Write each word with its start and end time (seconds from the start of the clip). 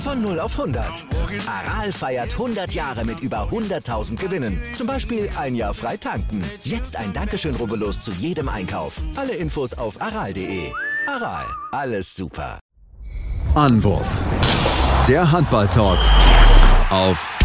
Von 0.00 0.22
0 0.22 0.40
auf 0.40 0.58
100. 0.58 1.04
Aral 1.46 1.92
feiert 1.92 2.32
100 2.32 2.72
Jahre 2.72 3.04
mit 3.04 3.20
über 3.20 3.50
100.000 3.50 4.16
Gewinnen. 4.16 4.58
Zum 4.74 4.86
Beispiel 4.86 5.28
ein 5.38 5.54
Jahr 5.54 5.74
frei 5.74 5.98
tanken. 5.98 6.42
Jetzt 6.64 6.96
ein 6.96 7.12
Dankeschön, 7.12 7.54
rubbellos 7.54 8.00
zu 8.00 8.10
jedem 8.12 8.48
Einkauf. 8.48 9.02
Alle 9.14 9.34
Infos 9.34 9.74
auf 9.74 10.00
aral.de. 10.00 10.72
Aral, 11.06 11.44
alles 11.72 12.16
super. 12.16 12.58
Anwurf. 13.54 14.18
Der 15.06 15.30
Handball-Talk 15.30 15.98
auf 16.88 17.38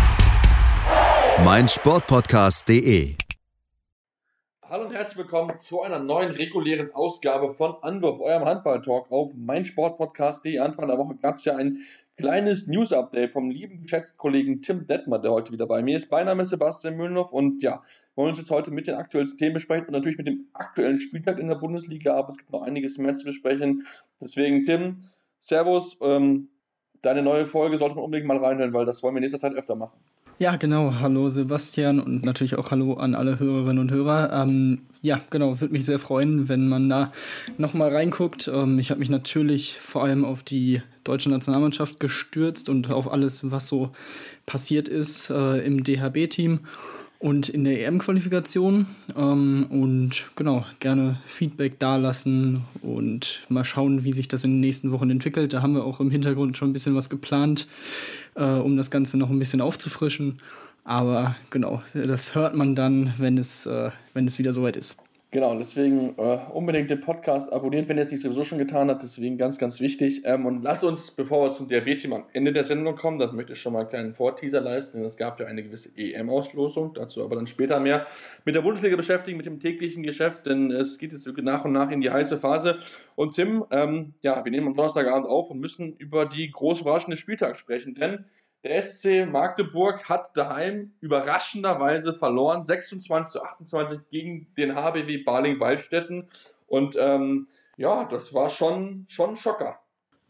meinsportpodcast.de. 1.44 3.16
Hallo 4.68 4.86
und 4.86 4.94
herzlich 4.94 5.18
willkommen 5.18 5.54
zu 5.56 5.82
einer 5.84 6.00
neuen 6.00 6.32
regulären 6.32 6.94
Ausgabe 6.94 7.52
von 7.52 7.76
Anwurf, 7.82 8.20
eurem 8.20 8.46
Handball-Talk 8.46 9.12
auf 9.12 9.32
meinsportpodcast.de. 9.36 10.60
Anfang 10.60 10.88
der 10.88 10.98
Woche 10.98 11.16
gab 11.22 11.36
es 11.36 11.46
ja 11.46 11.56
ein 11.56 11.80
kleines 12.18 12.68
News-Update 12.68 13.34
vom 13.34 13.50
lieben 13.50 13.82
geschätzten 13.82 14.18
Kollegen 14.18 14.62
Tim 14.62 14.88
Detmer, 14.88 15.20
der 15.20 15.32
heute 15.32 15.52
wieder 15.52 15.68
bei 15.68 15.84
mir 15.84 15.98
ist. 15.98 16.10
Mein 16.12 16.26
Name 16.26 16.44
ist 16.44 16.50
Sebastian 16.50 16.96
Mühlenhoff 16.96 17.32
und 17.32 17.62
ja, 17.62 17.82
wir 18.14 18.24
wollen 18.24 18.30
uns 18.30 18.38
jetzt 18.38 18.52
heute 18.52 18.72
mit 18.72 18.88
den 18.88 18.96
aktuellsten 18.96 19.38
Themen 19.38 19.54
besprechen 19.54 19.88
und 19.88 19.92
natürlich 19.92 20.18
mit 20.18 20.28
dem 20.28 20.48
aktuellen 20.54 21.00
Spieltag 21.02 21.40
in 21.40 21.50
der 21.50 21.56
Bundesliga, 21.56 22.16
aber 22.16 22.30
es 22.30 22.38
gibt 22.38 22.52
noch 22.52 22.62
einiges 22.62 22.98
mehr 22.98 23.16
zu 23.16 23.26
besprechen. 23.26 23.86
Deswegen, 24.22 24.66
Tim, 24.66 25.04
Servus, 25.40 25.98
ähm, 26.02 26.50
deine 27.02 27.22
neue 27.22 27.48
Folge 27.48 27.78
sollte 27.78 27.96
man 27.96 28.06
unbedingt 28.06 28.28
mal 28.28 28.38
reinhören, 28.38 28.74
weil 28.74 28.86
das 28.86 29.04
wollen 29.04 29.16
wir 29.16 29.20
in 29.20 29.24
nächster 29.24 29.40
Zeit 29.40 29.54
öfter 29.54 29.76
machen. 29.76 30.00
Ja, 30.38 30.58
genau. 30.58 30.96
Hallo 31.00 31.30
Sebastian 31.30 32.02
und 32.02 32.26
natürlich 32.26 32.56
auch 32.56 32.70
Hallo 32.70 32.96
an 32.96 33.16
alle 33.16 33.40
Hörerinnen 33.40 33.80
und 33.80 33.90
Hörer. 33.90 34.34
Ähm, 34.34 34.82
ja, 35.02 35.22
genau, 35.30 35.62
würde 35.62 35.72
mich 35.72 35.86
sehr 35.86 35.98
freuen, 35.98 36.50
wenn 36.50 36.68
man 36.68 36.90
da 36.90 37.14
nochmal 37.58 37.96
reinguckt. 37.96 38.50
Ähm, 38.54 38.78
ich 38.78 38.90
habe 38.90 39.00
mich 39.00 39.10
natürlich 39.10 39.80
vor 39.80 40.04
allem 40.04 40.26
auf 40.26 40.44
die 40.44 40.82
deutsche 41.06 41.30
Nationalmannschaft 41.30 42.02
gestürzt 42.02 42.68
und 42.68 42.92
auf 42.92 43.10
alles, 43.10 43.50
was 43.50 43.70
so 43.70 43.92
passiert 44.46 44.90
ist 44.90 45.30
äh, 45.30 45.60
im 45.60 45.86
DHB-Team 45.86 46.60
und 47.26 47.50
in 47.50 47.64
der 47.64 47.88
EM-Qualifikation. 47.88 48.86
Ähm, 49.18 49.66
und 49.72 50.28
genau, 50.36 50.64
gerne 50.80 51.20
Feedback 51.26 51.80
dalassen 51.80 52.62
und 52.84 53.42
mal 53.50 53.66
schauen, 53.66 54.04
wie 54.04 54.12
sich 54.12 54.28
das 54.28 54.44
in 54.44 54.52
den 54.52 54.60
nächsten 54.60 54.92
Wochen 54.92 55.10
entwickelt. 55.10 55.52
Da 55.52 55.64
haben 55.64 55.74
wir 55.74 55.86
auch 55.86 56.00
im 56.00 56.12
Hintergrund 56.12 56.56
schon 56.56 56.70
ein 56.70 56.74
bisschen 56.74 56.94
was 56.94 57.10
geplant, 57.10 57.68
äh, 58.36 58.44
um 58.44 58.78
das 58.78 58.92
Ganze 58.92 59.18
noch 59.18 59.32
ein 59.32 59.40
bisschen 59.40 59.60
aufzufrischen. 59.60 60.38
Aber 60.84 61.36
genau, 61.50 61.82
das 61.96 62.36
hört 62.36 62.56
man 62.56 62.76
dann, 62.76 63.16
wenn 63.18 63.40
es, 63.40 63.66
äh, 63.66 63.90
wenn 64.14 64.26
es 64.26 64.38
wieder 64.38 64.54
soweit 64.54 64.78
ist. 64.78 64.98
Genau, 65.36 65.54
deswegen 65.54 66.18
äh, 66.18 66.40
unbedingt 66.54 66.90
den 66.90 67.02
Podcast 67.02 67.52
abonnieren, 67.52 67.90
wenn 67.90 67.98
ihr 67.98 68.04
es 68.04 68.12
nicht 68.14 68.22
sowieso 68.22 68.46
schon 68.46 68.58
getan 68.58 68.90
habt. 68.90 69.04
Deswegen 69.04 69.38
ganz, 69.38 69.58
ganz 69.58 69.82
wichtig. 69.82 70.22
Ähm, 70.24 70.46
und 70.46 70.64
lasst 70.64 70.86
uns, 70.86 71.12
bevor 71.12 71.44
wir 71.44 71.50
zum 71.50 71.68
DRB-Team 71.68 72.14
am 72.14 72.24
Ende 72.32 72.54
der 72.54 72.64
Sendung 72.64 72.96
kommen, 72.96 73.20
das 73.20 73.34
möchte 73.34 73.52
ich 73.52 73.60
schon 73.60 73.74
mal 73.74 73.80
einen 73.80 73.90
kleinen 73.90 74.14
Vorteaser 74.14 74.62
leisten, 74.62 75.00
denn 75.00 75.06
es 75.06 75.18
gab 75.18 75.38
ja 75.42 75.46
eine 75.48 75.62
gewisse 75.62 75.90
EM-Auslosung, 75.98 76.94
dazu 76.94 77.22
aber 77.22 77.36
dann 77.36 77.48
später 77.48 77.82
mehr, 77.82 78.08
mit 78.46 78.56
der 78.56 78.62
Bundesliga 78.62 78.96
beschäftigen, 78.96 79.36
mit 79.36 79.46
dem 79.46 79.60
täglichen 79.60 80.04
Geschäft, 80.04 80.46
denn 80.46 80.72
es 80.72 81.00
geht 81.00 81.12
jetzt 81.12 81.28
nach 81.28 81.66
und 81.66 81.74
nach 81.74 81.92
in 81.92 82.00
die 82.00 82.12
heiße 82.12 82.38
Phase. 82.38 82.80
Und 83.16 83.36
Tim, 83.36 83.66
ähm, 83.72 84.14
ja, 84.22 84.42
wir 84.46 84.50
nehmen 84.50 84.68
am 84.68 84.74
Donnerstagabend 84.74 85.28
auf 85.28 85.52
und 85.52 85.60
müssen 85.60 85.98
über 85.98 86.26
die 86.26 86.50
groß 86.50 86.80
überraschende 86.80 87.18
Spieltag 87.18 87.60
sprechen, 87.60 87.94
denn 87.94 88.24
der 88.66 88.82
SC 88.82 89.28
Magdeburg 89.32 90.10
hat 90.10 90.36
daheim 90.36 90.92
überraschenderweise 91.00 92.16
verloren, 92.16 92.64
26 92.64 93.34
zu 93.34 93.44
28 93.44 94.00
gegen 94.10 94.48
den 94.58 94.74
HBW 94.76 95.24
Baling-Waldstätten. 95.24 96.30
Und 96.66 96.98
ähm, 97.00 97.48
ja, 97.78 98.06
das 98.06 98.34
war 98.34 98.50
schon, 98.50 99.06
schon 99.08 99.32
ein 99.32 99.36
Schocker. 99.36 99.80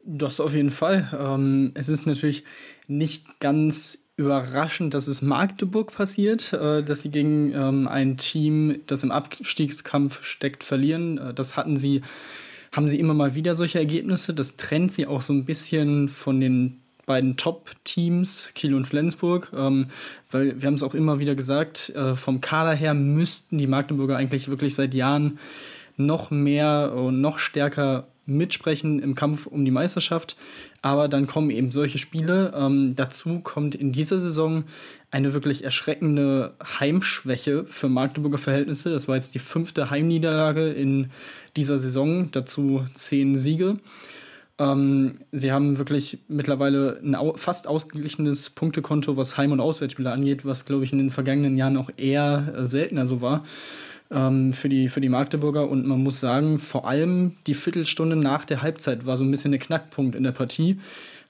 Das 0.04 0.42
auf 0.42 0.54
jeden 0.54 0.70
Fall. 0.70 1.10
Ähm, 1.18 1.72
es 1.76 1.88
ist 1.88 2.08
natürlich 2.08 2.44
nicht 2.88 3.40
ganz 3.40 4.10
überraschend, 4.18 4.94
dass 4.94 5.08
es 5.08 5.22
Magdeburg 5.22 5.94
passiert, 5.94 6.52
äh, 6.52 6.84
dass 6.84 7.04
sie 7.04 7.12
gegen 7.12 7.54
ähm, 7.54 7.88
ein 7.88 8.18
Team, 8.18 8.82
das 8.88 9.04
im 9.04 9.12
Abstiegskampf 9.12 10.24
steckt, 10.24 10.66
verlieren. 10.66 11.18
Äh, 11.20 11.34
das 11.34 11.56
hatten 11.56 11.78
sie, 11.78 12.02
haben 12.74 12.90
sie 12.90 13.00
immer 13.00 13.14
mal 13.14 13.34
wieder 13.34 13.56
solche 13.56 13.80
Ergebnisse. 13.80 14.34
Das 14.34 14.58
trennt 14.58 14.92
sie 14.92 15.08
auch 15.08 15.22
so 15.22 15.32
ein 15.32 15.46
bisschen 15.46 16.10
von 16.10 16.42
den 16.42 16.82
beiden 17.06 17.38
Top-Teams, 17.38 18.50
Kiel 18.56 18.74
und 18.74 18.88
Flensburg, 18.88 19.52
ähm, 19.56 19.88
weil 20.32 20.62
wir 20.62 20.68
haben 20.68 20.76
es 20.76 20.84
auch 20.84 20.94
immer 20.94 21.20
wieder 21.20 21.36
gesagt, 21.36 21.90
äh, 21.90 22.16
vom 22.16 22.42
Kader 22.42 22.74
her 22.74 22.94
müssten 22.94 23.58
die 23.58 23.68
Magdeburger 23.68 24.18
eigentlich 24.18 24.48
wirklich 24.48 24.76
seit 24.76 24.94
Jahren 24.94 25.40
noch 25.98 26.32
mehr 26.32 26.94
und 26.96 27.22
noch 27.22 27.40
stärker 27.40 28.08
mitsprechen 28.26 29.00
im 29.00 29.16
Kampf 29.16 29.46
um 29.46 29.66
die 29.66 29.72
Meisterschaft. 29.72 30.36
Aber 30.82 31.08
dann 31.08 31.28
kommen 31.28 31.52
eben 31.52 31.72
solche 31.72 31.98
Spiele. 31.98 32.54
Ähm, 32.56 32.96
dazu 32.96 33.40
kommt 33.40 33.76
in 33.76 33.92
dieser 33.92 34.20
Saison 34.20 34.64
eine 35.12 35.34
wirklich 35.34 35.64
erschreckende 35.64 36.54
Heimschwäche 36.80 37.66
für 37.68 37.88
Magdeburger 37.88 38.38
Verhältnisse. 38.38 38.92
Das 38.92 39.08
war 39.08 39.16
jetzt 39.16 39.36
die 39.36 39.40
fünfte 39.40 39.90
Heimniederlage 39.90 40.72
in 40.72 41.12
dieser 41.56 41.78
Saison, 41.78 42.32
dazu 42.32 42.86
zehn 42.94 43.36
Siege. 43.36 43.78
Ähm, 44.58 45.16
sie 45.32 45.52
haben 45.52 45.78
wirklich 45.78 46.20
mittlerweile 46.28 47.00
ein 47.04 47.16
au 47.16 47.34
fast 47.36 47.68
ausgeglichenes 47.68 48.50
Punktekonto, 48.50 49.18
was 49.18 49.38
Heim- 49.38 49.52
und 49.52 49.60
Auswärtsspiele 49.60 50.12
angeht, 50.12 50.46
was, 50.46 50.66
glaube 50.66 50.86
ich, 50.86 50.94
in 50.94 50.98
den 50.98 51.12
vergangenen 51.12 51.58
Jahren 51.58 51.78
auch 51.78 51.90
eher 51.98 52.54
äh, 52.56 52.68
seltener 52.68 53.06
so 53.06 53.22
war 53.22 53.44
ähm, 54.12 54.54
für, 54.54 54.70
die, 54.70 54.90
für 54.90 55.02
die 55.02 55.10
Magdeburger. 55.10 55.70
Und 55.70 55.86
man 55.86 56.02
muss 56.02 56.20
sagen, 56.20 56.60
vor 56.60 56.88
allem 56.88 57.34
die 57.48 57.54
Viertelstunde 57.54 58.16
nach 58.16 58.46
der 58.46 58.62
Halbzeit 58.62 59.06
war 59.06 59.18
so 59.18 59.24
ein 59.24 59.32
bisschen 59.32 59.52
der 59.52 59.60
Knackpunkt 59.60 60.16
in 60.16 60.24
der 60.24 60.32
Partie. 60.32 60.80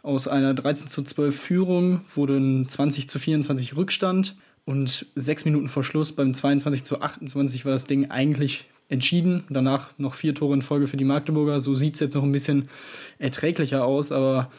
Aus 0.04 0.28
einer 0.28 0.54
13 0.54 0.88
zu 0.88 1.02
12 1.02 1.40
Führung 1.40 2.02
wurde 2.14 2.38
ein 2.38 2.70
20 2.70 3.10
zu 3.10 3.18
24 3.18 3.76
Rückstand. 3.76 4.36
Und 4.66 5.06
sechs 5.16 5.46
Minuten 5.46 5.70
vor 5.70 5.84
Schluss 5.84 6.12
beim 6.14 6.34
22 6.34 6.84
zu 6.84 7.02
28 7.02 7.66
war 7.66 7.72
das 7.72 7.86
Ding 7.86 8.10
eigentlich 8.10 8.66
entschieden. 8.90 9.44
Danach 9.50 9.98
noch 9.98 10.14
vier 10.14 10.36
Tore 10.36 10.54
in 10.54 10.62
Folge 10.62 10.88
für 10.88 10.98
die 10.98 11.06
Magdeburger. 11.06 11.60
So 11.60 11.76
sieht 11.76 11.96
es 11.96 12.00
jetzt 12.00 12.16
noch 12.16 12.24
ein 12.24 12.32
bisschen 12.32 12.70
erträglicher 13.20 13.86
aus, 13.86 14.12
aber 14.12 14.52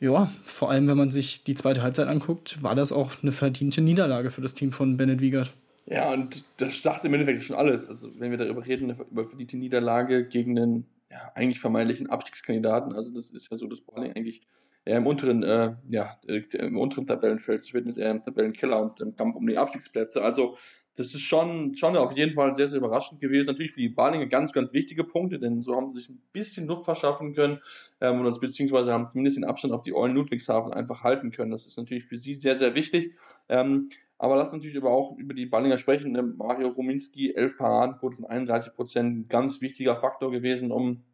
ja, 0.00 0.32
vor 0.44 0.70
allem 0.70 0.88
wenn 0.88 0.96
man 0.96 1.12
sich 1.12 1.44
die 1.44 1.54
zweite 1.54 1.82
Halbzeit 1.82 2.08
anguckt, 2.08 2.62
war 2.62 2.74
das 2.74 2.92
auch 2.92 3.12
eine 3.22 3.32
verdiente 3.32 3.80
Niederlage 3.80 4.30
für 4.30 4.40
das 4.40 4.54
Team 4.54 4.72
von 4.72 4.96
Bennett 4.96 5.20
Wiegert. 5.20 5.50
Ja, 5.86 6.12
und 6.12 6.44
das 6.58 6.82
sagt 6.82 7.04
im 7.04 7.14
Endeffekt 7.14 7.44
schon 7.44 7.56
alles. 7.56 7.86
Also, 7.86 8.08
wenn 8.18 8.30
wir 8.30 8.38
darüber 8.38 8.64
reden, 8.64 8.96
über 9.10 9.26
verdiente 9.26 9.56
Niederlage 9.56 10.26
gegen 10.26 10.58
einen 10.58 10.86
ja, 11.10 11.30
eigentlich 11.34 11.60
vermeintlichen 11.60 12.08
Abstiegskandidaten, 12.08 12.94
also 12.94 13.10
das 13.10 13.30
ist 13.30 13.50
ja 13.50 13.56
so, 13.56 13.66
dass 13.66 13.80
Balling 13.80 14.12
eigentlich 14.12 14.42
eher 14.84 14.98
im 14.98 15.06
unteren, 15.06 15.42
äh, 15.42 15.74
ja, 15.88 16.18
im 16.26 16.78
unteren 16.78 17.06
Tabellenfeld 17.06 17.62
finden 17.62 17.90
ist, 17.90 17.98
eher 17.98 18.10
im 18.10 18.24
Tabellenkeller 18.24 18.80
und 18.80 19.00
im 19.00 19.14
Kampf 19.14 19.36
um 19.36 19.46
die 19.46 19.58
Abstiegsplätze. 19.58 20.22
Also, 20.22 20.56
das 20.94 21.14
ist 21.14 21.20
schon, 21.20 21.74
schon 21.74 21.96
auf 21.96 22.12
jeden 22.12 22.34
Fall 22.34 22.52
sehr, 22.52 22.68
sehr 22.68 22.78
überraschend 22.78 23.20
gewesen. 23.20 23.46
Natürlich 23.46 23.72
für 23.72 23.80
die 23.80 23.88
Balinger 23.88 24.26
ganz, 24.26 24.52
ganz 24.52 24.72
wichtige 24.72 25.04
Punkte, 25.04 25.38
denn 25.38 25.62
so 25.62 25.74
haben 25.74 25.90
sie 25.90 26.00
sich 26.00 26.10
ein 26.10 26.22
bisschen 26.32 26.66
Luft 26.66 26.84
verschaffen 26.84 27.34
können 27.34 27.60
ähm, 28.00 28.22
beziehungsweise 28.40 28.92
haben 28.92 29.06
zumindest 29.06 29.36
den 29.36 29.44
Abstand 29.44 29.72
auf 29.72 29.82
die 29.82 29.94
Eulen 29.94 30.14
Ludwigshafen 30.14 30.72
einfach 30.72 31.02
halten 31.02 31.30
können. 31.30 31.50
Das 31.50 31.66
ist 31.66 31.78
natürlich 31.78 32.04
für 32.04 32.16
sie 32.16 32.34
sehr, 32.34 32.54
sehr 32.54 32.74
wichtig. 32.74 33.14
Ähm, 33.48 33.88
aber 34.18 34.36
lass 34.36 34.52
natürlich 34.52 34.76
aber 34.76 34.90
auch 34.90 35.16
über 35.16 35.34
die 35.34 35.46
Ballinger 35.46 35.78
sprechen. 35.78 36.14
Ähm, 36.14 36.34
Mario 36.36 36.68
Ruminski, 36.68 37.34
11 37.34 37.56
Paradenquote 37.56 38.16
von 38.16 38.26
31 38.26 38.74
Prozent, 38.74 39.28
ganz 39.28 39.60
wichtiger 39.60 39.96
Faktor 39.96 40.30
gewesen, 40.30 40.70
um 40.70 41.04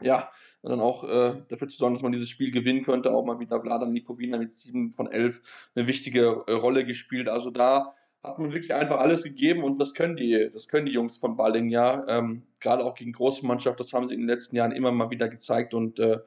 ja, 0.00 0.30
dann 0.62 0.80
auch 0.80 1.04
äh, 1.04 1.42
dafür 1.48 1.68
zu 1.68 1.76
sorgen, 1.76 1.94
dass 1.94 2.02
man 2.02 2.12
dieses 2.12 2.28
Spiel 2.28 2.50
gewinnen 2.50 2.84
könnte. 2.84 3.12
Auch 3.12 3.24
mal 3.24 3.40
wieder 3.40 3.60
Vladan 3.60 3.94
Lipovina 3.94 4.38
mit 4.38 4.52
7 4.52 4.92
von 4.92 5.06
11 5.06 5.42
eine 5.74 5.86
wichtige 5.86 6.44
äh, 6.46 6.52
Rolle 6.52 6.84
gespielt. 6.84 7.28
Also 7.28 7.50
da 7.50 7.94
hat 8.22 8.38
man 8.38 8.52
wirklich 8.52 8.74
einfach 8.74 8.98
alles 8.98 9.22
gegeben 9.22 9.62
und 9.62 9.80
das 9.80 9.94
können 9.94 10.16
die, 10.16 10.48
das 10.52 10.68
können 10.68 10.86
die 10.86 10.92
Jungs 10.92 11.16
von 11.16 11.36
Balling 11.36 11.68
ja. 11.68 12.06
Ähm, 12.08 12.42
Gerade 12.60 12.84
auch 12.84 12.94
gegen 12.94 13.12
große 13.12 13.46
Mannschaft, 13.46 13.78
das 13.78 13.92
haben 13.92 14.08
sie 14.08 14.14
in 14.14 14.20
den 14.20 14.28
letzten 14.28 14.56
Jahren 14.56 14.72
immer 14.72 14.92
mal 14.92 15.10
wieder 15.10 15.28
gezeigt 15.28 15.74
und 15.74 15.98
äh, 15.98 16.18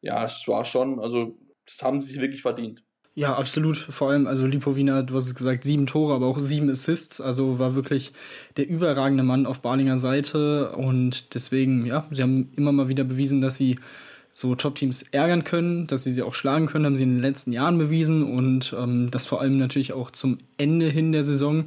ja, 0.00 0.24
es 0.24 0.44
war 0.46 0.64
schon, 0.64 1.00
also 1.00 1.36
das 1.66 1.82
haben 1.82 2.00
sie 2.00 2.12
sich 2.12 2.20
wirklich 2.20 2.42
verdient. 2.42 2.82
Ja, 3.14 3.36
absolut. 3.36 3.76
Vor 3.76 4.10
allem, 4.10 4.26
also 4.26 4.46
Lipovina, 4.46 5.02
du 5.02 5.16
hast 5.16 5.26
es 5.26 5.34
gesagt, 5.34 5.64
sieben 5.64 5.86
Tore, 5.86 6.14
aber 6.14 6.26
auch 6.26 6.38
sieben 6.38 6.70
Assists. 6.70 7.20
Also 7.20 7.58
war 7.58 7.74
wirklich 7.74 8.12
der 8.56 8.68
überragende 8.68 9.24
Mann 9.24 9.46
auf 9.46 9.60
Balinger 9.60 9.98
Seite. 9.98 10.74
Und 10.76 11.34
deswegen, 11.34 11.86
ja, 11.86 12.06
sie 12.10 12.22
haben 12.22 12.52
immer 12.56 12.72
mal 12.72 12.88
wieder 12.88 13.04
bewiesen, 13.04 13.40
dass 13.40 13.56
sie 13.56 13.78
so 14.40 14.54
Top-Teams 14.54 15.02
ärgern 15.12 15.44
können, 15.44 15.86
dass 15.86 16.04
sie 16.04 16.10
sie 16.10 16.22
auch 16.22 16.34
schlagen 16.34 16.66
können, 16.66 16.86
haben 16.86 16.96
sie 16.96 17.02
in 17.02 17.14
den 17.14 17.22
letzten 17.22 17.52
Jahren 17.52 17.78
bewiesen 17.78 18.24
und 18.24 18.74
ähm, 18.76 19.10
das 19.10 19.26
vor 19.26 19.40
allem 19.40 19.58
natürlich 19.58 19.92
auch 19.92 20.10
zum 20.10 20.38
Ende 20.56 20.88
hin 20.88 21.12
der 21.12 21.24
Saison. 21.24 21.64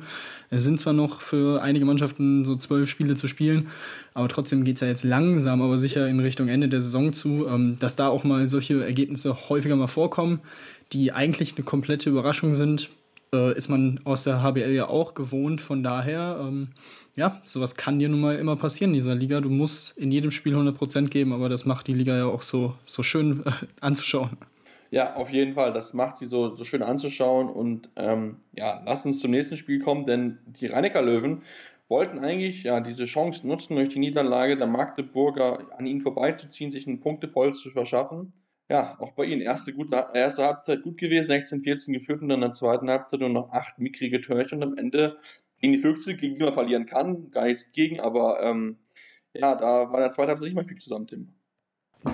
Es 0.50 0.64
sind 0.64 0.80
zwar 0.80 0.94
noch 0.94 1.22
für 1.22 1.62
einige 1.62 1.86
Mannschaften 1.86 2.46
so 2.46 2.56
zwölf 2.56 2.90
Spiele 2.90 3.16
zu 3.16 3.28
spielen, 3.28 3.68
aber 4.14 4.28
trotzdem 4.28 4.64
geht 4.64 4.76
es 4.76 4.82
ja 4.82 4.88
jetzt 4.88 5.04
langsam, 5.04 5.62
aber 5.62 5.78
sicher 5.78 6.08
in 6.08 6.20
Richtung 6.20 6.48
Ende 6.48 6.68
der 6.68 6.82
Saison 6.82 7.14
zu, 7.14 7.48
ähm, 7.48 7.78
dass 7.80 7.96
da 7.96 8.08
auch 8.08 8.24
mal 8.24 8.50
solche 8.50 8.84
Ergebnisse 8.84 9.50
häufiger 9.50 9.76
mal 9.76 9.88
vorkommen, 9.88 10.40
die 10.92 11.12
eigentlich 11.12 11.56
eine 11.56 11.64
komplette 11.64 12.10
Überraschung 12.10 12.54
sind, 12.54 12.90
äh, 13.34 13.58
ist 13.58 13.68
man 13.68 14.00
aus 14.06 14.24
der 14.24 14.42
HBL 14.42 14.72
ja 14.72 14.88
auch 14.88 15.14
gewohnt. 15.14 15.60
Von 15.60 15.84
daher, 15.84 16.38
ähm, 16.40 16.70
ja, 17.16 17.42
sowas 17.44 17.76
kann 17.76 18.00
dir 18.00 18.10
nun 18.10 18.22
mal 18.22 18.38
immer 18.38 18.56
passieren 18.56 18.92
in 18.92 18.96
dieser 18.96 19.16
Liga. 19.16 19.42
Du 19.42 19.50
musst 19.50 19.98
in 19.98 20.12
jedem 20.12 20.32
Spiel 20.32 20.56
100% 20.56 21.10
geben, 21.10 21.34
aber 21.34 21.50
das 21.50 21.66
macht 21.66 21.88
die 21.88 21.94
Liga 21.94 22.16
ja 22.16 22.26
auch 22.26 22.44
so, 22.44 22.76
so 22.86 23.04
schön 23.04 23.44
äh, 23.46 23.52
anzuschauen. 23.82 24.38
Ja, 24.92 25.16
auf 25.16 25.32
jeden 25.32 25.56
Fall. 25.56 25.74
Das 25.74 25.94
macht 25.94 26.18
sie 26.18 26.28
so, 26.28 26.56
so 26.56 26.64
schön 26.64 26.84
anzuschauen. 26.84 27.50
Und 27.50 27.90
ähm, 27.96 28.38
ja, 28.56 28.82
lass 28.86 29.06
uns 29.06 29.20
zum 29.20 29.32
nächsten 29.32 29.58
Spiel 29.58 29.80
kommen, 29.80 30.06
denn 30.06 30.38
die 30.46 30.68
Rheinecker 30.68 31.02
Löwen 31.02 31.42
wollten 31.90 32.20
eigentlich 32.20 32.64
ja 32.64 32.80
diese 32.80 33.06
Chance 33.06 33.48
nutzen, 33.48 33.76
durch 33.76 33.90
die 33.90 34.00
Niederlage 34.00 34.56
der 34.56 34.68
Magdeburger 34.68 35.60
an 35.78 35.86
ihnen 35.86 36.02
vorbeizuziehen, 36.02 36.72
sich 36.72 36.88
einen 36.88 37.02
Punktepolz 37.02 37.60
zu 37.60 37.72
verschaffen 37.72 38.34
ja, 38.70 38.98
auch 39.00 39.12
bei 39.14 39.26
ihnen 39.26 39.42
erste, 39.42 39.74
gute, 39.74 40.08
erste 40.14 40.46
Halbzeit 40.46 40.84
gut 40.84 40.98
gewesen, 40.98 41.32
16-14 41.32 41.94
geführt 41.94 42.22
und 42.22 42.30
dann 42.30 42.38
in 42.38 42.50
der 42.50 42.52
zweiten 42.52 42.90
Halbzeit 42.90 43.20
nur 43.20 43.30
noch 43.30 43.52
acht 43.52 43.78
mickrige 43.80 44.22
Törchen 44.22 44.64
und 44.64 44.72
am 44.72 44.78
Ende 44.78 45.18
gegen 45.60 45.74
die 45.74 45.80
Füchse, 45.80 46.16
gegen 46.16 46.38
die 46.38 46.44
man 46.44 46.54
verlieren 46.54 46.86
kann, 46.86 47.32
gar 47.32 47.46
nichts 47.46 47.72
gegen, 47.72 48.00
aber 48.00 48.42
ähm, 48.42 48.78
ja, 49.34 49.56
da 49.56 49.92
war 49.92 49.96
in 49.96 50.02
der 50.02 50.14
zweiten 50.14 50.30
Halbzeit 50.30 50.48
nicht 50.48 50.56
mehr 50.56 50.66
viel 50.66 50.78
zusammen, 50.78 51.08
Tim. 51.08 51.34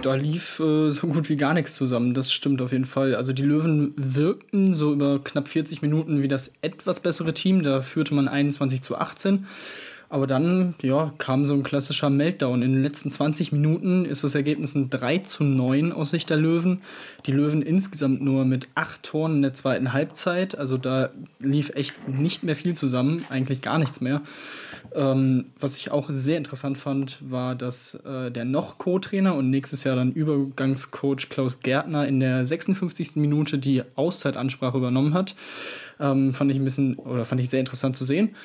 Da 0.04 0.14
lief 0.14 0.60
äh, 0.60 0.92
so 0.92 1.08
gut 1.08 1.30
wie 1.30 1.36
gar 1.36 1.56
nichts 1.56 1.76
zusammen, 1.76 2.14
das 2.14 2.32
stimmt 2.32 2.62
auf 2.62 2.72
jeden 2.72 2.86
Fall. 2.86 3.16
Also 3.16 3.34
die 3.34 3.44
Löwen 3.44 3.94
wirkten 3.98 4.76
so 4.76 4.94
über 4.94 5.24
knapp 5.24 5.48
40 5.48 5.82
Minuten 5.82 6.22
wie 6.22 6.28
das 6.28 6.54
etwas 6.62 7.00
bessere 7.00 7.34
Team, 7.34 7.64
da 7.64 7.82
führte 7.82 8.14
man 8.14 8.28
21 8.28 8.84
zu 8.84 8.98
18. 8.98 9.48
Aber 10.12 10.26
dann, 10.26 10.74
ja, 10.82 11.14
kam 11.20 11.46
so 11.46 11.54
ein 11.54 11.62
klassischer 11.62 12.10
Meltdown. 12.10 12.64
In 12.64 12.74
den 12.74 12.82
letzten 12.82 13.12
20 13.12 13.52
Minuten 13.52 14.06
ist 14.06 14.24
das 14.24 14.34
Ergebnis 14.34 14.74
ein 14.74 14.90
3 14.90 15.20
zu 15.20 15.44
9 15.44 15.92
aus 15.92 16.10
Sicht 16.10 16.32
der 16.32 16.38
Löwen. 16.38 16.82
Die 17.28 17.32
Löwen 17.32 17.62
insgesamt 17.62 18.20
nur 18.20 18.44
mit 18.44 18.70
acht 18.74 19.04
Toren 19.04 19.36
in 19.36 19.42
der 19.44 19.54
zweiten 19.54 19.94
Halbzeit. 19.94 20.58
Also 20.58 20.78
da 20.78 21.12
lief 21.38 21.70
echt 21.76 22.08
nicht 22.08 22.42
mehr 22.42 22.56
viel 22.56 22.76
zusammen, 22.76 23.24
eigentlich 23.30 23.62
gar 23.62 23.78
nichts 23.78 24.02
mehr. 24.02 24.22
Ähm, 24.96 25.46
was 25.60 25.76
ich 25.76 25.92
auch 25.92 26.08
sehr 26.10 26.38
interessant 26.38 26.80
fand, 26.80 27.20
war, 27.22 27.54
dass 27.54 27.94
äh, 28.04 28.32
der 28.32 28.46
noch 28.46 28.80
Co-Trainer 28.80 29.36
und 29.36 29.52
nächstes 29.52 29.84
Jahr 29.84 29.96
dann 29.96 30.12
Übergangscoach 30.12 31.30
Klaus 31.30 31.60
Gärtner 31.60 32.08
in 32.08 32.20
der 32.20 32.48
56. 32.48 33.16
Minute 33.18 33.60
die 33.60 33.84
Auszeitansprache 33.96 34.78
übernommen 34.78 35.14
hat. 35.14 35.36
Ähm, 36.00 36.34
fand 36.34 36.50
ich 36.50 36.58
ein 36.58 36.64
bisschen, 36.64 36.96
oder 36.96 37.26
fand 37.26 37.42
ich 37.42 37.52
sehr 37.52 37.60
interessant 37.60 37.96
zu 37.96 38.06
sehen. 38.06 38.36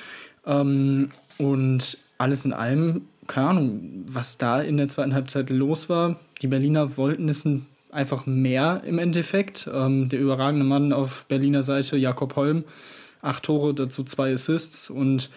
Ähm, 0.45 1.09
und 1.37 1.97
alles 2.17 2.45
in 2.45 2.53
allem, 2.53 3.03
keine 3.27 3.47
Ahnung, 3.49 4.03
was 4.07 4.37
da 4.37 4.61
in 4.61 4.77
der 4.77 4.87
zweiten 4.87 5.13
Halbzeit 5.13 5.49
los 5.49 5.89
war. 5.89 6.19
Die 6.41 6.47
Berliner 6.47 6.97
wollten 6.97 7.29
es 7.29 7.47
einfach 7.91 8.25
mehr 8.25 8.81
im 8.85 8.99
Endeffekt. 8.99 9.69
Ähm, 9.73 10.09
der 10.09 10.19
überragende 10.19 10.65
Mann 10.65 10.93
auf 10.93 11.25
Berliner 11.25 11.63
Seite, 11.63 11.97
Jakob 11.97 12.35
Holm, 12.35 12.65
acht 13.21 13.43
Tore, 13.43 13.73
dazu 13.73 14.03
zwei 14.03 14.33
Assists 14.33 14.89
und 14.89 15.29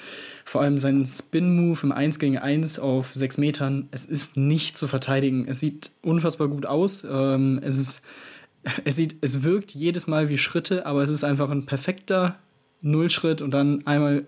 vor 0.45 0.63
allem 0.63 0.79
sein 0.79 1.05
Spin-Move 1.05 1.79
im 1.83 1.93
1 1.93 2.19
gegen 2.19 2.39
1 2.39 2.79
auf 2.79 3.15
sechs 3.15 3.39
Metern, 3.39 3.89
es 3.91 4.07
ist 4.07 4.37
nicht 4.37 4.77
zu 4.77 4.89
verteidigen. 4.89 5.47
Es 5.47 5.61
sieht 5.61 5.91
unfassbar 6.03 6.49
gut 6.49 6.67
aus. 6.67 7.05
Ähm, 7.09 7.61
es 7.63 7.79
ist, 7.79 8.03
es 8.85 8.97
sieht, 8.97 9.17
es 9.21 9.43
wirkt 9.43 9.73
jedes 9.73 10.07
Mal 10.07 10.29
wie 10.29 10.39
Schritte, 10.39 10.87
aber 10.87 11.03
es 11.03 11.11
ist 11.11 11.25
einfach 11.25 11.51
ein 11.51 11.67
perfekter 11.67 12.39
Nullschritt 12.81 13.43
und 13.43 13.53
dann 13.53 13.87
einmal 13.87 14.27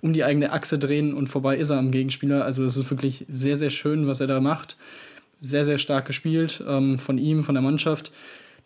um 0.00 0.12
die 0.12 0.24
eigene 0.24 0.52
Achse 0.52 0.78
drehen 0.78 1.14
und 1.14 1.28
vorbei 1.28 1.56
ist 1.56 1.70
er 1.70 1.78
am 1.78 1.90
Gegenspieler. 1.90 2.44
Also 2.44 2.64
es 2.64 2.76
ist 2.76 2.90
wirklich 2.90 3.26
sehr, 3.28 3.56
sehr 3.56 3.70
schön, 3.70 4.06
was 4.06 4.20
er 4.20 4.26
da 4.26 4.40
macht. 4.40 4.76
Sehr, 5.42 5.64
sehr 5.64 5.78
stark 5.78 6.06
gespielt 6.06 6.62
ähm, 6.66 6.98
von 6.98 7.18
ihm, 7.18 7.44
von 7.44 7.54
der 7.54 7.62
Mannschaft. 7.62 8.12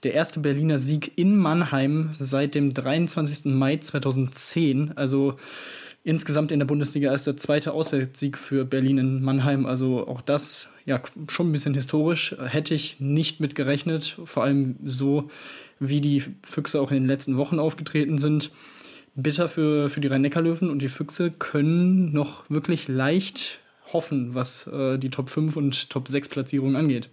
Der 0.02 0.14
erste 0.14 0.40
Berliner 0.40 0.78
Sieg 0.78 1.12
in 1.16 1.36
Mannheim 1.36 2.10
seit 2.16 2.54
dem 2.54 2.74
23. 2.74 3.46
Mai 3.46 3.78
2010. 3.78 4.92
Also 4.96 5.36
insgesamt 6.04 6.52
in 6.52 6.58
der 6.58 6.66
Bundesliga 6.66 7.12
ist 7.14 7.26
der 7.26 7.36
zweite 7.36 7.72
Auswärtssieg 7.72 8.36
für 8.36 8.64
Berlin 8.64 8.98
in 8.98 9.22
Mannheim. 9.22 9.66
Also 9.66 10.06
auch 10.06 10.20
das 10.20 10.68
ja 10.84 11.00
schon 11.28 11.48
ein 11.48 11.52
bisschen 11.52 11.74
historisch. 11.74 12.36
Hätte 12.44 12.74
ich 12.74 13.00
nicht 13.00 13.40
mit 13.40 13.54
gerechnet. 13.54 14.18
Vor 14.24 14.44
allem 14.44 14.76
so, 14.84 15.30
wie 15.80 16.00
die 16.00 16.22
Füchse 16.42 16.80
auch 16.80 16.90
in 16.90 16.98
den 16.98 17.08
letzten 17.08 17.36
Wochen 17.36 17.58
aufgetreten 17.58 18.18
sind 18.18 18.50
bitter 19.14 19.48
für, 19.48 19.88
für 19.88 20.00
die 20.00 20.08
Rhein-Neckar-Löwen 20.08 20.70
und 20.70 20.80
die 20.80 20.88
Füchse 20.88 21.30
können 21.30 22.12
noch 22.12 22.48
wirklich 22.50 22.88
leicht 22.88 23.60
hoffen, 23.92 24.34
was 24.34 24.66
äh, 24.66 24.98
die 24.98 25.10
Top 25.10 25.28
5 25.28 25.56
und 25.56 25.90
Top 25.90 26.08
6 26.08 26.28
Platzierungen 26.28 26.76
angeht. 26.76 27.08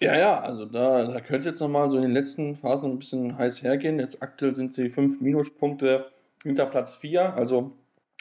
Ja, 0.00 0.16
ja, 0.16 0.40
also 0.40 0.66
da, 0.66 1.04
da 1.04 1.20
könnte 1.20 1.48
jetzt 1.48 1.60
nochmal 1.60 1.90
so 1.90 1.96
in 1.96 2.02
den 2.02 2.12
letzten 2.12 2.56
Phasen 2.56 2.90
ein 2.92 2.98
bisschen 2.98 3.38
heiß 3.38 3.62
hergehen. 3.62 3.98
Jetzt 3.98 4.22
aktuell 4.22 4.54
sind 4.54 4.74
sie 4.74 4.90
fünf 4.90 5.22
Minuspunkte 5.22 6.10
hinter 6.42 6.66
Platz 6.66 6.96
4, 6.96 7.34
also 7.34 7.72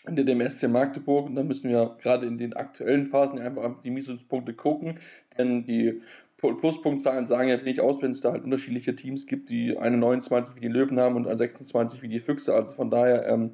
hinter 0.06 0.24
dem 0.24 0.48
SC 0.48 0.70
Magdeburg. 0.70 1.26
Und 1.26 1.36
da 1.36 1.44
müssen 1.44 1.70
wir 1.70 1.98
gerade 2.02 2.28
in 2.28 2.38
den 2.38 2.54
aktuellen 2.54 3.08
Phasen 3.08 3.40
einfach 3.40 3.64
auf 3.64 3.82
die 3.82 3.92
Minuspunkte 3.92 4.54
gucken, 4.54 5.00
denn 5.38 5.66
die 5.66 6.02
Pluspunktzahlen 6.38 7.28
sagen 7.28 7.50
ja 7.50 7.60
wenig 7.60 7.82
aus, 7.82 8.02
wenn 8.02 8.12
es 8.12 8.22
da 8.22 8.32
halt 8.32 8.44
unterschiedliche 8.44 8.96
Teams 8.96 9.26
gibt, 9.26 9.50
die 9.50 9.78
eine 9.78 9.98
29 9.98 10.56
wie 10.56 10.60
die 10.60 10.68
Löwen 10.68 11.00
haben 11.00 11.16
und 11.16 11.28
eine 11.28 11.38
26 11.38 12.02
wie 12.02 12.10
die 12.10 12.20
Füchse. 12.20 12.54
Also 12.54 12.76
von 12.76 12.90
daher 12.90 13.28
ähm, 13.28 13.52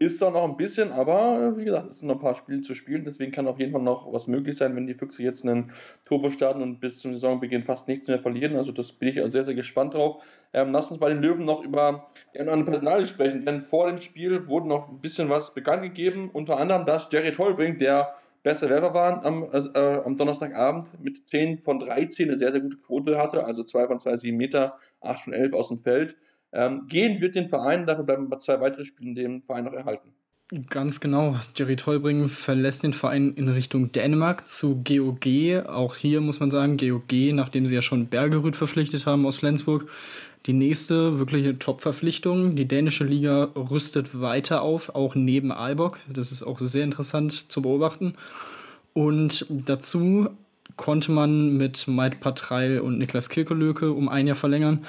ist 0.00 0.22
da 0.22 0.30
noch 0.30 0.44
ein 0.44 0.56
bisschen, 0.56 0.92
aber 0.92 1.58
wie 1.58 1.64
gesagt, 1.66 1.90
es 1.90 1.98
sind 1.98 2.08
noch 2.08 2.14
ein 2.14 2.22
paar 2.22 2.34
Spiele 2.34 2.62
zu 2.62 2.74
spielen. 2.74 3.04
Deswegen 3.04 3.32
kann 3.32 3.46
auf 3.46 3.58
jeden 3.58 3.72
Fall 3.72 3.82
noch 3.82 4.10
was 4.10 4.28
möglich 4.28 4.56
sein, 4.56 4.74
wenn 4.74 4.86
die 4.86 4.94
Füchse 4.94 5.22
jetzt 5.22 5.44
einen 5.44 5.72
Turbo 6.06 6.30
starten 6.30 6.62
und 6.62 6.80
bis 6.80 7.00
zum 7.00 7.12
Saisonbeginn 7.12 7.64
fast 7.64 7.86
nichts 7.86 8.08
mehr 8.08 8.18
verlieren. 8.18 8.56
Also 8.56 8.72
das 8.72 8.92
bin 8.92 9.08
ich 9.08 9.30
sehr, 9.30 9.44
sehr 9.44 9.54
gespannt 9.54 9.92
drauf. 9.92 10.24
Ähm, 10.54 10.72
lass 10.72 10.90
uns 10.90 11.00
bei 11.00 11.10
den 11.10 11.20
Löwen 11.20 11.44
noch 11.44 11.62
über 11.62 12.06
die 12.34 12.40
anderen 12.40 12.64
Personal 12.64 13.06
sprechen, 13.06 13.44
denn 13.44 13.60
vor 13.60 13.88
dem 13.88 14.00
Spiel 14.00 14.48
wurde 14.48 14.68
noch 14.68 14.88
ein 14.88 15.00
bisschen 15.00 15.28
was 15.28 15.52
bekannt 15.52 15.82
gegeben. 15.82 16.30
Unter 16.32 16.56
anderem, 16.56 16.86
dass 16.86 17.12
Jerry 17.12 17.32
Tolbring, 17.32 17.76
der 17.76 18.14
beste 18.42 18.68
Werfer 18.68 18.94
waren 18.94 19.24
am, 19.24 19.44
äh, 19.52 20.02
am 20.04 20.16
Donnerstagabend 20.16 20.98
mit 21.00 21.26
10 21.26 21.58
von 21.58 21.78
13 21.78 22.28
eine 22.28 22.38
sehr, 22.38 22.52
sehr 22.52 22.60
gute 22.60 22.78
Quote 22.78 23.18
hatte, 23.18 23.44
also 23.44 23.62
2 23.62 23.86
von 23.86 23.98
2, 23.98 24.16
7 24.16 24.36
Meter, 24.36 24.78
8 25.00 25.24
von 25.24 25.32
11 25.32 25.52
aus 25.52 25.68
dem 25.68 25.78
Feld. 25.78 26.16
Ähm, 26.52 26.86
gehen 26.88 27.20
wird 27.20 27.34
den 27.34 27.48
Verein, 27.48 27.86
dafür 27.86 28.04
bleiben 28.04 28.26
aber 28.26 28.38
zwei 28.38 28.60
weitere 28.60 28.84
Spiele 28.84 29.10
in 29.10 29.14
dem 29.14 29.42
Verein 29.42 29.64
noch 29.64 29.72
erhalten. 29.72 30.12
Ganz 30.68 30.98
genau. 30.98 31.36
Jerry 31.54 31.76
Tolbring 31.76 32.28
verlässt 32.28 32.82
den 32.82 32.92
Verein 32.92 33.34
in 33.34 33.48
Richtung 33.48 33.92
Dänemark 33.92 34.48
zu 34.48 34.82
GOG. 34.82 35.64
Auch 35.68 35.94
hier 35.94 36.20
muss 36.20 36.40
man 36.40 36.50
sagen, 36.50 36.76
GOG, 36.76 37.32
nachdem 37.32 37.66
sie 37.66 37.76
ja 37.76 37.82
schon 37.82 38.08
Bergerud 38.08 38.56
verpflichtet 38.56 39.06
haben 39.06 39.26
aus 39.26 39.36
Flensburg, 39.38 39.88
die 40.46 40.52
nächste 40.52 41.20
wirkliche 41.20 41.56
Top-Verpflichtung. 41.56 42.56
Die 42.56 42.66
dänische 42.66 43.04
Liga 43.04 43.50
rüstet 43.54 44.20
weiter 44.20 44.62
auf, 44.62 44.92
auch 44.92 45.14
neben 45.14 45.52
Aalborg. 45.52 45.98
Das 46.08 46.32
ist 46.32 46.42
auch 46.42 46.58
sehr 46.58 46.82
interessant 46.82 47.52
zu 47.52 47.62
beobachten. 47.62 48.14
Und 48.92 49.46
dazu 49.48 50.30
konnte 50.74 51.12
man 51.12 51.58
mit 51.58 51.86
Maid 51.86 52.18
Patreil 52.18 52.80
und 52.80 52.98
Niklas 52.98 53.28
Kirkelöke 53.28 53.92
um 53.92 54.08
ein 54.08 54.26
Jahr 54.26 54.34
verlängern. 54.34 54.84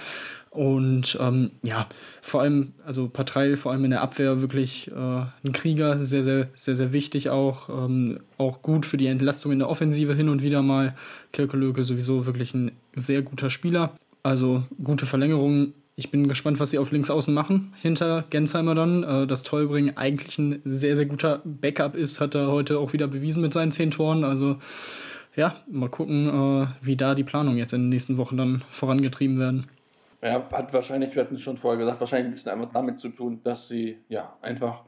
Und 0.51 1.17
ähm, 1.21 1.51
ja, 1.63 1.87
vor 2.21 2.41
allem, 2.41 2.73
also 2.85 3.07
Patreil 3.07 3.55
vor 3.55 3.71
allem 3.71 3.85
in 3.85 3.91
der 3.91 4.01
Abwehr 4.01 4.41
wirklich 4.41 4.91
äh, 4.91 4.93
ein 4.93 5.53
Krieger, 5.53 5.99
sehr, 6.01 6.23
sehr, 6.23 6.49
sehr, 6.55 6.75
sehr 6.75 6.91
wichtig 6.91 7.29
auch. 7.29 7.69
Ähm, 7.69 8.19
auch 8.37 8.61
gut 8.61 8.85
für 8.85 8.97
die 8.97 9.07
Entlastung 9.07 9.53
in 9.53 9.59
der 9.59 9.69
Offensive 9.69 10.13
hin 10.13 10.27
und 10.27 10.41
wieder 10.41 10.61
mal. 10.61 10.93
Kirkelöke 11.31 11.85
sowieso 11.85 12.25
wirklich 12.25 12.53
ein 12.53 12.73
sehr 12.93 13.21
guter 13.21 13.49
Spieler. 13.49 13.93
Also 14.23 14.63
gute 14.83 15.05
Verlängerung. 15.05 15.71
Ich 15.95 16.11
bin 16.11 16.27
gespannt, 16.27 16.59
was 16.59 16.71
sie 16.71 16.79
auf 16.79 16.91
links 16.91 17.09
außen 17.09 17.33
machen 17.33 17.73
hinter 17.81 18.25
Gensheimer 18.29 18.75
dann. 18.75 19.03
Äh, 19.03 19.27
dass 19.27 19.43
Tollbring 19.43 19.95
eigentlich 19.95 20.37
ein 20.37 20.61
sehr, 20.65 20.97
sehr 20.97 21.05
guter 21.05 21.41
Backup 21.45 21.95
ist, 21.95 22.19
hat 22.19 22.35
er 22.35 22.51
heute 22.51 22.77
auch 22.77 22.91
wieder 22.91 23.07
bewiesen 23.07 23.41
mit 23.41 23.53
seinen 23.53 23.71
zehn 23.71 23.91
Toren. 23.91 24.25
Also 24.25 24.57
ja, 25.33 25.55
mal 25.71 25.87
gucken, 25.87 26.27
äh, 26.27 26.67
wie 26.81 26.97
da 26.97 27.15
die 27.15 27.23
Planung 27.23 27.55
jetzt 27.55 27.71
in 27.71 27.83
den 27.83 27.89
nächsten 27.89 28.17
Wochen 28.17 28.35
dann 28.35 28.65
vorangetrieben 28.69 29.39
werden. 29.39 29.67
Ja, 30.21 30.47
hat 30.51 30.73
wahrscheinlich, 30.73 31.15
wir 31.15 31.23
hatten 31.23 31.35
es 31.35 31.41
schon 31.41 31.57
vorher 31.57 31.79
gesagt, 31.79 31.99
wahrscheinlich 31.99 32.27
ein 32.27 32.31
bisschen 32.33 32.51
einfach 32.51 32.71
damit 32.71 32.99
zu 32.99 33.09
tun, 33.09 33.41
dass 33.43 33.67
sie 33.67 33.97
ja 34.07 34.37
einfach 34.41 34.85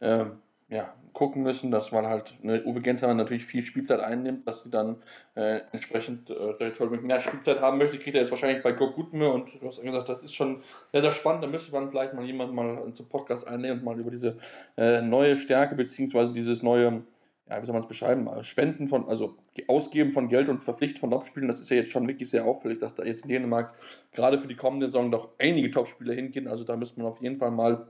äh, 0.00 0.26
ja, 0.68 0.94
gucken 1.12 1.42
müssen, 1.42 1.70
dass 1.70 1.92
man 1.92 2.06
halt 2.06 2.34
ne, 2.42 2.62
Uwe 2.64 2.80
Gensheimer 2.80 3.14
natürlich 3.14 3.46
viel 3.46 3.64
Spielzeit 3.64 4.00
einnimmt, 4.00 4.46
dass 4.46 4.62
sie 4.62 4.70
dann 4.70 4.96
äh, 5.34 5.60
entsprechend 5.72 6.30
äh, 6.30 6.98
mehr 7.00 7.20
Spielzeit 7.20 7.60
haben 7.60 7.78
möchte, 7.78 7.98
kriegt 7.98 8.14
er 8.14 8.20
jetzt 8.20 8.30
wahrscheinlich 8.30 8.62
bei 8.62 8.72
Gott 8.72 8.94
Gutme 8.94 9.30
und 9.30 9.48
du 9.60 9.66
hast 9.66 9.80
gesagt, 9.80 10.08
das 10.08 10.22
ist 10.22 10.34
schon 10.34 10.62
sehr, 10.92 11.02
sehr 11.02 11.12
spannend, 11.12 11.42
da 11.42 11.48
müsste 11.48 11.72
man 11.72 11.88
vielleicht 11.88 12.14
mal 12.14 12.24
jemanden 12.24 12.54
mal 12.54 12.92
zum 12.92 13.08
Podcast 13.08 13.48
einnehmen 13.48 13.78
und 13.78 13.84
mal 13.84 13.98
über 13.98 14.10
diese 14.10 14.36
äh, 14.76 15.00
neue 15.00 15.36
Stärke 15.36 15.74
beziehungsweise 15.74 16.32
dieses 16.32 16.62
neue 16.62 17.02
ja, 17.48 17.62
wie 17.62 17.66
soll 17.66 17.74
man 17.74 17.82
es 17.82 17.88
beschreiben, 17.88 18.26
äh, 18.26 18.42
Spenden 18.42 18.88
von, 18.88 19.08
also 19.08 19.36
Ausgeben 19.68 20.12
von 20.12 20.28
Geld 20.28 20.48
und 20.48 20.64
Verpflichten 20.64 21.00
von 21.00 21.10
Topspielen, 21.10 21.48
das 21.48 21.60
ist 21.60 21.70
ja 21.70 21.76
jetzt 21.76 21.92
schon 21.92 22.08
wirklich 22.08 22.28
sehr 22.28 22.44
auffällig, 22.44 22.78
dass 22.78 22.94
da 22.94 23.04
jetzt 23.04 23.24
in 23.24 23.28
Dänemark 23.28 23.74
gerade 24.12 24.38
für 24.38 24.48
die 24.48 24.56
kommende 24.56 24.86
Saison 24.86 25.10
doch 25.10 25.30
einige 25.38 25.70
Topspieler 25.70 26.14
hingehen. 26.14 26.48
Also 26.48 26.64
da 26.64 26.76
müsste 26.76 27.00
man 27.00 27.10
auf 27.10 27.20
jeden 27.22 27.38
Fall 27.38 27.50
mal 27.52 27.86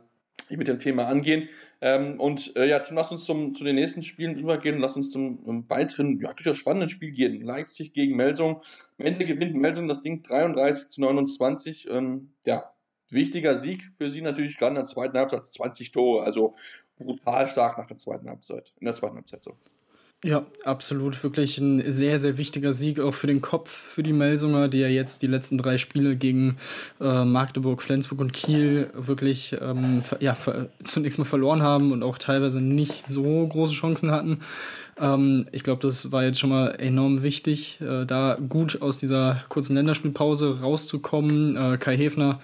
mit 0.51 0.69
dem 0.69 0.79
Thema 0.79 1.07
angehen. 1.07 1.49
Ähm, 1.81 2.21
und 2.21 2.55
äh, 2.57 2.69
ja, 2.69 2.79
Tim, 2.79 2.97
lass 2.97 3.11
uns 3.11 3.25
zum, 3.25 3.55
zu 3.55 3.65
den 3.65 3.75
nächsten 3.75 4.03
Spielen 4.03 4.39
übergehen. 4.39 4.79
Lass 4.79 4.95
uns 4.95 5.11
zum 5.11 5.39
um, 5.41 5.69
weiteren, 5.69 6.21
ja, 6.21 6.33
durchaus 6.33 6.59
spannenden 6.59 6.89
Spiel 6.89 7.11
gehen. 7.11 7.41
Leipzig 7.41 7.93
gegen 7.93 8.17
Melsung. 8.17 8.63
Am 8.99 9.07
Ende 9.07 9.27
gewinnt 9.27 9.57
Melsung 9.57 9.89
das 9.89 10.03
Ding 10.03 10.23
33 10.23 10.89
zu 10.89 11.01
29. 11.01 11.89
Ähm, 11.91 12.33
ja, 12.45 12.71
wichtiger 13.11 13.57
Sieg 13.57 13.85
für 13.97 14.11
sie 14.11 14.21
natürlich, 14.21 14.57
gerade 14.57 14.71
in 14.71 14.77
der 14.77 14.85
zweiten 14.85 15.19
Halbzeit 15.19 15.47
20 15.47 15.91
Tore. 15.91 16.23
Also 16.23 16.55
brutal 16.99 17.49
stark 17.49 17.79
nach 17.79 17.87
der 17.87 17.97
zweiten 17.97 18.29
Halbzeit. 18.29 18.73
In 18.81 18.87
der 18.87 18.95
zweiten 18.95 19.17
Halbzeit 19.17 19.45
so. 19.45 19.57
Ja, 20.25 20.47
absolut. 20.65 21.23
Wirklich 21.23 21.59
ein 21.59 21.93
sehr, 21.93 22.19
sehr 22.19 22.39
wichtiger 22.39 22.73
Sieg 22.73 23.01
auch 23.01 23.13
für 23.13 23.27
den 23.27 23.43
Kopf, 23.43 23.71
für 23.71 24.03
die 24.03 24.15
Melsunger, 24.15 24.69
die 24.69 24.79
ja 24.79 24.89
jetzt 24.89 25.21
die 25.21 25.27
letzten 25.27 25.59
drei 25.59 25.77
Spiele 25.77 26.17
gegen 26.17 26.57
äh, 27.01 27.25
Magdeburg, 27.25 27.83
Flensburg 27.83 28.21
und 28.21 28.33
Kiel 28.33 28.91
wirklich 28.95 29.55
ähm, 29.61 30.03
ja, 30.21 30.35
zunächst 30.85 31.19
mal 31.19 31.27
verloren 31.27 31.63
haben 31.63 31.93
und 31.93 32.03
auch 32.03 32.17
teilweise 32.17 32.63
nicht 32.63 33.07
so 33.07 33.47
große 33.47 33.75
Chancen 33.75 34.11
hatten. 34.11 34.41
Ähm, 34.99 35.47
ich 35.53 35.63
glaube, 35.63 35.83
das 35.83 36.11
war 36.13 36.25
jetzt 36.25 36.41
schon 36.41 36.51
mal 36.51 36.71
enorm 36.71 37.23
wichtig, 37.23 37.79
äh, 37.83 38.07
da 38.07 38.39
gut 38.49 38.81
aus 38.81 38.99
dieser 38.99 39.45
kurzen 39.51 39.77
Länderspielpause 39.77 40.61
rauszukommen. 40.61 41.57
Äh, 41.57 41.77
Kai 41.77 41.97
Hefner 41.97 42.41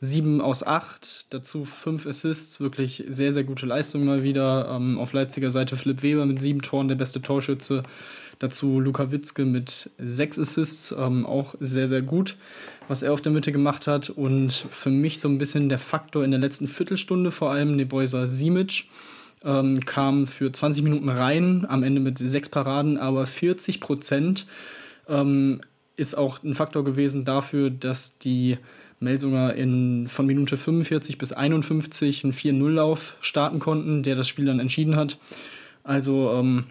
7 0.00 0.40
aus 0.40 0.66
8, 0.66 1.26
dazu 1.30 1.64
5 1.64 2.06
Assists, 2.06 2.60
wirklich 2.60 3.04
sehr, 3.08 3.32
sehr 3.32 3.44
gute 3.44 3.66
Leistung 3.66 4.04
mal 4.04 4.22
wieder. 4.22 4.68
Ähm, 4.70 4.98
auf 4.98 5.12
Leipziger 5.12 5.50
Seite 5.50 5.76
Philipp 5.76 6.02
Weber 6.02 6.26
mit 6.26 6.40
7 6.40 6.62
Toren, 6.62 6.88
der 6.88 6.94
beste 6.94 7.22
Torschütze. 7.22 7.82
Dazu 8.38 8.80
Luka 8.80 9.12
Witzke 9.12 9.44
mit 9.44 9.90
6 9.98 10.38
Assists, 10.38 10.94
ähm, 10.98 11.24
auch 11.24 11.54
sehr, 11.60 11.88
sehr 11.88 12.02
gut, 12.02 12.36
was 12.88 13.02
er 13.02 13.12
auf 13.12 13.22
der 13.22 13.32
Mitte 13.32 13.52
gemacht 13.52 13.86
hat. 13.86 14.10
Und 14.10 14.52
für 14.52 14.90
mich 14.90 15.20
so 15.20 15.28
ein 15.28 15.38
bisschen 15.38 15.68
der 15.68 15.78
Faktor 15.78 16.24
in 16.24 16.32
der 16.32 16.40
letzten 16.40 16.68
Viertelstunde, 16.68 17.30
vor 17.30 17.50
allem 17.50 17.76
Nebojsa 17.76 18.26
Simic. 18.26 18.84
Ähm, 19.44 19.80
kam 19.84 20.26
für 20.26 20.50
20 20.50 20.82
Minuten 20.82 21.10
rein, 21.10 21.66
am 21.68 21.82
Ende 21.82 22.00
mit 22.00 22.18
6 22.18 22.48
Paraden, 22.48 22.96
aber 22.96 23.26
40 23.26 23.78
Prozent 23.78 24.46
ähm, 25.06 25.60
ist 25.96 26.16
auch 26.16 26.42
ein 26.42 26.54
Faktor 26.54 26.82
gewesen 26.82 27.24
dafür, 27.24 27.70
dass 27.70 28.18
die 28.18 28.58
Melsunger 29.00 29.54
in, 29.54 30.08
von 30.08 30.26
Minute 30.26 30.56
45 30.56 31.18
bis 31.18 31.32
51 31.32 32.24
einen 32.24 32.32
4-0-Lauf 32.32 33.16
starten 33.20 33.58
konnten, 33.58 34.02
der 34.02 34.16
das 34.16 34.28
Spiel 34.28 34.46
dann 34.46 34.60
entschieden 34.60 34.96
hat. 34.96 35.18
Also, 35.82 36.32
ähm, 36.32 36.64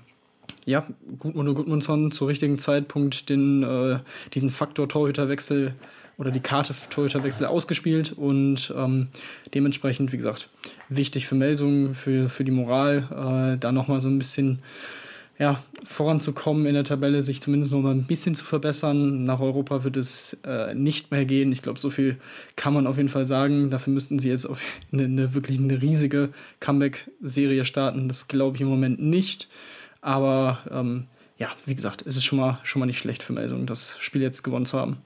ja, 0.66 0.86
Gudmund 1.20 1.56
Gudmundsson 1.56 2.12
zur 2.12 2.30
richtigen 2.30 2.58
Zeitpunkt 2.58 3.30
den, 3.30 3.64
äh, 3.64 4.00
diesen 4.34 4.50
Faktor 4.50 4.88
Torhüterwechsel 4.88 5.74
oder 6.18 6.32
die 6.32 6.40
Karte 6.40 6.74
Torhüterwechsel 6.90 7.46
ausgespielt 7.46 8.14
und 8.14 8.74
ähm, 8.78 9.10
dementsprechend, 9.54 10.14
wie 10.14 10.18
gesagt, 10.18 10.48
wichtig 10.90 11.28
für 11.28 11.36
Melsungen, 11.36 11.96
für, 11.96 12.30
für 12.30 12.44
die 12.44 12.52
Moral, 12.52 13.56
äh, 13.56 13.58
da 13.58 13.72
nochmal 13.72 14.00
so 14.02 14.08
ein 14.08 14.20
bisschen 14.20 14.60
ja, 15.40 15.64
voranzukommen 15.84 16.66
in 16.68 16.76
der 16.76 16.84
Tabelle, 16.84 17.22
sich 17.22 17.42
zumindest 17.42 17.72
noch 17.72 17.82
mal 17.82 17.94
ein 17.94 18.06
bisschen 18.06 18.36
zu 18.36 18.46
verbessern. 18.46 19.26
Nach 19.26 19.40
Europa 19.40 19.84
wird 19.84 19.98
es 19.98 20.38
äh, 20.46 20.76
nicht 20.76 21.12
mehr 21.12 21.26
gehen. 21.26 21.52
Ich 21.52 21.62
glaube, 21.62 21.80
so 21.80 21.90
viel 21.90 22.18
kann 22.56 22.74
man 22.74 22.86
auf 22.86 22.98
jeden 22.98 23.10
Fall 23.10 23.26
sagen. 23.26 23.72
Dafür 23.72 23.94
müssten 23.94 24.20
sie 24.20 24.30
jetzt 24.30 24.46
auf 24.46 24.62
eine, 24.94 25.06
eine 25.06 25.34
wirklich 25.34 25.58
eine 25.58 25.82
riesige 25.82 26.30
Comeback-Serie 26.60 27.66
starten. 27.66 28.08
Das 28.08 28.28
glaube 28.28 28.58
ich 28.58 28.62
im 28.62 28.68
Moment 28.68 29.02
nicht. 29.02 29.50
Aber 30.02 30.60
ähm, 30.70 31.08
ja, 31.38 31.52
wie 31.66 31.76
gesagt, 31.76 32.04
es 32.06 32.16
ist 32.16 32.26
schon 32.26 32.40
mal, 32.40 32.60
schon 32.64 32.80
mal 32.80 32.86
nicht 32.86 33.00
schlecht 33.00 33.24
für 33.24 33.34
Melsung, 33.34 33.66
das 33.66 33.98
Spiel 34.00 34.22
jetzt 34.22 34.44
gewonnen 34.44 34.66
zu 34.66 34.78
haben. 34.78 34.98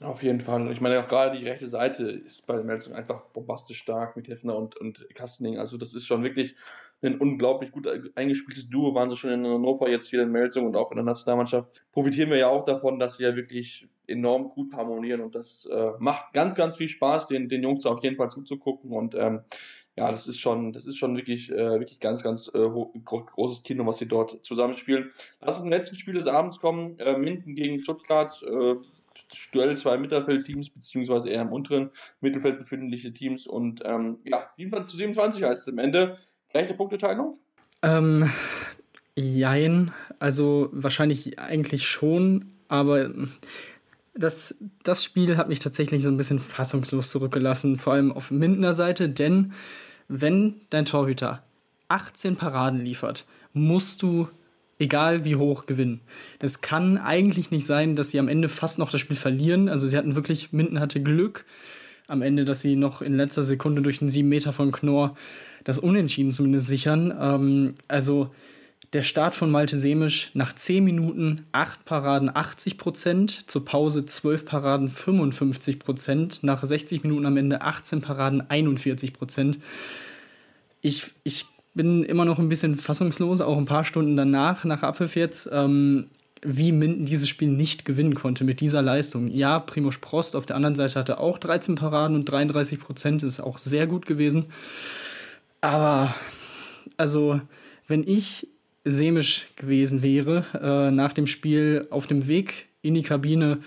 Auf 0.00 0.22
jeden 0.22 0.40
Fall. 0.40 0.70
Ich 0.72 0.80
meine, 0.80 1.00
auch 1.00 1.08
gerade 1.08 1.38
die 1.38 1.44
rechte 1.44 1.68
Seite 1.68 2.04
ist 2.04 2.46
bei 2.46 2.62
Melsung 2.62 2.92
einfach 2.92 3.22
bombastisch 3.32 3.78
stark 3.78 4.16
mit 4.16 4.28
Hefner 4.28 4.56
und, 4.56 4.76
und 4.76 5.06
Kastening. 5.14 5.58
Also, 5.58 5.78
das 5.78 5.94
ist 5.94 6.06
schon 6.06 6.24
wirklich 6.24 6.56
ein 7.02 7.18
unglaublich 7.18 7.72
gut 7.72 7.88
eingespieltes 8.14 8.68
Duo, 8.68 8.94
waren 8.94 9.10
sie 9.10 9.16
schon 9.16 9.30
in 9.30 9.46
Hannover, 9.46 9.90
jetzt 9.90 10.12
wieder 10.12 10.22
in 10.22 10.30
Melsung 10.30 10.66
und 10.66 10.76
auch 10.76 10.90
in 10.92 10.96
der 10.96 11.04
Nationalmannschaft. 11.04 11.82
Profitieren 11.92 12.30
wir 12.30 12.36
ja 12.36 12.48
auch 12.48 12.64
davon, 12.64 12.98
dass 12.98 13.16
sie 13.16 13.24
ja 13.24 13.34
wirklich 13.34 13.88
enorm 14.06 14.50
gut 14.50 14.72
harmonieren 14.74 15.20
und 15.20 15.34
das 15.34 15.66
äh, 15.66 15.90
macht 15.98 16.32
ganz, 16.32 16.54
ganz 16.54 16.76
viel 16.76 16.88
Spaß, 16.88 17.28
den, 17.28 17.48
den 17.48 17.62
Jungs 17.62 17.86
auf 17.86 18.02
jeden 18.02 18.16
Fall 18.16 18.30
zuzugucken 18.30 18.92
und 18.92 19.14
ähm, 19.14 19.40
ja, 19.96 20.10
das 20.10 20.26
ist 20.26 20.40
schon, 20.40 20.72
das 20.72 20.86
ist 20.86 20.96
schon 20.96 21.16
wirklich, 21.16 21.50
äh, 21.50 21.78
wirklich 21.78 22.00
ganz, 22.00 22.22
ganz 22.22 22.50
äh, 22.54 22.68
großes 23.04 23.62
Kino, 23.62 23.86
was 23.86 23.98
sie 23.98 24.08
dort 24.08 24.44
zusammenspielen. 24.44 25.12
Lass 25.40 25.56
uns 25.56 25.62
zum 25.62 25.70
letzten 25.70 25.96
Spiel 25.96 26.14
des 26.14 26.26
Abends 26.26 26.60
kommen. 26.60 26.98
Äh, 26.98 27.18
Minden 27.18 27.54
gegen 27.54 27.82
Stuttgart. 27.82 28.42
Äh, 28.42 28.76
Duell 29.52 29.76
zwei 29.78 29.96
Mittelfeldteams, 29.96 30.70
beziehungsweise 30.70 31.30
eher 31.30 31.42
im 31.42 31.52
unteren 31.52 31.90
Mittelfeld 32.20 32.58
befindliche 32.58 33.12
Teams. 33.14 33.46
Und 33.46 33.82
ähm, 33.84 34.18
ja, 34.24 34.46
27 34.46 34.90
zu 34.90 34.96
27 34.96 35.42
heißt 35.42 35.68
es 35.68 35.72
am 35.72 35.78
Ende. 35.78 36.18
Gleiche 36.52 36.74
Punkteteilung? 36.74 37.38
Ähm, 37.82 38.30
jein. 39.16 39.90
Also 40.18 40.68
wahrscheinlich 40.72 41.38
eigentlich 41.38 41.86
schon, 41.88 42.52
aber 42.68 43.10
das, 44.14 44.62
das 44.82 45.02
Spiel 45.02 45.36
hat 45.36 45.48
mich 45.48 45.58
tatsächlich 45.58 46.02
so 46.02 46.10
ein 46.10 46.16
bisschen 46.16 46.38
fassungslos 46.38 47.10
zurückgelassen, 47.10 47.78
vor 47.78 47.94
allem 47.94 48.12
auf 48.12 48.30
Mindener 48.30 48.74
Seite, 48.74 49.08
denn 49.08 49.52
wenn 50.08 50.60
dein 50.70 50.84
Torhüter 50.84 51.42
18 51.88 52.36
Paraden 52.36 52.80
liefert, 52.80 53.26
musst 53.54 54.02
du, 54.02 54.28
egal 54.78 55.24
wie 55.24 55.36
hoch, 55.36 55.66
gewinnen. 55.66 56.00
Es 56.38 56.60
kann 56.60 56.98
eigentlich 56.98 57.50
nicht 57.50 57.66
sein, 57.66 57.96
dass 57.96 58.10
sie 58.10 58.18
am 58.18 58.28
Ende 58.28 58.48
fast 58.48 58.78
noch 58.78 58.90
das 58.90 59.00
Spiel 59.00 59.16
verlieren. 59.16 59.68
Also 59.68 59.86
sie 59.86 59.96
hatten 59.96 60.14
wirklich, 60.14 60.52
Minden 60.52 60.80
hatte 60.80 61.02
Glück 61.02 61.44
am 62.06 62.22
Ende, 62.22 62.44
dass 62.44 62.60
sie 62.60 62.76
noch 62.76 63.02
in 63.02 63.16
letzter 63.16 63.42
Sekunde 63.42 63.82
durch 63.82 64.00
einen 64.00 64.10
7 64.10 64.28
Meter 64.28 64.52
von 64.52 64.72
Knorr 64.72 65.14
das 65.64 65.78
Unentschieden 65.78 66.32
zumindest 66.32 66.66
sichern. 66.66 67.14
Ähm, 67.18 67.74
also 67.88 68.30
der 68.92 69.02
Start 69.02 69.34
von 69.34 69.50
Malte 69.50 69.78
Semisch 69.78 70.30
nach 70.34 70.54
10 70.54 70.84
Minuten 70.84 71.46
8 71.52 71.84
Paraden 71.84 72.34
80 72.34 72.76
Prozent, 72.76 73.44
zur 73.46 73.64
Pause 73.64 74.04
12 74.04 74.44
Paraden 74.44 74.88
55 74.88 75.78
Prozent, 75.78 76.40
nach 76.42 76.62
60 76.62 77.02
Minuten 77.02 77.24
am 77.24 77.36
Ende 77.36 77.62
18 77.62 78.02
Paraden 78.02 78.42
41 78.50 79.14
Prozent. 79.14 79.58
Ich, 80.82 81.12
ich 81.24 81.46
bin 81.74 82.04
immer 82.04 82.26
noch 82.26 82.38
ein 82.38 82.50
bisschen 82.50 82.76
fassungslos, 82.76 83.40
auch 83.40 83.56
ein 83.56 83.64
paar 83.64 83.84
Stunden 83.84 84.16
danach, 84.16 84.64
nach 84.64 84.82
Abpfiff 84.82 85.16
jetzt, 85.16 85.48
ähm, 85.50 86.08
wie 86.42 86.72
Minden 86.72 87.06
dieses 87.06 87.28
Spiel 87.28 87.48
nicht 87.48 87.84
gewinnen 87.84 88.14
konnte 88.14 88.44
mit 88.44 88.60
dieser 88.60 88.82
Leistung. 88.82 89.28
Ja, 89.28 89.60
Primo 89.60 89.92
Sprost 89.92 90.34
auf 90.34 90.44
der 90.44 90.56
anderen 90.56 90.74
Seite 90.74 90.96
hatte 90.96 91.18
auch 91.18 91.38
13 91.38 91.76
Paraden 91.76 92.16
und 92.16 92.24
33 92.24 92.80
Prozent, 92.80 93.22
ist 93.22 93.40
auch 93.40 93.58
sehr 93.58 93.86
gut 93.86 94.06
gewesen. 94.06 94.46
Aber, 95.60 96.14
also, 96.96 97.40
wenn 97.86 98.06
ich 98.06 98.48
semisch 98.84 99.46
gewesen 99.54 100.02
wäre, 100.02 100.44
äh, 100.60 100.90
nach 100.90 101.12
dem 101.12 101.28
Spiel 101.28 101.86
auf 101.90 102.08
dem 102.08 102.26
Weg 102.26 102.66
in 102.82 102.94
die 102.94 103.04
Kabine, 103.04 103.58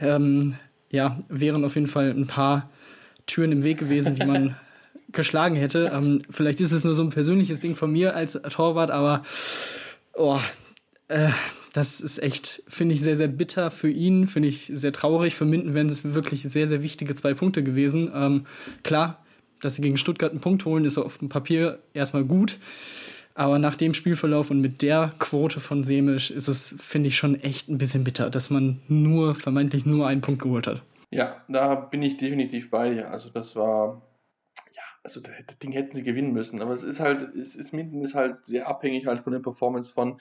ähm, 0.00 0.56
ja, 0.90 1.20
wären 1.28 1.64
auf 1.64 1.76
jeden 1.76 1.86
Fall 1.86 2.10
ein 2.10 2.26
paar 2.26 2.70
Türen 3.26 3.52
im 3.52 3.62
Weg 3.62 3.78
gewesen, 3.78 4.16
die 4.16 4.26
man 4.26 4.56
geschlagen 5.12 5.54
hätte. 5.54 5.92
Ähm, 5.94 6.20
vielleicht 6.28 6.60
ist 6.60 6.72
es 6.72 6.82
nur 6.82 6.96
so 6.96 7.02
ein 7.02 7.10
persönliches 7.10 7.60
Ding 7.60 7.76
von 7.76 7.92
mir 7.92 8.16
als 8.16 8.32
Torwart, 8.32 8.90
aber 8.90 9.22
oh, 10.14 10.40
äh, 11.06 11.30
das 11.74 12.00
ist 12.00 12.22
echt, 12.22 12.62
finde 12.68 12.94
ich, 12.94 13.02
sehr, 13.02 13.16
sehr 13.16 13.26
bitter 13.26 13.72
für 13.72 13.90
ihn, 13.90 14.28
finde 14.28 14.48
ich 14.48 14.70
sehr 14.72 14.92
traurig. 14.92 15.34
Für 15.34 15.44
Minden 15.44 15.74
wären 15.74 15.88
es 15.88 16.14
wirklich 16.14 16.44
sehr, 16.44 16.68
sehr 16.68 16.84
wichtige 16.84 17.16
zwei 17.16 17.34
Punkte 17.34 17.64
gewesen. 17.64 18.12
Ähm, 18.14 18.46
klar, 18.84 19.24
dass 19.60 19.74
sie 19.74 19.82
gegen 19.82 19.96
Stuttgart 19.96 20.30
einen 20.30 20.40
Punkt 20.40 20.64
holen, 20.66 20.84
ist 20.84 20.98
auf 20.98 21.18
dem 21.18 21.28
Papier 21.28 21.80
erstmal 21.92 22.24
gut. 22.24 22.60
Aber 23.34 23.58
nach 23.58 23.74
dem 23.74 23.92
Spielverlauf 23.92 24.52
und 24.52 24.60
mit 24.60 24.82
der 24.82 25.10
Quote 25.18 25.58
von 25.58 25.82
Semisch 25.82 26.30
ist 26.30 26.46
es, 26.46 26.76
finde 26.80 27.08
ich, 27.08 27.16
schon 27.16 27.34
echt 27.40 27.68
ein 27.68 27.78
bisschen 27.78 28.04
bitter, 28.04 28.30
dass 28.30 28.50
man 28.50 28.80
nur, 28.86 29.34
vermeintlich 29.34 29.84
nur 29.84 30.06
einen 30.06 30.20
Punkt 30.20 30.42
geholt 30.42 30.68
hat. 30.68 30.80
Ja, 31.10 31.42
da 31.48 31.74
bin 31.74 32.02
ich 32.02 32.16
definitiv 32.16 32.70
bei 32.70 32.90
dir. 32.90 33.10
Also 33.10 33.30
das 33.30 33.56
war, 33.56 34.00
ja, 34.76 34.82
also 35.02 35.20
das 35.20 35.58
Ding 35.58 35.72
hätten 35.72 35.92
sie 35.92 36.04
gewinnen 36.04 36.32
müssen. 36.32 36.62
Aber 36.62 36.72
es 36.72 36.84
ist 36.84 37.00
halt, 37.00 37.34
es 37.34 37.56
ist, 37.56 37.72
Minden 37.72 38.04
ist 38.04 38.14
halt 38.14 38.46
sehr 38.46 38.68
abhängig 38.68 39.08
halt 39.08 39.22
von 39.22 39.32
der 39.32 39.40
Performance 39.40 39.92
von 39.92 40.20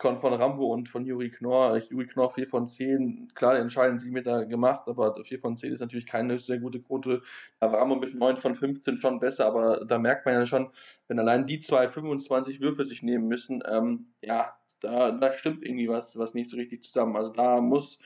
von 0.00 0.34
Rambo 0.34 0.72
und 0.72 0.88
von 0.88 1.04
Juri 1.04 1.30
Knorr. 1.30 1.78
Juri 1.90 2.06
Knorr 2.06 2.30
4 2.30 2.48
von 2.48 2.66
10, 2.66 3.32
klar, 3.34 3.54
den 3.54 3.62
entscheidenden 3.62 3.98
7 3.98 4.12
Meter 4.12 4.46
gemacht, 4.46 4.82
aber 4.86 5.14
4 5.22 5.38
von 5.38 5.56
10 5.56 5.72
ist 5.72 5.80
natürlich 5.80 6.06
keine 6.06 6.38
sehr 6.38 6.58
gute 6.58 6.80
Quote. 6.80 7.22
Da 7.60 7.70
war 7.70 7.80
Rambo 7.80 7.96
mit 7.96 8.14
9 8.14 8.36
von 8.36 8.54
15 8.54 9.00
schon 9.00 9.20
besser, 9.20 9.46
aber 9.46 9.84
da 9.84 9.98
merkt 9.98 10.26
man 10.26 10.34
ja 10.34 10.46
schon, 10.46 10.70
wenn 11.08 11.18
allein 11.18 11.46
die 11.46 11.58
zwei 11.58 11.88
25 11.88 12.60
Würfe 12.60 12.84
sich 12.84 13.02
nehmen 13.02 13.28
müssen, 13.28 13.62
ähm, 13.68 14.06
ja, 14.22 14.54
da, 14.80 15.10
da 15.10 15.32
stimmt 15.34 15.62
irgendwie 15.62 15.88
was, 15.88 16.18
was 16.18 16.34
nicht 16.34 16.50
so 16.50 16.56
richtig 16.56 16.82
zusammen. 16.82 17.16
Also 17.16 17.32
da 17.32 17.60
muss 17.60 17.98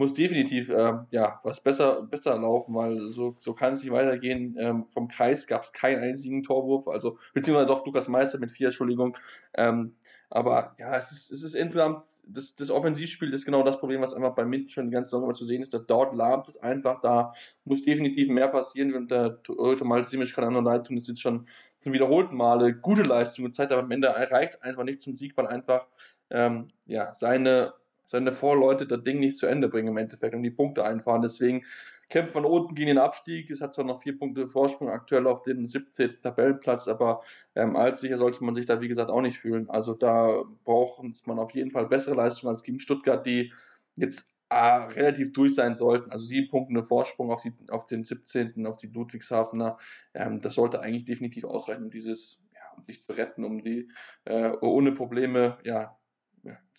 muss 0.00 0.14
definitiv 0.14 0.70
äh, 0.70 0.94
ja, 1.10 1.40
was 1.42 1.62
besser, 1.62 2.00
besser 2.00 2.38
laufen, 2.38 2.74
weil 2.74 3.10
so, 3.10 3.34
so 3.36 3.52
kann 3.52 3.74
es 3.74 3.82
nicht 3.82 3.92
weitergehen. 3.92 4.56
Ähm, 4.58 4.86
vom 4.88 5.08
Kreis 5.08 5.46
gab 5.46 5.62
es 5.62 5.74
keinen 5.74 6.02
einzigen 6.02 6.42
Torwurf, 6.42 6.88
also 6.88 7.18
beziehungsweise 7.34 7.66
doch 7.66 7.84
Lukas 7.84 8.08
Meister 8.08 8.38
mit 8.38 8.50
vier, 8.50 8.68
Entschuldigung. 8.68 9.14
Ähm, 9.52 9.94
aber 10.30 10.74
ja, 10.78 10.96
es 10.96 11.12
ist, 11.12 11.30
es 11.30 11.42
ist 11.42 11.54
insgesamt, 11.54 12.00
das, 12.26 12.56
das 12.56 12.70
Offensivspiel 12.70 13.30
ist 13.34 13.44
genau 13.44 13.62
das 13.62 13.78
Problem, 13.78 14.00
was 14.00 14.14
einfach 14.14 14.34
bei 14.34 14.46
Mint 14.46 14.72
schon 14.72 14.86
die 14.86 14.92
ganze 14.92 15.10
Saison 15.10 15.24
immer 15.24 15.34
zu 15.34 15.44
sehen 15.44 15.60
ist. 15.60 15.74
dass 15.74 15.84
dort 15.84 16.16
lahmt 16.16 16.48
es 16.48 16.56
einfach, 16.56 17.02
da 17.02 17.34
muss 17.64 17.82
definitiv 17.82 18.30
mehr 18.30 18.48
passieren. 18.48 18.94
Und 18.94 19.10
der 19.10 19.42
Torhüter 19.42 19.84
Malte 19.84 20.08
Simic 20.08 20.32
kann 20.34 20.56
auch 20.56 20.62
leid 20.62 20.86
tun, 20.86 20.96
das 20.96 21.10
ist 21.10 21.20
schon 21.20 21.46
zum 21.78 21.92
wiederholten 21.92 22.36
Male 22.36 22.74
gute 22.74 23.02
Leistung 23.02 23.44
gezeigt, 23.44 23.70
aber 23.70 23.82
am 23.82 23.90
Ende 23.90 24.08
reicht 24.08 24.54
es 24.54 24.62
einfach 24.62 24.84
nicht 24.84 25.02
zum 25.02 25.14
Sieg, 25.14 25.36
weil 25.36 25.46
einfach 25.46 25.86
ähm, 26.30 26.68
ja, 26.86 27.12
seine 27.12 27.74
seine 28.10 28.32
Vorleute 28.32 28.86
das 28.86 29.02
Ding 29.04 29.20
nicht 29.20 29.38
zu 29.38 29.46
Ende 29.46 29.68
bringen 29.68 29.88
im 29.88 29.96
Endeffekt 29.96 30.34
und 30.34 30.42
die 30.42 30.50
Punkte 30.50 30.84
einfahren. 30.84 31.22
Deswegen 31.22 31.64
kämpft 32.08 32.34
man 32.34 32.44
unten 32.44 32.74
gegen 32.74 32.88
den 32.88 32.98
Abstieg. 32.98 33.50
Es 33.50 33.60
hat 33.60 33.72
zwar 33.72 33.84
noch 33.84 34.02
vier 34.02 34.18
Punkte 34.18 34.48
Vorsprung 34.48 34.90
aktuell 34.90 35.28
auf 35.28 35.42
den 35.42 35.68
17. 35.68 36.20
Tabellenplatz, 36.20 36.88
aber 36.88 37.22
ähm, 37.54 37.76
als 37.76 38.00
sicher 38.00 38.18
sollte 38.18 38.44
man 38.44 38.56
sich 38.56 38.66
da, 38.66 38.80
wie 38.80 38.88
gesagt, 38.88 39.10
auch 39.10 39.22
nicht 39.22 39.38
fühlen. 39.38 39.70
Also 39.70 39.94
da 39.94 40.42
braucht 40.64 41.26
man 41.26 41.38
auf 41.38 41.52
jeden 41.52 41.70
Fall 41.70 41.86
bessere 41.86 42.16
Leistungen 42.16 42.50
als 42.50 42.64
gegen 42.64 42.80
Stuttgart, 42.80 43.24
die 43.24 43.52
jetzt 43.94 44.34
äh, 44.48 44.56
relativ 44.56 45.32
durch 45.32 45.54
sein 45.54 45.76
sollten. 45.76 46.10
Also 46.10 46.24
sieben 46.24 46.48
Punkte 46.48 46.82
Vorsprung 46.82 47.30
auf, 47.30 47.42
die, 47.42 47.52
auf 47.68 47.86
den 47.86 48.02
17., 48.02 48.66
auf 48.66 48.76
die 48.76 48.88
Ludwigshafener. 48.88 49.78
Ähm, 50.14 50.40
das 50.40 50.54
sollte 50.54 50.80
eigentlich 50.80 51.04
definitiv 51.04 51.44
ausreichen, 51.44 51.84
um 51.84 51.90
dieses, 51.90 52.40
um 52.76 52.82
sich 52.82 53.02
zu 53.04 53.12
retten, 53.12 53.44
um 53.44 53.62
die 53.62 53.88
äh, 54.24 54.50
ohne 54.60 54.90
Probleme, 54.90 55.58
ja, 55.62 55.96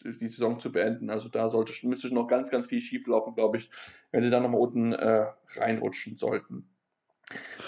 die 0.03 0.27
Saison 0.27 0.59
zu 0.59 0.71
beenden. 0.71 1.09
Also 1.09 1.29
da 1.29 1.49
sollte, 1.49 1.73
müsste 1.87 2.13
noch 2.13 2.27
ganz, 2.27 2.49
ganz 2.49 2.67
viel 2.67 2.81
schief 2.81 3.07
laufen, 3.07 3.35
glaube 3.35 3.57
ich, 3.57 3.69
wenn 4.11 4.23
sie 4.23 4.29
da 4.29 4.39
nochmal 4.39 4.61
unten 4.61 4.93
äh, 4.93 5.27
reinrutschen 5.55 6.17
sollten. 6.17 6.67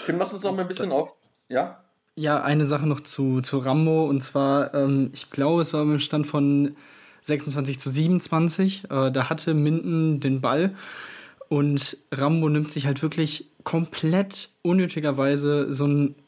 Tim, 0.04 0.18
lass 0.18 0.32
uns 0.32 0.42
noch 0.42 0.54
mal 0.54 0.62
ein 0.62 0.68
bisschen 0.68 0.92
auf. 0.92 1.14
Ja? 1.48 1.84
Ja, 2.16 2.42
eine 2.42 2.64
Sache 2.64 2.86
noch 2.86 3.00
zu, 3.00 3.40
zu 3.40 3.58
Rambo 3.58 4.06
und 4.06 4.22
zwar, 4.22 4.74
ähm, 4.74 5.10
ich 5.12 5.30
glaube, 5.30 5.62
es 5.62 5.72
war 5.72 5.82
im 5.82 5.98
Stand 5.98 6.26
von 6.26 6.76
26 7.22 7.80
zu 7.80 7.90
27. 7.90 8.84
Äh, 8.84 9.10
da 9.10 9.30
hatte 9.30 9.54
Minden 9.54 10.20
den 10.20 10.40
Ball 10.40 10.74
und 11.48 11.96
Rambo 12.12 12.48
nimmt 12.48 12.70
sich 12.70 12.86
halt 12.86 13.02
wirklich 13.02 13.50
komplett 13.64 14.50
unnötigerweise 14.62 15.72
so 15.72 15.86
ein 15.86 16.08
E-, 16.10 16.23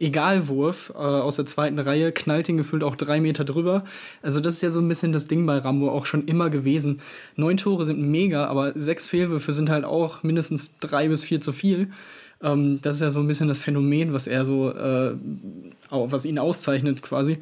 Egalwurf 0.00 0.92
äh, 0.94 0.98
aus 0.98 1.36
der 1.36 1.46
zweiten 1.46 1.78
Reihe, 1.78 2.12
knallt 2.12 2.48
ihn 2.48 2.56
gefühlt 2.56 2.82
auch 2.82 2.96
drei 2.96 3.20
Meter 3.20 3.44
drüber. 3.44 3.84
Also 4.22 4.40
das 4.40 4.54
ist 4.54 4.62
ja 4.62 4.70
so 4.70 4.80
ein 4.80 4.88
bisschen 4.88 5.12
das 5.12 5.28
Ding 5.28 5.46
bei 5.46 5.58
Rambo 5.58 5.90
auch 5.90 6.06
schon 6.06 6.26
immer 6.26 6.50
gewesen. 6.50 7.00
Neun 7.36 7.56
Tore 7.56 7.84
sind 7.84 8.00
mega, 8.00 8.46
aber 8.46 8.72
sechs 8.74 9.06
Fehlwürfe 9.06 9.52
sind 9.52 9.70
halt 9.70 9.84
auch 9.84 10.22
mindestens 10.22 10.78
drei 10.78 11.08
bis 11.08 11.22
vier 11.22 11.40
zu 11.40 11.52
viel. 11.52 11.90
Ähm, 12.42 12.80
das 12.82 12.96
ist 12.96 13.02
ja 13.02 13.10
so 13.10 13.20
ein 13.20 13.26
bisschen 13.26 13.48
das 13.48 13.60
Phänomen, 13.60 14.12
was 14.12 14.26
er 14.26 14.44
so, 14.44 14.70
äh, 14.72 15.14
was 15.90 16.24
ihn 16.24 16.38
auszeichnet 16.38 17.02
quasi. 17.02 17.38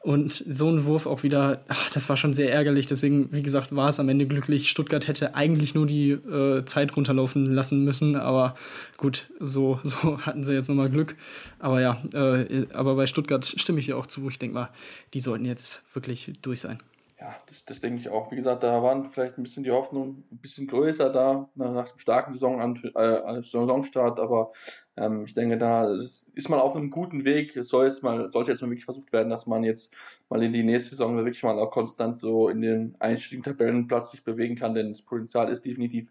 Und 0.00 0.44
so 0.48 0.70
ein 0.70 0.84
Wurf 0.84 1.06
auch 1.06 1.22
wieder, 1.22 1.62
ach, 1.68 1.90
das 1.90 2.08
war 2.08 2.16
schon 2.16 2.32
sehr 2.32 2.52
ärgerlich. 2.52 2.86
Deswegen, 2.86 3.32
wie 3.32 3.42
gesagt, 3.42 3.74
war 3.74 3.88
es 3.88 3.98
am 3.98 4.08
Ende 4.08 4.26
glücklich. 4.26 4.70
Stuttgart 4.70 5.08
hätte 5.08 5.34
eigentlich 5.34 5.74
nur 5.74 5.86
die 5.86 6.10
äh, 6.12 6.64
Zeit 6.64 6.96
runterlaufen 6.96 7.52
lassen 7.52 7.84
müssen. 7.84 8.16
Aber 8.16 8.54
gut, 8.96 9.28
so, 9.40 9.80
so 9.84 10.20
hatten 10.20 10.44
sie 10.44 10.54
jetzt 10.54 10.68
nochmal 10.68 10.90
Glück. 10.90 11.16
Aber 11.58 11.80
ja, 11.80 12.00
äh, 12.12 12.66
aber 12.72 12.94
bei 12.94 13.06
Stuttgart 13.06 13.44
stimme 13.44 13.80
ich 13.80 13.86
dir 13.86 13.96
auch 13.96 14.06
zu. 14.06 14.28
Ich 14.28 14.38
denke 14.38 14.54
mal, 14.54 14.70
die 15.14 15.20
sollten 15.20 15.44
jetzt 15.44 15.82
wirklich 15.92 16.32
durch 16.42 16.60
sein 16.60 16.78
ja, 17.20 17.34
das, 17.46 17.64
das 17.64 17.80
denke 17.80 17.98
ich 17.98 18.08
auch. 18.08 18.30
Wie 18.30 18.36
gesagt, 18.36 18.62
da 18.62 18.80
waren 18.82 19.10
vielleicht 19.10 19.38
ein 19.38 19.42
bisschen 19.42 19.64
die 19.64 19.72
Hoffnung 19.72 20.22
ein 20.30 20.38
bisschen 20.38 20.68
größer 20.68 21.10
da 21.10 21.48
nach 21.56 21.88
dem 21.88 21.98
starken 21.98 22.30
Saison, 22.30 22.76
äh, 22.94 23.42
Saisonstart, 23.42 24.20
aber 24.20 24.52
ähm, 24.96 25.24
ich 25.24 25.34
denke, 25.34 25.58
da 25.58 25.92
ist 25.92 26.48
man 26.48 26.60
auf 26.60 26.76
einem 26.76 26.90
guten 26.90 27.24
Weg. 27.24 27.56
Es 27.56 27.68
soll 27.68 27.86
jetzt 27.86 28.04
mal, 28.04 28.30
sollte 28.30 28.52
jetzt 28.52 28.62
mal 28.62 28.70
wirklich 28.70 28.84
versucht 28.84 29.12
werden, 29.12 29.30
dass 29.30 29.46
man 29.46 29.64
jetzt 29.64 29.96
mal 30.28 30.42
in 30.44 30.52
die 30.52 30.62
nächste 30.62 30.90
Saison 30.90 31.16
wirklich 31.16 31.42
mal 31.42 31.58
auch 31.58 31.72
konstant 31.72 32.20
so 32.20 32.48
in 32.48 32.60
den 32.60 32.94
einstiegen 33.00 33.42
Tabellenplatz 33.42 34.12
sich 34.12 34.22
bewegen 34.22 34.54
kann, 34.54 34.74
denn 34.74 34.90
das 34.90 35.02
Potenzial 35.02 35.50
ist 35.50 35.64
definitiv 35.64 36.10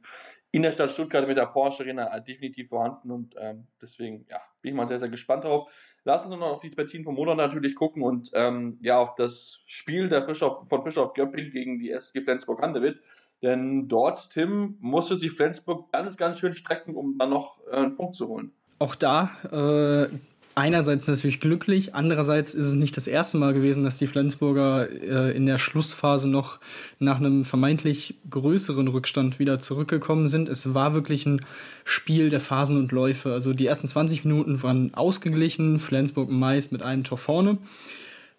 in 0.52 0.62
der 0.62 0.72
Stadt 0.72 0.92
Stuttgart 0.92 1.28
mit 1.28 1.38
der 1.38 1.48
Porsche 1.48 1.84
Arena 1.84 2.20
definitiv 2.20 2.70
vorhanden 2.70 3.12
und 3.12 3.36
ähm, 3.40 3.68
deswegen 3.82 4.26
ja, 4.30 4.40
bin 4.62 4.72
ich 4.72 4.76
mal 4.76 4.88
sehr, 4.88 5.00
sehr 5.00 5.10
gespannt 5.10 5.44
drauf. 5.44 5.70
Lass 6.04 6.26
uns 6.26 6.36
noch 6.40 6.48
auf 6.48 6.60
die 6.62 6.70
Partien 6.70 7.04
vom 7.04 7.16
Monat 7.16 7.38
natürlich 7.38 7.76
gucken 7.76 8.02
und 8.02 8.32
ähm, 8.34 8.78
ja, 8.82 8.98
auf 8.98 9.16
das 9.16 9.62
Spiel 9.66 10.08
der 10.08 10.24
Fischer, 10.24 10.64
von 10.66 10.82
Fischer 10.82 11.04
auf 11.04 11.14
Göpping 11.14 11.52
gegen 11.52 11.80
die 11.80 11.92
SG 11.92 12.22
Flensburg-Handewitt. 12.22 13.00
Denn 13.44 13.88
dort, 13.88 14.32
Tim, 14.32 14.78
musste 14.80 15.16
sich 15.16 15.32
Flensburg 15.32 15.92
ganz, 15.92 16.18
ganz 16.18 16.40
schön 16.40 16.56
strecken, 16.56 16.96
um 16.96 17.18
dann 17.18 17.30
noch 17.30 17.60
äh, 17.72 17.76
einen 17.76 17.96
Punkt 17.96 18.16
zu 18.16 18.28
holen. 18.28 18.52
Auch 18.80 18.96
da 18.96 19.30
äh, 19.52 20.10
einerseits 20.58 21.08
natürlich 21.08 21.40
glücklich, 21.40 21.94
andererseits 21.94 22.56
ist 22.56 22.66
es 22.66 22.74
nicht 22.74 22.98
das 22.98 23.06
erste 23.06 23.38
Mal 23.38 23.54
gewesen, 23.54 23.84
dass 23.84 24.00
die 24.00 24.08
Flensburger 24.08 24.90
äh, 24.90 25.38
in 25.38 25.46
der 25.46 25.60
Schlussphase 25.60 26.28
noch 26.28 26.60
nach 26.98 27.18
einem 27.18 27.46
vermeintlich 27.46 28.16
größeren 28.30 28.88
Rückstand 28.88 29.38
wieder 29.38 29.60
zurückgekommen 29.60 30.26
sind. 30.26 30.50
Es 30.50 30.74
war 30.74 30.96
wirklich 30.96 31.28
ein 31.28 31.42
Spiel 31.86 32.30
der 32.30 32.40
Phasen 32.40 32.78
und 32.78 32.92
Läufe. 32.92 33.32
Also 33.34 33.54
die 33.54 33.68
ersten 33.68 33.88
20 33.88 34.26
Minuten 34.26 34.64
waren 34.64 34.96
ausgeglichen, 34.96 35.78
Flensburg 35.80 36.32
meist 36.32 36.72
mit 36.72 36.82
einem 36.82 37.04
Tor 37.04 37.20
vorne. 37.20 37.60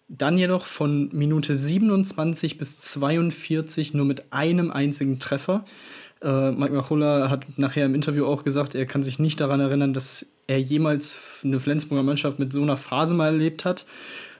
Dann 0.09 0.37
jedoch 0.37 0.65
von 0.65 1.09
Minute 1.13 1.55
27 1.55 2.57
bis 2.57 2.81
42 2.81 3.93
nur 3.93 4.05
mit 4.05 4.33
einem 4.33 4.71
einzigen 4.71 5.19
Treffer. 5.19 5.63
Äh, 6.21 6.51
Mike 6.51 6.73
Machulla 6.73 7.29
hat 7.29 7.57
nachher 7.57 7.85
im 7.85 7.95
Interview 7.95 8.25
auch 8.25 8.43
gesagt, 8.43 8.75
er 8.75 8.85
kann 8.85 9.03
sich 9.03 9.19
nicht 9.19 9.39
daran 9.39 9.59
erinnern, 9.59 9.93
dass 9.93 10.33
er 10.47 10.59
jemals 10.59 11.19
eine 11.43 11.59
Flensburger 11.59 12.03
Mannschaft 12.03 12.39
mit 12.39 12.51
so 12.51 12.61
einer 12.61 12.77
Phase 12.77 13.13
mal 13.13 13.27
erlebt 13.27 13.65
hat. 13.65 13.85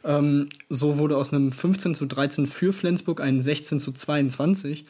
Ähm, 0.04 0.50
so 0.70 0.98
wurde 0.98 1.18
aus 1.18 1.34
einem 1.34 1.52
15 1.52 1.96
zu 1.96 2.06
13 2.06 2.48
für 2.48 2.74
Flensburg 2.74 3.22
ein 3.22 3.39
16 3.39 3.80
zu 3.80 3.92
22. 3.94 4.86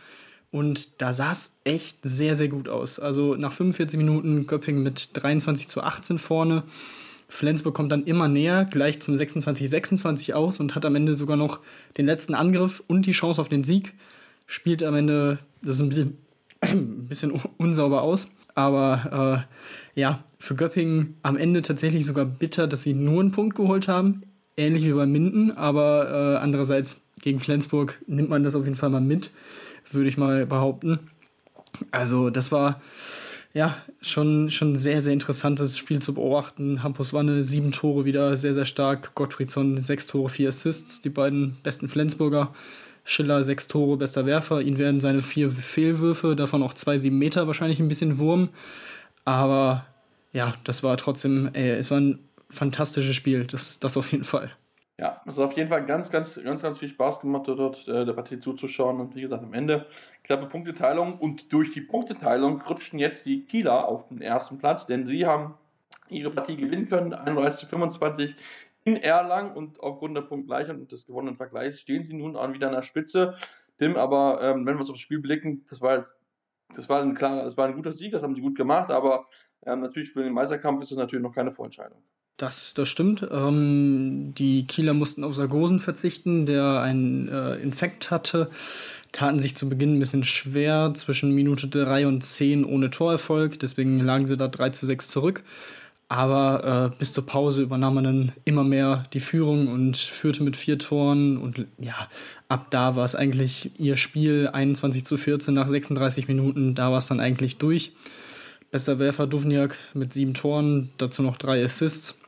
Und 0.52 1.02
da 1.02 1.13
sah 1.13 1.32
es 1.32 1.60
echt 1.63 1.99
sehr, 2.02 2.36
sehr 2.36 2.47
gut 2.47 2.69
aus. 2.69 2.99
Also 2.99 3.36
nach 3.36 3.54
45 3.54 3.97
Minuten 3.97 4.47
Göpping 4.47 4.82
mit 4.82 5.12
23 5.13 5.67
zu 5.67 5.84
18 5.84 6.17
vorne. 6.17 6.63
Flensburg 7.28 7.75
kommt 7.75 7.91
dann 7.91 8.06
immer 8.06 8.28
näher, 8.28 8.65
gleich 8.65 8.99
zum 8.99 9.13
26-26 9.13 10.34
aus 10.34 10.60
und 10.60 10.73
hat 10.73 10.86
am 10.86 10.95
Ende 10.95 11.13
sogar 11.13 11.38
noch 11.38 11.60
den 11.97 12.08
letzten 12.08 12.34
Angriff 12.34 12.82
und 12.88 13.06
die 13.06 13.12
Chance 13.12 13.39
auf 13.39 13.49
den 13.49 13.63
Sieg. 13.63 13.93
Spielt 14.47 14.82
am 14.82 14.95
Ende, 14.95 15.38
das 15.62 15.75
ist 15.75 15.82
ein 15.84 15.89
bisschen 15.89 16.17
ein 16.62 17.08
bisschen 17.08 17.32
unsauber 17.58 18.02
aus. 18.02 18.32
Aber 18.56 19.45
äh, 19.95 20.00
ja, 20.00 20.24
für 20.38 20.56
Göppingen 20.56 21.17
am 21.22 21.38
Ende 21.38 21.62
tatsächlich 21.62 22.06
sogar 22.06 22.26
bitter, 22.26 22.67
dass 22.67 22.84
sie 22.84 22.93
nur 22.93 23.22
einen 23.22 23.32
Punkt 23.32 23.56
geholt 23.56 23.88
haben. 23.88 24.24
Ähnlich 24.58 24.84
wie 24.86 24.91
bei 24.91 25.06
Minden, 25.06 25.52
aber 25.52 26.10
äh, 26.10 26.38
andererseits 26.38 27.10
gegen 27.22 27.39
Flensburg 27.39 28.02
nimmt 28.08 28.30
man 28.30 28.43
das 28.43 28.56
auf 28.56 28.65
jeden 28.65 28.76
Fall 28.76 28.89
mal 28.89 29.02
mit, 29.02 29.32
würde 29.91 30.10
ich 30.10 30.17
mal 30.17 30.45
behaupten. 30.45 31.00
Also, 31.91 32.30
das 32.30 32.52
war 32.52 32.82
ja 33.54 33.76
schon, 34.02 34.50
schon 34.52 34.76
sehr, 34.76 35.02
sehr 35.02 35.13
interessantes 35.13 35.78
Spiel 35.78 36.02
zu 36.02 36.13
beobachten. 36.13 36.84
Hampus 36.84 37.13
Wanne, 37.13 37.43
sieben 37.43 37.72
Tore 37.72 38.06
wieder, 38.06 38.36
sehr, 38.38 38.54
sehr 38.54 38.65
stark. 38.65 39.15
Gottfriedson, 39.15 39.78
sechs 39.78 40.08
Tore, 40.08 40.30
vier 40.30 40.50
Assists, 40.50 41.02
die 41.02 41.10
beiden 41.10 41.58
besten 41.63 41.88
Flensburger. 41.88 42.54
Schiller 43.10 43.43
sechs 43.43 43.67
Tore, 43.67 43.98
bester 43.98 44.28
Werfer. 44.28 44.62
Ihn 44.62 44.78
werden 44.78 45.00
seine 45.00 45.24
vier 45.24 45.50
Fehlwürfe, 45.50 46.36
davon 46.36 46.62
auch 46.62 46.76
zwei 46.76 47.00
sieben 47.00 47.17
Meter, 47.17 47.48
wahrscheinlich 47.48 47.80
ein 47.80 47.88
bisschen 47.88 48.19
Wurm. 48.19 48.50
Aber 49.26 49.86
ja, 50.32 50.54
das 50.63 50.84
war 50.84 50.95
trotzdem, 50.95 51.50
ey, 51.54 51.72
es 51.72 51.89
war 51.89 52.00
ein 52.00 52.19
fantastisches 52.52 53.15
Spiel, 53.15 53.45
das, 53.45 53.80
das 53.80 53.98
auf 53.98 54.12
jeden 54.12 54.26
Fall. 54.26 54.52
Ja, 55.00 55.22
es 55.26 55.38
hat 55.38 55.45
auf 55.45 55.58
jeden 55.58 55.69
Fall 55.69 55.86
ganz, 55.88 56.12
ganz, 56.12 56.39
ganz, 56.43 56.62
ganz 56.62 56.78
viel 56.78 56.89
Spaß 56.89 57.22
gemacht, 57.22 57.48
dort 57.48 57.88
äh, 57.88 58.06
der 58.06 58.13
Partie 58.13 58.38
zuzuschauen. 58.38 59.00
Und 59.00 59.15
wie 59.15 59.22
gesagt, 59.22 59.43
am 59.43 59.54
Ende 59.54 59.88
knappe 60.24 60.45
Punkteteilung. 60.45 61.17
Und 61.17 61.52
durch 61.52 61.72
die 61.72 61.82
Punkteteilung 61.82 62.62
rutschten 62.62 63.00
jetzt 63.00 63.26
die 63.26 63.43
Kieler 63.45 63.88
auf 63.88 64.10
den 64.10 64.22
ersten 64.22 64.60
Platz, 64.60 64.86
denn 64.86 65.08
sie 65.08 65.26
haben 65.26 65.56
ihre 66.10 66.30
Partie 66.30 66.58
gewinnen 66.58 66.89
können, 66.89 67.13
31 67.13 67.62
zu 67.62 67.65
25 67.65 68.36
in 68.95 69.04
Erlangen 69.04 69.56
und 69.56 69.80
aufgrund 69.80 70.15
der 70.15 70.21
Punktgleichheit 70.21 70.75
und 70.75 70.91
des 70.91 71.06
gewonnenen 71.06 71.38
Vergleichs 71.38 71.80
stehen 71.80 72.04
sie 72.04 72.15
nun 72.15 72.36
an 72.36 72.54
wieder 72.54 72.67
an 72.67 72.73
der 72.73 72.82
Spitze. 72.82 73.36
Tim, 73.78 73.95
aber 73.95 74.41
ähm, 74.41 74.65
wenn 74.65 74.75
wir 74.75 74.82
uns 74.82 74.89
aufs 74.89 74.99
Spiel 74.99 75.19
blicken, 75.19 75.65
das 75.69 75.82
war 75.82 75.95
jetzt, 75.95 76.19
das 76.75 76.89
war 76.89 77.02
ein 77.02 77.15
klar, 77.15 77.43
das 77.43 77.58
war 77.58 77.67
ein 77.67 77.75
guter 77.75 77.93
Sieg, 77.93 78.12
das 78.12 78.23
haben 78.23 78.36
sie 78.36 78.41
gut 78.41 78.56
gemacht, 78.56 78.91
aber 78.91 79.28
ähm, 79.65 79.82
natürlich 79.82 80.12
für 80.12 80.23
den 80.23 80.34
Meisterkampf 80.34 80.82
ist 80.82 80.91
das 80.91 80.97
natürlich 80.97 81.23
noch 81.23 81.34
keine 81.34 81.52
Vorentscheidung. 81.52 82.02
Das, 82.39 82.73
das 82.73 82.88
stimmt. 82.88 83.28
Ähm, 83.32 84.34
die 84.34 84.65
Kieler 84.65 84.93
mussten 84.93 85.25
auf 85.25 85.36
Sargosen 85.36 85.82
verzichten, 85.82 86.45
der 86.45 86.82
einen 86.82 87.28
äh, 87.28 87.56
Infekt 87.56 88.12
hatte. 88.12 88.49
Taten 89.12 89.39
sich 89.39 89.58
zu 89.58 89.67
Beginn 89.67 89.97
ein 89.97 89.99
bisschen 89.99 90.23
schwer, 90.23 90.93
zwischen 90.95 91.36
Minute 91.36 91.67
3 91.67 92.08
und 92.08 92.23
10 92.23 92.63
ohne 92.63 92.91
Torerfolg. 92.91 93.60
Deswegen 93.60 93.99
lagen 93.99 94.25
sie 94.25 94.38
da 94.38 94.47
3 94.47 94.69
zu 94.69 94.86
6 94.86 95.10
zurück. 95.10 95.43
Aber 96.10 96.91
äh, 96.91 96.98
bis 96.98 97.13
zur 97.13 97.26
Pause 97.28 97.62
übernahm 97.62 97.93
man 97.93 98.04
dann 98.04 98.32
immer 98.43 98.63
mehr 98.63 99.06
die 99.13 99.19
Führung 99.19 99.67
und 99.67 99.95
führte 99.95 100.41
mit 100.41 100.58
vier 100.58 100.80
Toren. 100.80 101.38
Und 101.38 101.65
ja, 101.78 101.95
ab 102.48 102.67
da 102.72 102.95
war 102.95 103.06
es 103.06 103.15
eigentlich 103.15 103.72
ihr 103.80 103.95
Spiel 103.95 104.50
21 104.52 105.06
zu 105.06 105.17
14 105.17 105.54
nach 105.54 105.69
36 105.69 106.28
Minuten. 106.28 106.74
Da 106.74 106.89
war 106.91 106.98
es 106.98 107.08
dann 107.08 107.19
eigentlich 107.19 107.58
durch. 107.58 107.91
Bester 108.72 108.98
Werfer 108.98 109.28
Duvniak 109.28 109.78
mit 109.93 110.13
sieben 110.13 110.34
Toren, 110.34 110.89
dazu 110.98 111.22
noch 111.22 111.38
drei 111.38 111.63
Assists. 111.63 112.19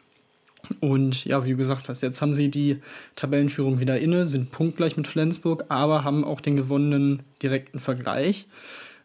Und 0.80 1.26
ja, 1.26 1.44
wie 1.44 1.52
du 1.52 1.58
gesagt 1.58 1.90
hast, 1.90 2.02
jetzt 2.02 2.22
haben 2.22 2.34
sie 2.34 2.50
die 2.50 2.78
Tabellenführung 3.16 3.80
wieder 3.80 4.00
inne, 4.00 4.26
sind 4.26 4.52
punktgleich 4.52 4.96
mit 4.96 5.08
Flensburg, 5.08 5.66
aber 5.70 6.04
haben 6.04 6.24
auch 6.24 6.42
den 6.42 6.56
gewonnenen 6.56 7.24
direkten 7.42 7.80
Vergleich, 7.80 8.48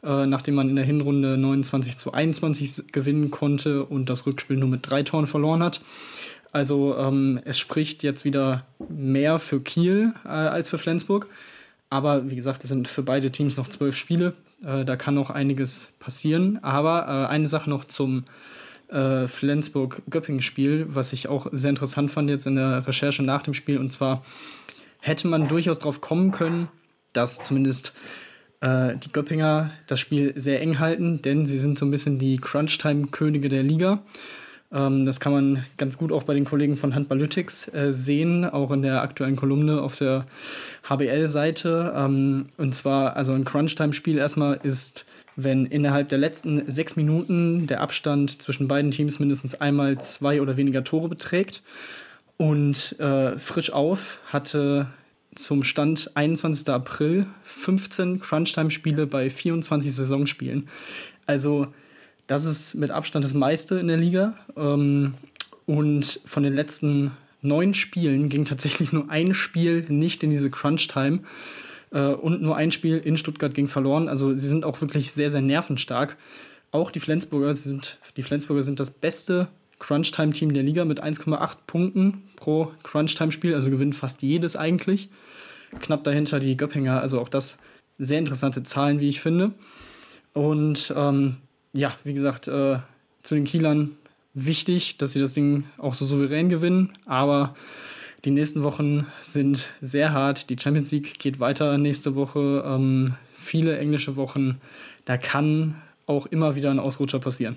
äh, 0.06 0.26
nachdem 0.26 0.54
man 0.54 0.68
in 0.70 0.76
der 0.76 0.84
Hinrunde 0.84 1.36
29 1.36 1.98
zu 1.98 2.12
21 2.12 2.92
gewinnen 2.92 3.30
konnte 3.30 3.84
und 3.84 4.08
das 4.08 4.26
Rückspiel 4.26 4.56
nur 4.56 4.68
mit 4.68 4.88
drei 4.88 5.02
Toren 5.02 5.26
verloren 5.26 5.62
hat. 5.62 5.80
Also 6.52 6.96
ähm, 6.96 7.40
es 7.44 7.58
spricht 7.58 8.02
jetzt 8.02 8.24
wieder 8.24 8.64
mehr 8.88 9.38
für 9.38 9.60
Kiel 9.60 10.14
äh, 10.24 10.28
als 10.28 10.68
für 10.68 10.78
Flensburg. 10.78 11.28
Aber 11.90 12.30
wie 12.30 12.36
gesagt, 12.36 12.64
es 12.64 12.70
sind 12.70 12.88
für 12.88 13.02
beide 13.02 13.30
Teams 13.30 13.56
noch 13.56 13.68
zwölf 13.68 13.96
Spiele. 13.96 14.34
Äh, 14.64 14.84
da 14.84 14.96
kann 14.96 15.14
noch 15.14 15.30
einiges 15.30 15.92
passieren. 15.98 16.58
Aber 16.62 17.06
äh, 17.06 17.30
eine 17.30 17.46
Sache 17.46 17.68
noch 17.68 17.84
zum 17.84 18.24
äh, 18.88 19.26
Flensburg-Göppingen-Spiel, 19.26 20.86
was 20.88 21.12
ich 21.12 21.28
auch 21.28 21.48
sehr 21.52 21.70
interessant 21.70 22.10
fand 22.10 22.30
jetzt 22.30 22.46
in 22.46 22.54
der 22.54 22.86
Recherche 22.86 23.22
nach 23.22 23.42
dem 23.42 23.54
Spiel. 23.54 23.78
Und 23.78 23.92
zwar 23.92 24.24
hätte 25.00 25.28
man 25.28 25.48
durchaus 25.48 25.78
darauf 25.78 26.00
kommen 26.00 26.30
können, 26.30 26.68
dass 27.12 27.42
zumindest 27.42 27.92
äh, 28.60 28.96
die 28.96 29.12
Göppinger 29.12 29.70
das 29.86 30.00
Spiel 30.00 30.32
sehr 30.36 30.60
eng 30.60 30.78
halten, 30.78 31.22
denn 31.22 31.46
sie 31.46 31.58
sind 31.58 31.78
so 31.78 31.86
ein 31.86 31.90
bisschen 31.90 32.18
die 32.18 32.38
Crunch-Time-Könige 32.38 33.48
der 33.48 33.62
Liga. 33.62 34.02
Ähm, 34.72 35.06
das 35.06 35.20
kann 35.20 35.32
man 35.32 35.66
ganz 35.76 35.98
gut 35.98 36.12
auch 36.12 36.24
bei 36.24 36.34
den 36.34 36.44
Kollegen 36.44 36.76
von 36.76 36.94
Handballytics 36.94 37.72
äh, 37.74 37.92
sehen, 37.92 38.44
auch 38.44 38.70
in 38.70 38.82
der 38.82 39.02
aktuellen 39.02 39.36
Kolumne 39.36 39.80
auf 39.80 39.96
der 39.96 40.26
HBL-Seite. 40.88 41.92
Ähm, 41.96 42.46
und 42.56 42.74
zwar, 42.74 43.16
also 43.16 43.32
ein 43.32 43.44
Crunch-Time-Spiel 43.44 44.18
erstmal 44.18 44.60
ist 44.62 45.04
wenn 45.36 45.66
innerhalb 45.66 46.08
der 46.08 46.18
letzten 46.18 46.68
sechs 46.70 46.96
Minuten 46.96 47.66
der 47.66 47.82
Abstand 47.82 48.42
zwischen 48.42 48.68
beiden 48.68 48.90
Teams 48.90 49.18
mindestens 49.18 49.60
einmal 49.60 49.98
zwei 49.98 50.40
oder 50.40 50.56
weniger 50.56 50.82
Tore 50.82 51.08
beträgt. 51.08 51.62
Und 52.38 52.98
äh, 52.98 53.38
frisch 53.38 53.72
auf 53.72 54.20
hatte 54.26 54.88
zum 55.36 55.62
Stand 55.62 56.10
21. 56.14 56.68
April 56.68 57.26
15 57.44 58.20
Crunchtime-Spiele 58.20 59.06
bei 59.06 59.30
24 59.30 59.94
Saisonspielen. 59.94 60.68
Also 61.26 61.68
das 62.26 62.44
ist 62.44 62.74
mit 62.74 62.90
Abstand 62.90 63.24
das 63.24 63.34
meiste 63.34 63.78
in 63.78 63.88
der 63.88 63.96
Liga. 63.96 64.34
Ähm, 64.56 65.14
und 65.66 66.20
von 66.24 66.42
den 66.42 66.54
letzten 66.54 67.12
neun 67.42 67.74
Spielen 67.74 68.28
ging 68.28 68.44
tatsächlich 68.44 68.92
nur 68.92 69.10
ein 69.10 69.34
Spiel 69.34 69.86
nicht 69.88 70.22
in 70.22 70.30
diese 70.30 70.50
Crunch-Time. 70.50 71.20
Äh, 71.92 72.08
und 72.08 72.42
nur 72.42 72.56
ein 72.56 72.72
Spiel 72.72 72.98
in 72.98 73.16
Stuttgart 73.16 73.54
ging 73.54 73.68
verloren. 73.68 74.08
Also 74.08 74.34
sie 74.34 74.48
sind 74.48 74.64
auch 74.64 74.80
wirklich 74.80 75.12
sehr, 75.12 75.30
sehr 75.30 75.42
nervenstark. 75.42 76.16
Auch 76.72 76.90
die 76.90 77.00
Flensburger, 77.00 77.54
sind, 77.54 77.98
die 78.16 78.22
Flensburger 78.22 78.62
sind 78.62 78.80
das 78.80 78.90
beste 78.90 79.48
Crunchtime-Team 79.78 80.54
der 80.54 80.62
Liga 80.62 80.84
mit 80.84 81.02
1,8 81.02 81.56
Punkten 81.66 82.22
pro 82.36 82.72
Crunchtime-Spiel, 82.82 83.54
also 83.54 83.70
gewinnen 83.70 83.92
fast 83.92 84.22
jedes 84.22 84.56
eigentlich. 84.56 85.08
Knapp 85.80 86.04
dahinter 86.04 86.40
die 86.40 86.56
Göppinger, 86.56 87.00
also 87.00 87.20
auch 87.20 87.28
das 87.28 87.58
sehr 87.98 88.18
interessante 88.18 88.62
Zahlen, 88.62 89.00
wie 89.00 89.08
ich 89.08 89.20
finde. 89.20 89.52
Und 90.32 90.92
ähm, 90.96 91.36
ja, 91.72 91.94
wie 92.04 92.14
gesagt, 92.14 92.48
äh, 92.48 92.78
zu 93.22 93.34
den 93.34 93.44
Kielern 93.44 93.96
wichtig, 94.34 94.98
dass 94.98 95.12
sie 95.12 95.20
das 95.20 95.34
Ding 95.34 95.64
auch 95.78 95.94
so 95.94 96.04
souverän 96.04 96.48
gewinnen, 96.48 96.92
aber 97.06 97.54
die 98.24 98.30
nächsten 98.30 98.62
Wochen 98.64 99.06
sind 99.20 99.70
sehr 99.80 100.12
hart. 100.12 100.50
Die 100.50 100.58
Champions 100.58 100.90
League 100.90 101.18
geht 101.20 101.38
weiter 101.38 101.78
nächste 101.78 102.16
Woche. 102.16 102.64
Ähm, 102.66 103.14
viele 103.34 103.78
englische 103.78 104.16
Wochen. 104.16 104.60
Da 105.04 105.16
kann 105.16 105.80
auch 106.06 106.26
immer 106.26 106.56
wieder 106.56 106.70
ein 106.70 106.80
Ausrutscher 106.80 107.20
passieren. 107.20 107.56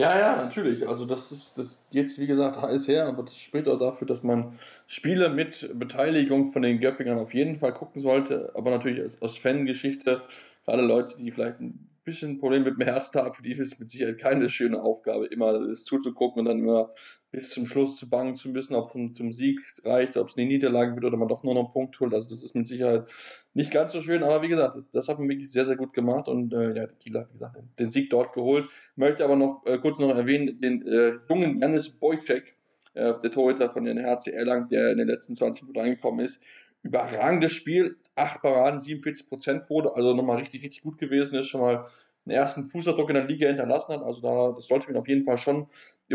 Ja, 0.00 0.18
ja, 0.18 0.36
natürlich. 0.42 0.88
Also 0.88 1.04
das 1.04 1.30
ist 1.30 1.58
das 1.58 1.86
jetzt, 1.90 2.18
wie 2.18 2.26
gesagt, 2.26 2.60
heiß 2.62 2.88
her, 2.88 3.06
aber 3.06 3.22
das 3.22 3.36
spricht 3.36 3.68
auch 3.68 3.78
dafür, 3.78 4.06
dass 4.06 4.22
man 4.22 4.58
Spiele 4.86 5.28
mit 5.28 5.78
Beteiligung 5.78 6.46
von 6.46 6.62
den 6.62 6.80
Göppingern 6.80 7.18
auf 7.18 7.34
jeden 7.34 7.58
Fall 7.58 7.74
gucken 7.74 8.00
sollte. 8.00 8.50
Aber 8.54 8.70
natürlich 8.70 9.04
aus, 9.04 9.20
aus 9.20 9.36
Fangeschichte, 9.36 10.22
gerade 10.64 10.82
Leute, 10.82 11.18
die 11.18 11.30
vielleicht 11.30 11.60
ein 11.60 11.89
bisschen 12.10 12.32
ein 12.32 12.38
Problem 12.38 12.64
mit 12.64 12.78
dem 12.78 12.86
Herz 12.86 13.12
haben, 13.14 13.34
für 13.34 13.42
die 13.42 13.52
ist 13.52 13.72
es 13.72 13.78
mit 13.78 13.88
Sicherheit 13.88 14.18
keine 14.18 14.50
schöne 14.50 14.82
Aufgabe, 14.82 15.26
immer 15.26 15.66
das 15.66 15.84
zuzugucken 15.84 16.40
und 16.40 16.46
dann 16.46 16.58
immer 16.58 16.92
bis 17.30 17.50
zum 17.50 17.66
Schluss 17.66 17.96
zu 17.96 18.10
bangen 18.10 18.34
zu 18.34 18.48
müssen, 18.48 18.74
ob 18.74 18.84
es 18.84 18.90
zum, 18.90 19.12
zum 19.12 19.32
Sieg 19.32 19.60
reicht, 19.84 20.16
ob 20.16 20.28
es 20.28 20.36
eine 20.36 20.46
Niederlage 20.46 20.94
wird 20.94 21.04
oder 21.04 21.16
man 21.16 21.28
doch 21.28 21.44
nur 21.44 21.54
noch 21.54 21.64
einen 21.64 21.72
Punkt 21.72 21.98
holt. 22.00 22.12
Also 22.12 22.28
das 22.28 22.42
ist 22.42 22.54
mit 22.54 22.66
Sicherheit 22.66 23.08
nicht 23.54 23.70
ganz 23.70 23.92
so 23.92 24.00
schön, 24.02 24.22
aber 24.22 24.42
wie 24.42 24.48
gesagt, 24.48 24.76
das 24.92 25.08
hat 25.08 25.18
man 25.18 25.28
wirklich 25.28 25.50
sehr, 25.50 25.64
sehr 25.64 25.76
gut 25.76 25.92
gemacht 25.92 26.28
und 26.28 26.52
äh, 26.52 26.76
ja, 26.76 26.86
Kieler 26.86 27.20
hat, 27.20 27.28
wie 27.28 27.34
gesagt, 27.34 27.56
den 27.78 27.90
Sieg 27.90 28.10
dort 28.10 28.32
geholt. 28.32 28.68
Möchte 28.96 29.24
aber 29.24 29.36
noch 29.36 29.62
äh, 29.66 29.78
kurz 29.78 29.98
noch 29.98 30.14
erwähnen, 30.14 30.60
den 30.60 30.86
äh, 30.86 31.18
jungen 31.28 31.60
Janis 31.60 31.88
Bojcek, 31.88 32.56
äh, 32.94 33.14
der 33.20 33.30
Torhüter 33.30 33.70
von 33.70 33.84
den 33.84 34.04
HC 34.04 34.32
Erlangen, 34.32 34.68
der 34.68 34.90
in 34.90 34.98
den 34.98 35.08
letzten 35.08 35.34
20 35.34 35.62
Minuten 35.62 35.80
reingekommen 35.80 36.24
ist, 36.24 36.42
überragendes 36.82 37.52
Spiel, 37.52 37.96
8 38.16 38.42
Paraden, 38.42 38.80
47% 38.80 39.66
Quote, 39.66 39.94
also 39.94 40.14
nochmal 40.14 40.38
richtig, 40.38 40.62
richtig 40.62 40.82
gut 40.82 40.98
gewesen 40.98 41.34
ist, 41.34 41.46
schon 41.46 41.60
mal 41.60 41.84
einen 42.26 42.36
ersten 42.36 42.64
Fußabdruck 42.64 43.08
in 43.10 43.14
der 43.14 43.24
Liga 43.24 43.48
hinterlassen 43.48 43.92
hat. 43.94 44.02
Also 44.02 44.20
da, 44.20 44.52
das 44.54 44.66
sollte 44.66 44.88
man 44.88 45.00
auf 45.00 45.08
jeden 45.08 45.24
Fall 45.24 45.38
schon 45.38 45.68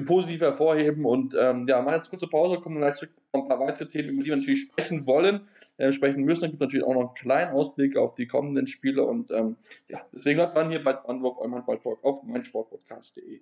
positiv 0.05 0.41
hervorheben. 0.41 1.05
Und 1.05 1.35
ähm, 1.39 1.65
ja, 1.67 1.81
machen 1.81 1.95
jetzt 1.95 2.09
kurze 2.09 2.27
Pause, 2.27 2.59
kommen 2.59 2.77
gleich 2.77 2.95
zurück 2.95 3.11
auf 3.31 3.43
ein 3.43 3.47
paar 3.47 3.59
weitere 3.59 3.89
Themen, 3.89 4.09
über 4.09 4.23
die 4.23 4.29
wir 4.29 4.37
natürlich 4.37 4.61
sprechen 4.63 5.07
wollen, 5.07 5.47
äh, 5.77 5.91
sprechen 5.91 6.23
müssen. 6.23 6.41
Dann 6.41 6.51
gibt 6.51 6.61
es 6.61 6.67
natürlich 6.67 6.85
auch 6.85 6.93
noch 6.93 7.01
einen 7.01 7.13
kleinen 7.15 7.51
Ausblick 7.51 7.97
auf 7.97 8.15
die 8.15 8.27
kommenden 8.27 8.67
Spiele. 8.67 9.03
Und 9.05 9.31
ähm, 9.31 9.57
ja, 9.87 10.01
deswegen 10.13 10.39
hört 10.39 10.55
man 10.55 10.69
hier 10.69 10.83
bei 10.83 10.95
Anwurf 10.95 11.37
eurem 11.37 11.55
Handball-Talk 11.55 12.03
auf 12.03 12.23
meinsportpodcast.de. 12.23 13.41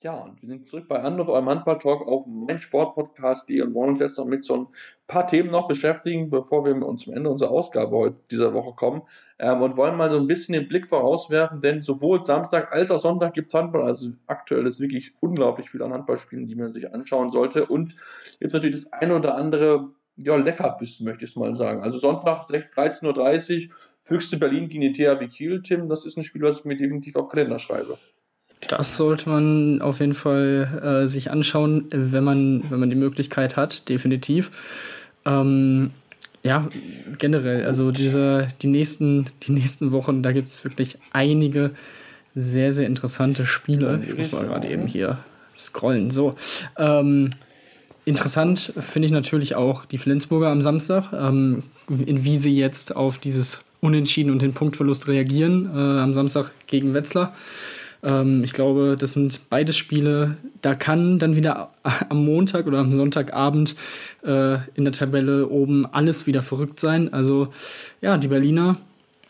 Ja, 0.00 0.14
und 0.14 0.40
wir 0.40 0.46
sind 0.46 0.68
zurück 0.68 0.86
bei 0.86 1.02
Anruf, 1.02 1.28
eurem 1.28 1.48
Handball-Talk 1.48 2.06
auf 2.06 2.24
meinsportpodcast.de 2.24 3.62
und 3.62 3.74
wollen 3.74 3.90
uns 3.90 3.98
jetzt 3.98 4.16
noch 4.16 4.26
mit 4.26 4.44
so 4.44 4.56
ein 4.56 4.66
paar 5.08 5.26
Themen 5.26 5.50
noch 5.50 5.66
beschäftigen, 5.66 6.30
bevor 6.30 6.64
wir 6.64 6.86
uns 6.86 7.02
zum 7.02 7.14
Ende 7.14 7.28
unserer 7.28 7.50
Ausgabe 7.50 7.96
heute 7.96 8.16
dieser 8.30 8.54
Woche 8.54 8.76
kommen. 8.76 9.02
Ähm, 9.40 9.60
und 9.60 9.76
wollen 9.76 9.96
mal 9.96 10.08
so 10.08 10.18
ein 10.18 10.28
bisschen 10.28 10.52
den 10.52 10.68
Blick 10.68 10.86
vorauswerfen, 10.86 11.62
denn 11.62 11.80
sowohl 11.80 12.22
Samstag 12.22 12.72
als 12.72 12.92
auch 12.92 13.00
Sonntag 13.00 13.34
gibt 13.34 13.52
es 13.52 13.58
Handball. 13.58 13.82
Also 13.82 14.10
aktuell 14.28 14.68
ist 14.68 14.78
wirklich 14.78 15.14
unglaublich 15.18 15.68
viel 15.68 15.82
an 15.82 15.92
Handballspielen, 15.92 16.46
die 16.46 16.54
man 16.54 16.70
sich 16.70 16.94
anschauen 16.94 17.32
sollte. 17.32 17.66
Und 17.66 17.96
gibt 18.38 18.52
natürlich 18.52 18.76
das 18.76 18.92
eine 18.92 19.16
oder 19.16 19.34
andere 19.34 19.90
ja, 20.14 20.36
Leckerbissen, 20.36 21.06
möchte 21.06 21.24
ich 21.24 21.34
mal 21.34 21.56
sagen. 21.56 21.82
Also 21.82 21.98
Sonntag 21.98 22.42
13.30 22.48 23.68
Uhr, 23.68 23.74
Füchste 24.00 24.36
Berlin 24.36 24.68
gegen 24.68 24.82
die 24.82 24.92
THW 24.92 25.26
Kiel. 25.26 25.60
Tim, 25.60 25.88
das 25.88 26.04
ist 26.04 26.16
ein 26.16 26.22
Spiel, 26.22 26.42
was 26.42 26.60
ich 26.60 26.64
mir 26.64 26.76
definitiv 26.76 27.16
auf 27.16 27.28
Kalender 27.28 27.58
schreibe. 27.58 27.98
Das 28.66 28.96
sollte 28.96 29.28
man 29.28 29.80
auf 29.80 30.00
jeden 30.00 30.14
Fall 30.14 31.02
äh, 31.04 31.06
sich 31.06 31.30
anschauen, 31.30 31.86
wenn 31.90 32.24
man, 32.24 32.64
wenn 32.70 32.80
man 32.80 32.90
die 32.90 32.96
Möglichkeit 32.96 33.56
hat, 33.56 33.88
definitiv. 33.88 34.50
Ähm, 35.24 35.90
ja, 36.42 36.66
generell, 37.18 37.64
also 37.64 37.90
diese, 37.90 38.48
die 38.62 38.66
nächsten, 38.66 39.26
die 39.42 39.52
nächsten 39.52 39.92
Wochen, 39.92 40.22
da 40.22 40.32
gibt 40.32 40.48
es 40.48 40.64
wirklich 40.64 40.98
einige 41.12 41.72
sehr, 42.34 42.72
sehr 42.72 42.86
interessante 42.86 43.46
Spiele. 43.46 44.02
Ich 44.06 44.16
muss 44.16 44.32
mal 44.32 44.46
gerade 44.46 44.68
eben 44.68 44.86
hier 44.86 45.18
scrollen. 45.56 46.10
So. 46.10 46.36
Ähm, 46.76 47.30
interessant 48.04 48.72
finde 48.78 49.06
ich 49.06 49.12
natürlich 49.12 49.54
auch 49.56 49.84
die 49.84 49.98
Flensburger 49.98 50.48
am 50.48 50.62
Samstag, 50.62 51.12
ähm, 51.12 51.64
wie 51.88 52.36
sie 52.36 52.56
jetzt 52.56 52.94
auf 52.94 53.18
dieses 53.18 53.64
Unentschieden 53.80 54.30
und 54.30 54.42
den 54.42 54.54
Punktverlust 54.54 55.08
reagieren 55.08 55.70
äh, 55.72 56.00
am 56.00 56.14
Samstag 56.14 56.52
gegen 56.66 56.94
Wetzlar. 56.94 57.34
Ähm, 58.02 58.44
ich 58.44 58.52
glaube, 58.52 58.96
das 58.98 59.12
sind 59.12 59.48
beides 59.50 59.76
Spiele, 59.76 60.36
da 60.62 60.74
kann 60.74 61.18
dann 61.18 61.36
wieder 61.36 61.70
am 62.08 62.24
Montag 62.24 62.66
oder 62.66 62.78
am 62.78 62.92
Sonntagabend 62.92 63.74
äh, 64.24 64.58
in 64.74 64.84
der 64.84 64.92
Tabelle 64.92 65.48
oben 65.48 65.86
alles 65.86 66.26
wieder 66.26 66.42
verrückt 66.42 66.80
sein. 66.80 67.12
Also 67.12 67.48
ja, 68.00 68.16
die 68.18 68.28
Berliner 68.28 68.76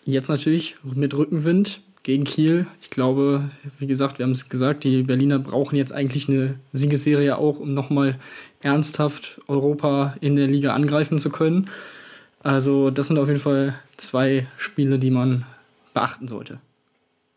jetzt 0.04 0.28
natürlich 0.28 0.76
mit 0.82 1.14
Rückenwind 1.14 1.80
gegen 2.02 2.24
Kiel. 2.24 2.66
Ich 2.80 2.88
glaube, 2.88 3.50
wie 3.78 3.86
gesagt, 3.86 4.18
wir 4.18 4.24
haben 4.24 4.32
es 4.32 4.48
gesagt, 4.48 4.84
die 4.84 5.02
Berliner 5.02 5.38
brauchen 5.38 5.76
jetzt 5.76 5.92
eigentlich 5.92 6.28
eine 6.28 6.54
Siegesserie 6.72 7.36
auch, 7.36 7.60
um 7.60 7.74
nochmal 7.74 8.16
ernsthaft 8.62 9.40
Europa 9.46 10.14
in 10.20 10.34
der 10.36 10.46
Liga 10.46 10.74
angreifen 10.74 11.18
zu 11.18 11.28
können. 11.28 11.68
Also 12.42 12.90
das 12.90 13.08
sind 13.08 13.18
auf 13.18 13.28
jeden 13.28 13.40
Fall 13.40 13.74
zwei 13.98 14.46
Spiele, 14.56 14.98
die 14.98 15.10
man 15.10 15.44
beachten 15.92 16.28
sollte. 16.28 16.60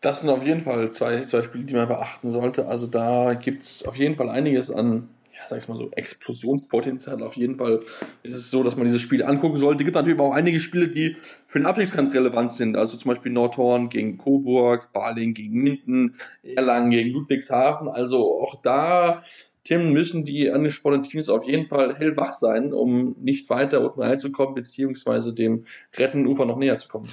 Das 0.02 0.22
sind 0.22 0.32
auf 0.32 0.46
jeden 0.46 0.62
Fall 0.62 0.92
zwei, 0.92 1.22
zwei 1.22 1.44
Spiele, 1.44 1.64
die 1.64 1.76
man 1.76 1.88
beachten 1.88 2.32
sollte. 2.32 2.66
Also 2.66 2.88
da 2.88 3.36
gibt 3.36 3.62
es 3.62 3.86
auf 3.86 3.96
jeden 3.96 4.16
Fall 4.16 4.30
einiges 4.30 4.72
an, 4.72 5.10
ja, 5.32 5.42
sag 5.48 5.60
ich 5.60 5.68
mal 5.68 5.78
so, 5.78 5.92
Explosionspotenzial. 5.92 7.22
Auf 7.22 7.36
jeden 7.36 7.58
Fall 7.58 7.82
ist 8.24 8.38
es 8.38 8.50
so, 8.50 8.64
dass 8.64 8.76
man 8.76 8.88
dieses 8.88 9.02
Spiel 9.02 9.24
angucken 9.24 9.58
sollte. 9.58 9.84
Es 9.84 9.86
gibt 9.86 9.96
natürlich 9.96 10.20
auch 10.20 10.34
einige 10.34 10.60
Spiele, 10.60 10.88
die 10.88 11.18
für 11.46 11.60
den 11.60 11.68
Abstiegskampf 11.68 12.16
relevant 12.16 12.52
sind. 12.52 12.78
Also 12.78 12.98
zum 12.98 13.10
Beispiel 13.10 13.32
Nordhorn 13.32 13.90
gegen 13.90 14.18
Coburg, 14.18 14.92
Baling 14.92 15.36
gegen 15.36 15.62
Minden, 15.62 16.16
Erlangen 16.42 16.90
gegen 16.90 17.12
Ludwigshafen. 17.12 17.88
Also 17.88 18.42
auch 18.42 18.60
da 18.64 19.24
Tim, 19.64 19.94
müssen 19.94 20.26
die 20.26 20.50
angesprochenen 20.50 21.04
Teams 21.04 21.30
auf 21.30 21.44
jeden 21.44 21.68
Fall 21.68 21.96
hellwach 21.96 22.34
sein, 22.34 22.74
um 22.74 23.16
nicht 23.20 23.48
weiter 23.52 23.82
unten 23.82 24.02
reinzukommen, 24.02 24.56
beziehungsweise 24.56 25.36
dem 25.36 25.66
rettenden 25.96 26.28
Ufer 26.28 26.46
noch 26.46 26.58
näher 26.58 26.80
zu 26.80 26.88
kommen. 26.90 27.08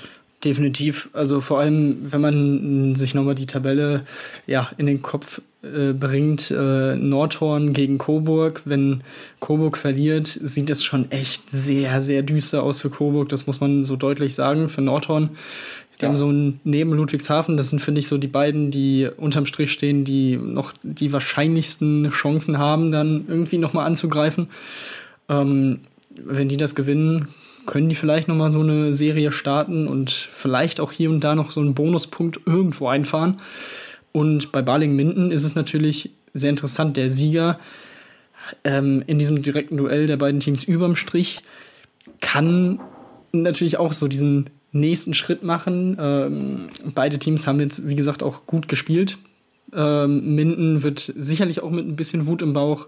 Definitiv. 0.44 1.08
Also 1.12 1.40
vor 1.40 1.58
allem, 1.58 2.12
wenn 2.12 2.20
man 2.20 2.94
sich 2.94 3.14
nochmal 3.14 3.34
die 3.34 3.46
Tabelle 3.46 4.04
ja, 4.46 4.70
in 4.78 4.86
den 4.86 5.02
Kopf 5.02 5.40
äh, 5.62 5.92
bringt, 5.92 6.52
äh, 6.52 6.94
Nordhorn 6.94 7.72
gegen 7.72 7.98
Coburg. 7.98 8.62
Wenn 8.64 9.02
Coburg 9.40 9.76
verliert, 9.76 10.28
sieht 10.28 10.70
es 10.70 10.84
schon 10.84 11.10
echt 11.10 11.50
sehr, 11.50 12.00
sehr 12.00 12.22
düster 12.22 12.62
aus 12.62 12.80
für 12.80 12.90
Coburg. 12.90 13.28
Das 13.30 13.48
muss 13.48 13.60
man 13.60 13.82
so 13.82 13.96
deutlich 13.96 14.36
sagen. 14.36 14.68
Für 14.68 14.80
Nordhorn. 14.80 15.30
Die 15.98 16.04
ja. 16.04 16.08
haben 16.08 16.16
so 16.16 16.30
ein 16.30 16.60
neben 16.62 16.92
Ludwigshafen, 16.92 17.56
das 17.56 17.70
sind, 17.70 17.80
finde 17.80 17.98
ich, 17.98 18.06
so 18.06 18.18
die 18.18 18.28
beiden, 18.28 18.70
die 18.70 19.08
unterm 19.16 19.46
Strich 19.46 19.72
stehen, 19.72 20.04
die 20.04 20.36
noch 20.36 20.72
die 20.84 21.12
wahrscheinlichsten 21.12 22.10
Chancen 22.12 22.58
haben, 22.58 22.92
dann 22.92 23.24
irgendwie 23.26 23.58
nochmal 23.58 23.86
anzugreifen. 23.86 24.48
Ähm, 25.28 25.80
wenn 26.24 26.48
die 26.48 26.56
das 26.56 26.76
gewinnen, 26.76 27.26
können 27.68 27.90
die 27.90 27.94
vielleicht 27.94 28.28
nochmal 28.28 28.50
so 28.50 28.60
eine 28.60 28.94
Serie 28.94 29.30
starten 29.30 29.86
und 29.86 30.10
vielleicht 30.10 30.80
auch 30.80 30.90
hier 30.90 31.10
und 31.10 31.20
da 31.20 31.34
noch 31.34 31.50
so 31.50 31.60
einen 31.60 31.74
Bonuspunkt 31.74 32.40
irgendwo 32.46 32.88
einfahren. 32.88 33.36
Und 34.10 34.52
bei 34.52 34.62
Baling-Minden 34.62 35.30
ist 35.30 35.44
es 35.44 35.54
natürlich 35.54 36.10
sehr 36.32 36.48
interessant. 36.48 36.96
Der 36.96 37.10
Sieger 37.10 37.60
ähm, 38.64 39.04
in 39.06 39.18
diesem 39.18 39.42
direkten 39.42 39.76
Duell 39.76 40.06
der 40.06 40.16
beiden 40.16 40.40
Teams 40.40 40.64
überm 40.64 40.96
Strich 40.96 41.42
kann 42.22 42.80
natürlich 43.32 43.76
auch 43.76 43.92
so 43.92 44.08
diesen 44.08 44.48
nächsten 44.72 45.12
Schritt 45.12 45.42
machen. 45.42 45.98
Ähm, 46.00 46.68
beide 46.94 47.18
Teams 47.18 47.46
haben 47.46 47.60
jetzt, 47.60 47.86
wie 47.86 47.96
gesagt, 47.96 48.22
auch 48.22 48.46
gut 48.46 48.68
gespielt. 48.68 49.18
Ähm, 49.74 50.34
Minden 50.34 50.82
wird 50.82 51.12
sicherlich 51.16 51.60
auch 51.60 51.70
mit 51.70 51.86
ein 51.86 51.96
bisschen 51.96 52.26
Wut 52.26 52.40
im 52.40 52.54
Bauch 52.54 52.86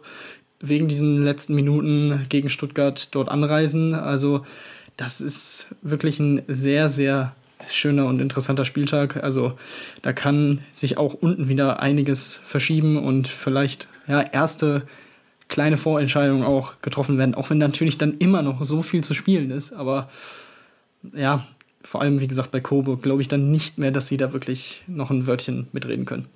wegen 0.60 0.88
diesen 0.88 1.22
letzten 1.22 1.54
Minuten 1.54 2.22
gegen 2.28 2.50
Stuttgart 2.50 3.14
dort 3.14 3.28
anreisen. 3.28 3.94
Also 3.94 4.44
das 4.96 5.20
ist 5.20 5.74
wirklich 5.82 6.20
ein 6.20 6.42
sehr, 6.48 6.88
sehr 6.88 7.34
schöner 7.68 8.06
und 8.06 8.20
interessanter 8.20 8.64
Spieltag. 8.64 9.22
Also 9.22 9.54
da 10.02 10.12
kann 10.12 10.60
sich 10.72 10.98
auch 10.98 11.14
unten 11.14 11.48
wieder 11.48 11.80
einiges 11.80 12.34
verschieben 12.34 12.96
und 12.96 13.28
vielleicht 13.28 13.88
ja, 14.06 14.20
erste 14.20 14.82
kleine 15.48 15.76
Vorentscheidungen 15.76 16.44
auch 16.44 16.74
getroffen 16.80 17.18
werden, 17.18 17.34
auch 17.34 17.50
wenn 17.50 17.58
natürlich 17.58 17.98
dann 17.98 18.18
immer 18.18 18.42
noch 18.42 18.64
so 18.64 18.82
viel 18.82 19.02
zu 19.02 19.14
spielen 19.14 19.50
ist. 19.50 19.72
Aber 19.72 20.08
ja, 21.14 21.46
vor 21.82 22.02
allem, 22.02 22.20
wie 22.20 22.28
gesagt, 22.28 22.50
bei 22.50 22.60
Coburg 22.60 23.02
glaube 23.02 23.22
ich 23.22 23.28
dann 23.28 23.50
nicht 23.50 23.78
mehr, 23.78 23.90
dass 23.90 24.06
sie 24.06 24.16
da 24.16 24.32
wirklich 24.32 24.82
noch 24.86 25.10
ein 25.10 25.26
Wörtchen 25.26 25.68
mitreden 25.72 26.04
können. 26.04 26.26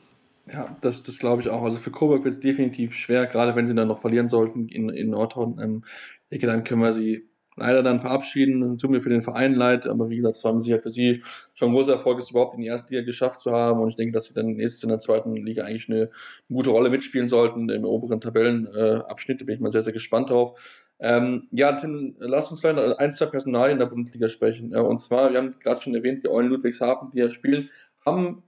Ja, 0.47 0.77
das, 0.83 1.03
das 1.03 1.19
glaube 1.19 1.41
ich 1.41 1.49
auch. 1.49 1.63
Also 1.63 1.79
für 1.79 1.91
Coburg 1.91 2.25
wird 2.25 2.35
es 2.35 2.41
definitiv 2.41 2.95
schwer, 2.95 3.27
gerade 3.27 3.57
wenn 3.57 3.67
sie 3.67 3.75
dann 3.75 3.89
noch 3.89 3.99
verlieren 3.99 4.29
sollten 4.29 4.69
in, 4.69 4.91
in 4.91 5.11
Nordhorn. 5.11 5.59
Ähm, 5.61 5.85
ich 6.25 6.29
denke, 6.31 6.47
dann 6.47 6.65
können 6.65 6.83
wir 6.83 6.93
sie 6.93 7.31
leider 7.57 7.83
dann 7.83 8.01
verabschieden. 8.01 8.77
Tut 8.77 8.91
mir 8.91 9.01
für 9.01 9.09
den 9.09 9.23
Verein 9.23 9.55
leid, 9.55 9.87
aber 9.87 10.11
wie 10.11 10.17
gesagt, 10.17 10.37
es 10.37 10.45
war 10.45 10.53
mit 10.53 10.63
Sicherheit 10.63 10.83
für 10.83 10.91
sie 10.91 11.23
schon 11.55 11.71
ein 11.71 11.75
großer 11.75 11.93
Erfolg, 11.93 12.19
es 12.19 12.31
überhaupt 12.31 12.57
in 12.57 12.61
die 12.61 12.67
erste 12.67 12.95
Liga 12.95 13.07
geschafft 13.07 13.41
zu 13.41 13.53
haben. 13.53 13.81
Und 13.81 13.89
ich 13.89 13.97
denke, 13.97 14.13
dass 14.13 14.27
sie 14.27 14.35
dann 14.35 14.49
nächstes 14.49 14.83
in 14.83 14.91
der 14.91 14.99
zweiten 14.99 15.35
Liga 15.35 15.65
eigentlich 15.65 15.89
eine, 15.89 15.99
eine 15.99 16.11
gute 16.49 16.71
Rolle 16.71 16.91
mitspielen 16.91 17.29
sollten 17.29 17.71
im 17.71 17.85
oberen 17.85 18.21
Tabellenabschnitt. 18.21 19.41
da 19.41 19.45
bin 19.45 19.55
ich 19.55 19.61
mal 19.61 19.71
sehr, 19.71 19.83
sehr 19.83 19.93
gespannt 19.95 20.29
drauf. 20.29 20.61
Ähm, 21.01 21.49
ja, 21.53 21.73
Tim, 21.73 22.17
lass 22.19 22.51
uns 22.51 22.63
leider 22.63 23.01
ein, 23.01 23.13
zwei 23.13 23.27
Personalien 23.27 23.79
der 23.79 23.87
Bundesliga 23.87 24.29
sprechen. 24.29 24.77
und 24.77 24.99
zwar, 24.99 25.33
wir 25.33 25.39
haben 25.39 25.53
gerade 25.59 25.81
schon 25.81 25.95
erwähnt, 25.95 26.23
die 26.23 26.29
Eulen 26.29 26.49
Ludwigshafen, 26.49 27.11
die 27.11 27.19
ja 27.19 27.31
spielen, 27.31 27.71
haben 28.05 28.43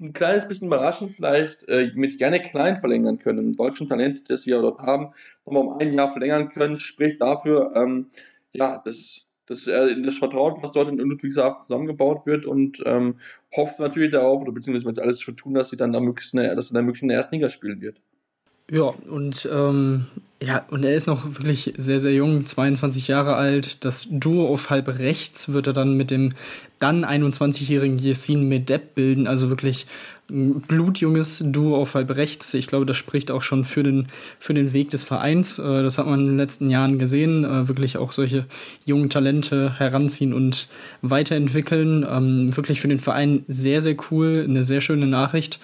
ein 0.00 0.12
kleines 0.12 0.46
bisschen 0.46 0.68
überraschend 0.68 1.12
vielleicht 1.12 1.68
äh, 1.68 1.90
mit 1.94 2.18
Janik 2.20 2.44
Klein 2.44 2.76
verlängern 2.76 3.18
können. 3.18 3.50
Ein 3.50 3.52
deutschen 3.52 3.88
Talent, 3.88 4.30
das 4.30 4.42
sie 4.42 4.50
ja 4.50 4.60
dort 4.60 4.78
haben, 4.78 5.12
nochmal 5.44 5.62
um 5.64 5.78
ein 5.78 5.92
Jahr 5.92 6.10
verlängern 6.10 6.50
können, 6.50 6.78
spricht 6.78 7.20
dafür, 7.20 7.72
ähm, 7.74 8.08
ja, 8.52 8.82
dass, 8.84 9.26
er 9.66 9.88
in 9.88 10.02
das 10.02 10.18
Vertrauen, 10.18 10.62
was 10.62 10.72
dort 10.72 10.88
in 10.88 10.98
Ludwigshafen 10.98 11.60
zusammengebaut 11.60 12.26
wird 12.26 12.46
und 12.46 12.82
ähm, 12.86 13.18
hofft 13.56 13.80
natürlich 13.80 14.12
darauf, 14.12 14.42
oder 14.42 14.52
beziehungsweise 14.52 14.86
wird 14.86 15.00
alles 15.00 15.18
dafür 15.18 15.36
tun, 15.36 15.54
dass 15.54 15.70
sie 15.70 15.76
dann 15.76 15.92
da 15.92 16.00
möglichst, 16.00 16.34
eine, 16.34 16.54
dass 16.54 16.70
er 16.70 16.74
dann 16.74 16.84
möglichst 16.84 17.02
in 17.02 17.08
der 17.08 17.18
ersten 17.18 17.34
Liga 17.34 17.48
spielen 17.48 17.80
wird. 17.80 18.00
Ja, 18.70 18.92
und 19.08 19.48
ähm, 19.50 20.06
ja, 20.40 20.64
und 20.70 20.84
er 20.84 20.94
ist 20.94 21.08
noch 21.08 21.24
wirklich 21.24 21.74
sehr, 21.78 21.98
sehr 21.98 22.12
jung, 22.12 22.46
22 22.46 23.08
Jahre 23.08 23.34
alt. 23.34 23.84
Das 23.84 24.06
Duo 24.08 24.46
auf 24.46 24.70
halb 24.70 24.86
rechts 25.00 25.52
wird 25.52 25.66
er 25.66 25.72
dann 25.72 25.96
mit 25.96 26.12
dem 26.12 26.32
dann 26.78 27.04
21-jährigen 27.04 27.98
Yesin 27.98 28.48
Medeb 28.48 28.94
bilden. 28.94 29.26
Also 29.26 29.50
wirklich 29.50 29.86
ein 30.30 30.60
blutjunges 30.60 31.42
Duo 31.46 31.76
auf 31.76 31.94
halb 31.94 32.14
rechts. 32.14 32.54
Ich 32.54 32.68
glaube, 32.68 32.86
das 32.86 32.96
spricht 32.96 33.32
auch 33.32 33.42
schon 33.42 33.64
für 33.64 33.82
den, 33.82 34.06
für 34.38 34.54
den 34.54 34.72
Weg 34.72 34.90
des 34.90 35.02
Vereins. 35.02 35.58
Äh, 35.58 35.82
das 35.82 35.98
hat 35.98 36.06
man 36.06 36.20
in 36.20 36.26
den 36.26 36.38
letzten 36.38 36.70
Jahren 36.70 37.00
gesehen. 37.00 37.44
Äh, 37.44 37.66
wirklich 37.66 37.96
auch 37.96 38.12
solche 38.12 38.46
jungen 38.84 39.10
Talente 39.10 39.76
heranziehen 39.76 40.32
und 40.32 40.68
weiterentwickeln. 41.02 42.06
Ähm, 42.08 42.56
wirklich 42.56 42.80
für 42.80 42.88
den 42.88 43.00
Verein 43.00 43.44
sehr, 43.48 43.82
sehr 43.82 43.96
cool. 44.12 44.44
Eine 44.48 44.62
sehr 44.62 44.82
schöne 44.82 45.08
Nachricht. 45.08 45.58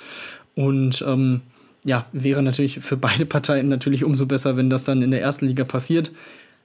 Und 0.56 1.04
ähm, 1.06 1.42
ja, 1.84 2.06
wäre 2.12 2.42
natürlich 2.42 2.80
für 2.80 2.96
beide 2.96 3.26
Parteien 3.26 3.68
natürlich 3.68 4.04
umso 4.04 4.26
besser, 4.26 4.56
wenn 4.56 4.70
das 4.70 4.84
dann 4.84 5.02
in 5.02 5.10
der 5.10 5.20
ersten 5.20 5.46
Liga 5.46 5.64
passiert. 5.64 6.10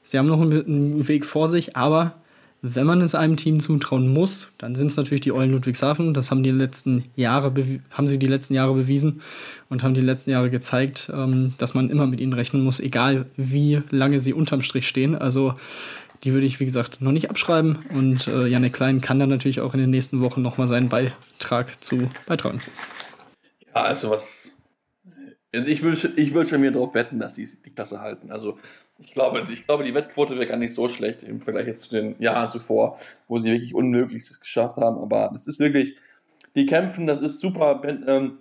Sie 0.04 0.18
haben 0.18 0.28
noch 0.28 0.42
einen 0.42 1.08
Weg 1.08 1.26
vor 1.26 1.50
sich, 1.50 1.76
aber 1.76 2.16
wenn 2.62 2.86
man 2.86 3.02
es 3.02 3.16
einem 3.16 3.38
Team 3.38 3.60
zutrauen 3.60 4.10
muss, 4.10 4.54
dann 4.58 4.76
sind 4.76 4.88
es 4.88 4.98
natürlich 4.98 5.22
die 5.22 5.32
Eulen 5.32 5.52
Ludwigshafen. 5.52 6.14
Das 6.14 6.30
haben 6.30 6.44
die 6.44 6.50
letzten 6.50 7.06
Jahre 7.16 7.54
haben 7.92 8.08
sie 8.08 8.20
die 8.20 8.28
letzten 8.28 8.54
Jahre 8.54 8.74
bewiesen 8.74 9.22
und 9.70 9.82
haben 9.82 9.94
die 9.94 10.02
letzten 10.02 10.32
Jahre 10.32 10.50
gezeigt, 10.50 11.10
ähm, 11.14 11.54
dass 11.58 11.74
man 11.74 11.90
immer 11.90 12.06
mit 12.06 12.20
ihnen 12.20 12.34
rechnen 12.34 12.64
muss, 12.64 12.80
egal 12.80 13.28
wie 13.38 13.82
lange 13.92 14.20
sie 14.20 14.34
unterm 14.34 14.62
Strich 14.62 14.88
stehen. 14.88 15.16
Also 15.16 15.56
die 16.26 16.34
würde 16.34 16.46
ich, 16.46 16.60
wie 16.60 16.66
gesagt, 16.66 17.00
noch 17.02 17.14
nicht 17.14 17.30
abschreiben. 17.30 17.80
Und 17.94 18.28
äh, 18.28 18.48
Janik 18.48 18.74
Klein 18.74 19.00
kann 19.00 19.20
dann 19.20 19.30
natürlich 19.30 19.62
auch 19.62 19.74
in 19.74 19.80
den 19.80 19.90
nächsten 19.90 20.20
Wochen 20.20 20.42
nochmal 20.42 20.68
seinen 20.68 20.90
Beitrag 20.90 21.82
zu 21.82 22.10
beitragen. 22.26 22.60
Ja, 23.74 23.84
also 23.84 24.10
was 24.10 24.54
also 25.54 25.68
ich 25.68 25.82
würde 25.82 26.14
ich 26.16 26.34
würd 26.34 26.48
schon 26.48 26.62
mir 26.62 26.72
darauf 26.72 26.94
wetten, 26.94 27.20
dass 27.20 27.36
sie 27.36 27.48
die 27.66 27.72
Klasse 27.72 28.02
halten. 28.02 28.32
Also 28.32 28.58
ich 29.00 29.14
glaube, 29.14 29.44
ich 29.52 29.66
glaube, 29.66 29.84
die 29.84 29.94
Wettquote 29.94 30.36
wäre 30.36 30.48
gar 30.48 30.58
nicht 30.58 30.74
so 30.74 30.88
schlecht 30.88 31.24
im 31.24 31.42
Vergleich 31.42 31.68
jetzt 31.68 31.82
zu 31.82 31.90
den 31.92 32.22
Jahren 32.22 32.50
zuvor, 32.50 33.00
wo 33.28 33.38
sie 33.38 33.52
wirklich 33.52 33.74
Unmöglichstes 33.74 34.42
geschafft 34.42 34.78
haben. 34.78 35.00
Aber 35.00 35.30
das 35.34 35.48
ist 35.48 35.60
wirklich, 35.60 35.96
die 36.56 36.66
kämpfen, 36.66 37.08
das 37.08 37.22
ist 37.22 37.40
super. 37.40 37.82
Ähm, 37.86 38.38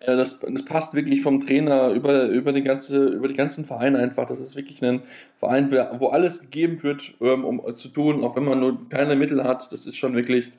äh, 0.00 0.16
das, 0.16 0.38
das, 0.40 0.64
passt 0.64 0.94
wirklich 0.94 1.22
vom 1.22 1.46
Trainer 1.46 1.90
über, 1.90 2.24
über, 2.24 2.52
die 2.52 2.62
ganze, 2.62 3.06
über 3.06 3.28
die 3.28 3.34
ganzen 3.34 3.64
Vereine 3.64 3.98
einfach. 3.98 4.26
Das 4.26 4.40
ist 4.40 4.56
wirklich 4.56 4.82
ein 4.84 5.02
Verein, 5.38 5.70
wo 5.70 6.08
alles 6.08 6.40
gegeben 6.40 6.82
wird, 6.82 7.14
ähm, 7.20 7.44
um 7.44 7.74
zu 7.74 7.88
tun, 7.88 8.24
auch 8.24 8.36
wenn 8.36 8.44
man 8.44 8.60
nur 8.60 8.88
keine 8.88 9.16
Mittel 9.16 9.44
hat. 9.44 9.70
Das 9.72 9.86
ist 9.86 9.96
schon 9.96 10.14
wirklich 10.14 10.50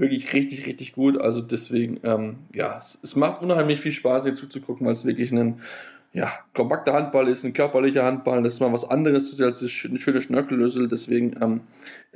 wirklich 0.00 0.32
richtig, 0.32 0.66
richtig 0.66 0.92
gut. 0.92 1.20
Also 1.20 1.40
deswegen, 1.42 2.00
ähm, 2.02 2.38
ja, 2.54 2.76
es, 2.76 2.98
es, 3.02 3.16
macht 3.16 3.42
unheimlich 3.42 3.80
viel 3.80 3.92
Spaß, 3.92 4.24
hier 4.24 4.34
zuzugucken, 4.34 4.86
weil 4.86 4.94
es 4.94 5.04
wirklich 5.04 5.30
ein 5.32 5.60
ja, 6.12 6.32
kompakter 6.54 6.92
Handball 6.92 7.28
ist, 7.28 7.44
ein 7.44 7.52
körperlicher 7.52 8.04
Handball. 8.04 8.42
Das 8.42 8.54
ist 8.54 8.60
mal 8.60 8.72
was 8.72 8.88
anderes 8.88 9.38
als 9.40 9.60
eine 9.60 9.68
schöne 9.68 10.20
Schnörkellösel. 10.20 10.88
Deswegen 10.88 11.36
ähm, 11.40 11.60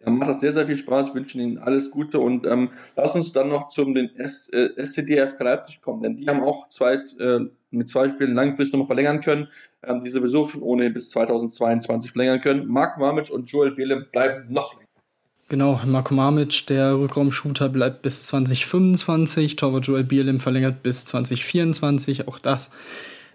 macht 0.04 0.30
das 0.30 0.40
sehr, 0.40 0.52
sehr 0.52 0.66
viel 0.66 0.76
Spaß. 0.76 1.08
Ich 1.08 1.14
wünsche 1.14 1.38
Ihnen 1.38 1.58
alles 1.58 1.92
Gute 1.92 2.18
und 2.18 2.44
ähm, 2.44 2.70
lass 2.96 3.14
uns 3.14 3.32
dann 3.32 3.48
noch 3.48 3.68
zum 3.68 3.94
den 3.94 4.14
S, 4.16 4.48
äh, 4.48 4.70
SCDF 4.76 5.38
Leipzig 5.38 5.80
kommen, 5.80 6.02
denn 6.02 6.16
die 6.16 6.26
haben 6.26 6.42
auch 6.42 6.68
zwei, 6.68 6.94
äh, 7.20 7.40
mit 7.70 7.88
zwei 7.88 8.08
Spielen 8.08 8.34
langfristig 8.34 8.72
nochmal 8.72 8.88
verlängern 8.88 9.20
können, 9.20 9.48
ähm, 9.84 10.02
die 10.02 10.10
sowieso 10.10 10.48
schon 10.48 10.62
ohnehin 10.62 10.92
bis 10.92 11.10
2022 11.10 12.10
verlängern 12.10 12.40
können. 12.40 12.66
Marc 12.66 12.98
Marmitsch 12.98 13.30
und 13.30 13.48
Joel 13.48 13.72
Behle 13.72 14.06
bleiben 14.10 14.52
noch 14.52 14.74
länger. 14.74 14.83
Genau, 15.48 15.78
Marko 15.84 16.14
Mamic, 16.14 16.66
der 16.68 16.98
Rückraumshooter, 16.98 17.68
bleibt 17.68 18.00
bis 18.00 18.26
2025. 18.26 19.56
Torwart 19.56 19.86
Joel 19.86 20.04
Bierlim 20.04 20.40
verlängert 20.40 20.82
bis 20.82 21.04
2024. 21.04 22.26
Auch 22.28 22.38
das 22.38 22.70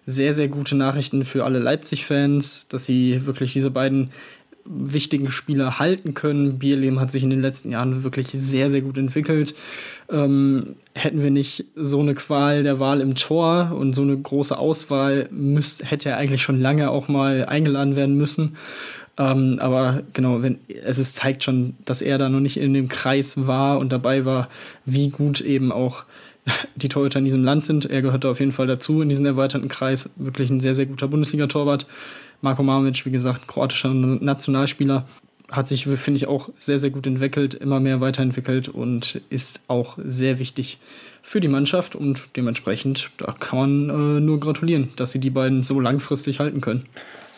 sehr, 0.06 0.34
sehr 0.34 0.48
gute 0.48 0.76
Nachrichten 0.76 1.24
für 1.24 1.46
alle 1.46 1.60
Leipzig-Fans, 1.60 2.68
dass 2.68 2.86
sie 2.86 3.28
wirklich 3.28 3.54
diese 3.54 3.70
beiden 3.70 4.10
wichtigen 4.66 5.32
Spieler 5.32 5.80
halten 5.80 6.14
können. 6.14 6.60
Bierlehm 6.60 7.00
hat 7.00 7.12
sich 7.12 7.24
in 7.24 7.30
den 7.30 7.42
letzten 7.42 7.72
Jahren 7.72 8.04
wirklich 8.04 8.28
sehr, 8.28 8.70
sehr 8.70 8.82
gut 8.82 8.98
entwickelt. 8.98 9.56
Ähm, 10.10 10.76
hätten 10.94 11.24
wir 11.24 11.32
nicht 11.32 11.66
so 11.76 12.00
eine 12.00 12.14
Qual 12.14 12.64
der 12.64 12.80
Wahl 12.80 13.02
im 13.02 13.16
Tor 13.16 13.72
und 13.76 13.94
so 13.94 14.02
eine 14.04 14.18
große 14.18 14.58
Auswahl, 14.58 15.28
müsst, 15.32 15.90
hätte 15.90 16.10
er 16.10 16.18
eigentlich 16.18 16.42
schon 16.42 16.60
lange 16.60 16.92
auch 16.92 17.08
mal 17.08 17.46
eingeladen 17.46 17.96
werden 17.96 18.16
müssen. 18.16 18.58
Ähm, 19.20 19.58
aber 19.60 20.02
genau, 20.14 20.42
wenn, 20.42 20.60
es 20.86 20.98
ist, 20.98 21.16
zeigt 21.16 21.44
schon, 21.44 21.76
dass 21.84 22.02
er 22.02 22.18
da 22.18 22.30
noch 22.30 22.40
nicht 22.40 22.58
in 22.58 22.74
dem 22.74 22.88
Kreis 22.88 23.46
war 23.46 23.78
und 23.78 23.92
dabei 23.92 24.24
war, 24.24 24.48
wie 24.86 25.10
gut 25.10 25.42
eben 25.42 25.74
auch 25.74 26.06
die 26.76 26.88
Torhüter 26.88 27.20
in 27.20 27.26
diesem 27.26 27.44
Land 27.44 27.66
sind. 27.66 27.86
Er 27.86 28.02
gehört 28.02 28.24
da 28.24 28.32
auf 28.32 28.40
jeden 28.40 28.54
Fall 28.54 28.68
dazu 28.68 29.02
in 29.02 29.10
diesem 29.10 29.26
erweiterten 29.26 29.68
Kreis. 29.68 30.12
Wirklich 30.16 30.50
ein 30.50 30.62
sehr, 30.62 30.74
sehr 30.74 30.86
guter 30.86 31.10
Bundesliga-Torwart. 31.10 31.86
Marko 32.42 32.64
Mamic, 32.64 33.06
wie 33.06 33.12
gesagt, 33.12 33.50
kroatischer 33.50 33.94
Nationalspieler, 33.94 35.06
hat 35.52 35.68
sich, 35.68 35.86
finde 35.86 36.18
ich, 36.18 36.28
auch 36.28 36.50
sehr, 36.58 36.80
sehr 36.80 36.92
gut 36.92 37.06
entwickelt, 37.08 37.56
immer 37.56 37.80
mehr 37.80 38.00
weiterentwickelt 38.00 38.70
und 38.70 39.20
ist 39.30 39.64
auch 39.68 39.98
sehr 40.02 40.40
wichtig 40.40 40.78
für 41.22 41.42
die 41.42 41.48
Mannschaft 41.48 41.96
und 41.96 42.30
dementsprechend, 42.36 43.10
da 43.18 43.34
kann 43.34 43.58
man 43.58 43.90
äh, 43.90 44.20
nur 44.22 44.40
gratulieren, 44.40 44.90
dass 44.96 45.12
sie 45.12 45.20
die 45.20 45.32
beiden 45.32 45.64
so 45.64 45.80
langfristig 45.80 46.40
halten 46.40 46.62
können. 46.62 46.86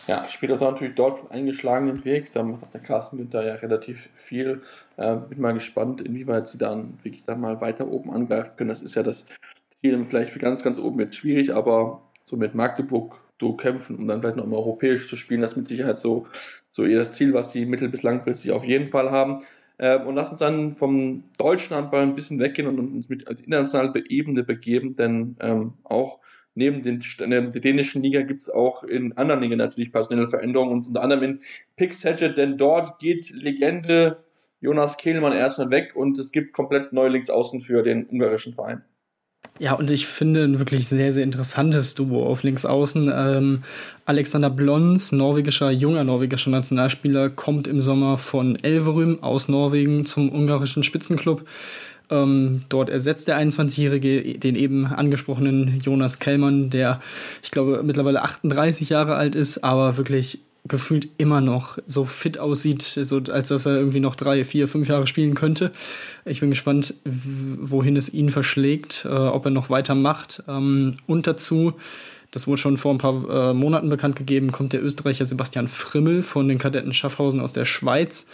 Ja, 0.08 0.26
spielt 0.28 0.50
auch 0.52 0.60
natürlich 0.60 0.96
dort 0.96 1.20
einen 1.20 1.30
eingeschlagenen 1.30 2.04
Weg. 2.04 2.32
Da 2.32 2.42
macht 2.42 2.74
der 2.74 2.80
Carsten 2.80 3.18
Günther 3.18 3.44
ja 3.46 3.54
relativ 3.54 4.08
viel. 4.16 4.62
Äh, 4.96 5.16
bin 5.16 5.40
mal 5.40 5.54
gespannt, 5.54 6.00
inwieweit 6.00 6.48
sie 6.48 6.58
dann 6.58 6.98
wirklich 7.02 7.22
da 7.22 7.36
mal 7.36 7.60
weiter 7.60 7.86
oben 7.88 8.12
angreifen 8.12 8.52
können. 8.56 8.70
Das 8.70 8.82
ist 8.82 8.96
ja 8.96 9.02
das 9.02 9.26
Ziel 9.68 10.04
vielleicht 10.04 10.30
für 10.30 10.40
ganz, 10.40 10.64
ganz 10.64 10.78
oben 10.78 11.00
jetzt 11.00 11.16
schwierig, 11.16 11.54
aber 11.54 12.02
so 12.26 12.36
mit 12.36 12.54
Magdeburg 12.54 13.20
so 13.40 13.54
kämpfen, 13.54 13.96
um 13.96 14.08
dann 14.08 14.20
vielleicht 14.20 14.36
noch 14.36 14.46
mal 14.46 14.56
europäisch 14.56 15.08
zu 15.08 15.16
spielen. 15.16 15.40
Das 15.40 15.52
ist 15.52 15.56
mit 15.56 15.66
Sicherheit 15.66 15.98
so, 15.98 16.26
so 16.70 16.84
ihr 16.84 17.10
Ziel, 17.12 17.34
was 17.34 17.52
sie 17.52 17.66
mittel- 17.66 17.88
bis 17.88 18.02
langfristig 18.02 18.50
auf 18.52 18.64
jeden 18.64 18.88
Fall 18.88 19.10
haben. 19.10 19.42
Äh, 19.78 19.98
und 19.98 20.16
lass 20.16 20.30
uns 20.30 20.40
dann 20.40 20.74
vom 20.74 21.24
deutschen 21.38 21.76
Handball 21.76 22.02
ein 22.02 22.14
bisschen 22.14 22.38
weggehen 22.38 22.68
und 22.68 22.78
uns 22.78 23.08
mit 23.08 23.28
als 23.28 23.40
internationale 23.40 24.04
Ebene 24.08 24.42
begeben, 24.42 24.94
denn 24.94 25.36
ähm, 25.40 25.74
auch 25.84 26.18
neben 26.54 26.82
den, 26.82 27.02
der 27.18 27.42
dänischen 27.50 28.02
Liga 28.02 28.22
gibt 28.22 28.42
es 28.42 28.50
auch 28.50 28.84
in 28.84 29.16
anderen 29.16 29.40
Ligen 29.42 29.58
natürlich 29.58 29.92
personelle 29.92 30.28
Veränderungen 30.28 30.72
und 30.72 30.86
unter 30.86 31.02
anderem 31.02 31.22
in 31.22 31.40
Pixhedget, 31.76 32.36
denn 32.36 32.58
dort 32.58 32.98
geht 32.98 33.30
Legende 33.30 34.18
Jonas 34.60 34.96
Kehlmann 34.96 35.32
erstmal 35.32 35.70
weg 35.70 35.96
und 35.96 36.18
es 36.18 36.30
gibt 36.30 36.52
komplett 36.52 36.92
neue 36.92 37.08
Linksaußen 37.08 37.60
für 37.60 37.82
den 37.82 38.06
ungarischen 38.06 38.54
Verein. 38.54 38.84
Ja, 39.58 39.74
und 39.74 39.90
ich 39.90 40.06
finde 40.06 40.44
ein 40.44 40.58
wirklich 40.58 40.88
sehr, 40.88 41.12
sehr 41.12 41.24
interessantes 41.24 41.94
Duo 41.94 42.26
auf 42.26 42.42
Linksaußen. 42.42 43.12
Ähm, 43.14 43.62
Alexander 44.06 44.50
Blons, 44.50 45.12
norwegischer, 45.12 45.70
junger 45.70 46.04
norwegischer 46.04 46.50
Nationalspieler, 46.50 47.28
kommt 47.28 47.66
im 47.66 47.78
Sommer 47.78 48.18
von 48.18 48.56
Elverum 48.62 49.22
aus 49.22 49.48
Norwegen 49.48 50.06
zum 50.06 50.32
ungarischen 50.32 50.82
Spitzenclub. 50.82 51.44
Ähm, 52.10 52.62
dort 52.68 52.90
ersetzt 52.90 53.28
der 53.28 53.38
21-Jährige 53.38 54.38
den 54.38 54.56
eben 54.56 54.86
angesprochenen 54.86 55.80
Jonas 55.80 56.18
Kellmann, 56.18 56.70
der, 56.70 57.00
ich 57.42 57.50
glaube, 57.50 57.82
mittlerweile 57.82 58.22
38 58.22 58.88
Jahre 58.88 59.14
alt 59.16 59.34
ist, 59.34 59.64
aber 59.64 59.96
wirklich 59.96 60.40
gefühlt 60.68 61.08
immer 61.18 61.40
noch 61.40 61.78
so 61.86 62.04
fit 62.04 62.38
aussieht, 62.38 62.82
so 62.82 63.20
als 63.30 63.48
dass 63.48 63.66
er 63.66 63.76
irgendwie 63.76 64.00
noch 64.00 64.14
drei, 64.14 64.44
vier, 64.44 64.68
fünf 64.68 64.88
Jahre 64.88 65.06
spielen 65.06 65.34
könnte. 65.34 65.72
Ich 66.24 66.40
bin 66.40 66.50
gespannt, 66.50 66.94
wohin 67.04 67.96
es 67.96 68.12
ihn 68.12 68.30
verschlägt, 68.30 69.04
äh, 69.04 69.08
ob 69.08 69.44
er 69.44 69.50
noch 69.50 69.70
weitermacht. 69.70 70.42
Ähm, 70.46 70.96
und 71.06 71.26
dazu, 71.26 71.74
das 72.30 72.46
wurde 72.46 72.60
schon 72.60 72.76
vor 72.76 72.94
ein 72.94 72.98
paar 72.98 73.50
äh, 73.50 73.54
Monaten 73.54 73.88
bekannt 73.88 74.14
gegeben, 74.14 74.52
kommt 74.52 74.72
der 74.72 74.84
Österreicher 74.84 75.24
Sebastian 75.24 75.66
Frimmel 75.66 76.22
von 76.22 76.46
den 76.46 76.58
Kadetten 76.58 76.92
Schaffhausen 76.92 77.40
aus 77.40 77.52
der 77.54 77.64
Schweiz. 77.64 78.28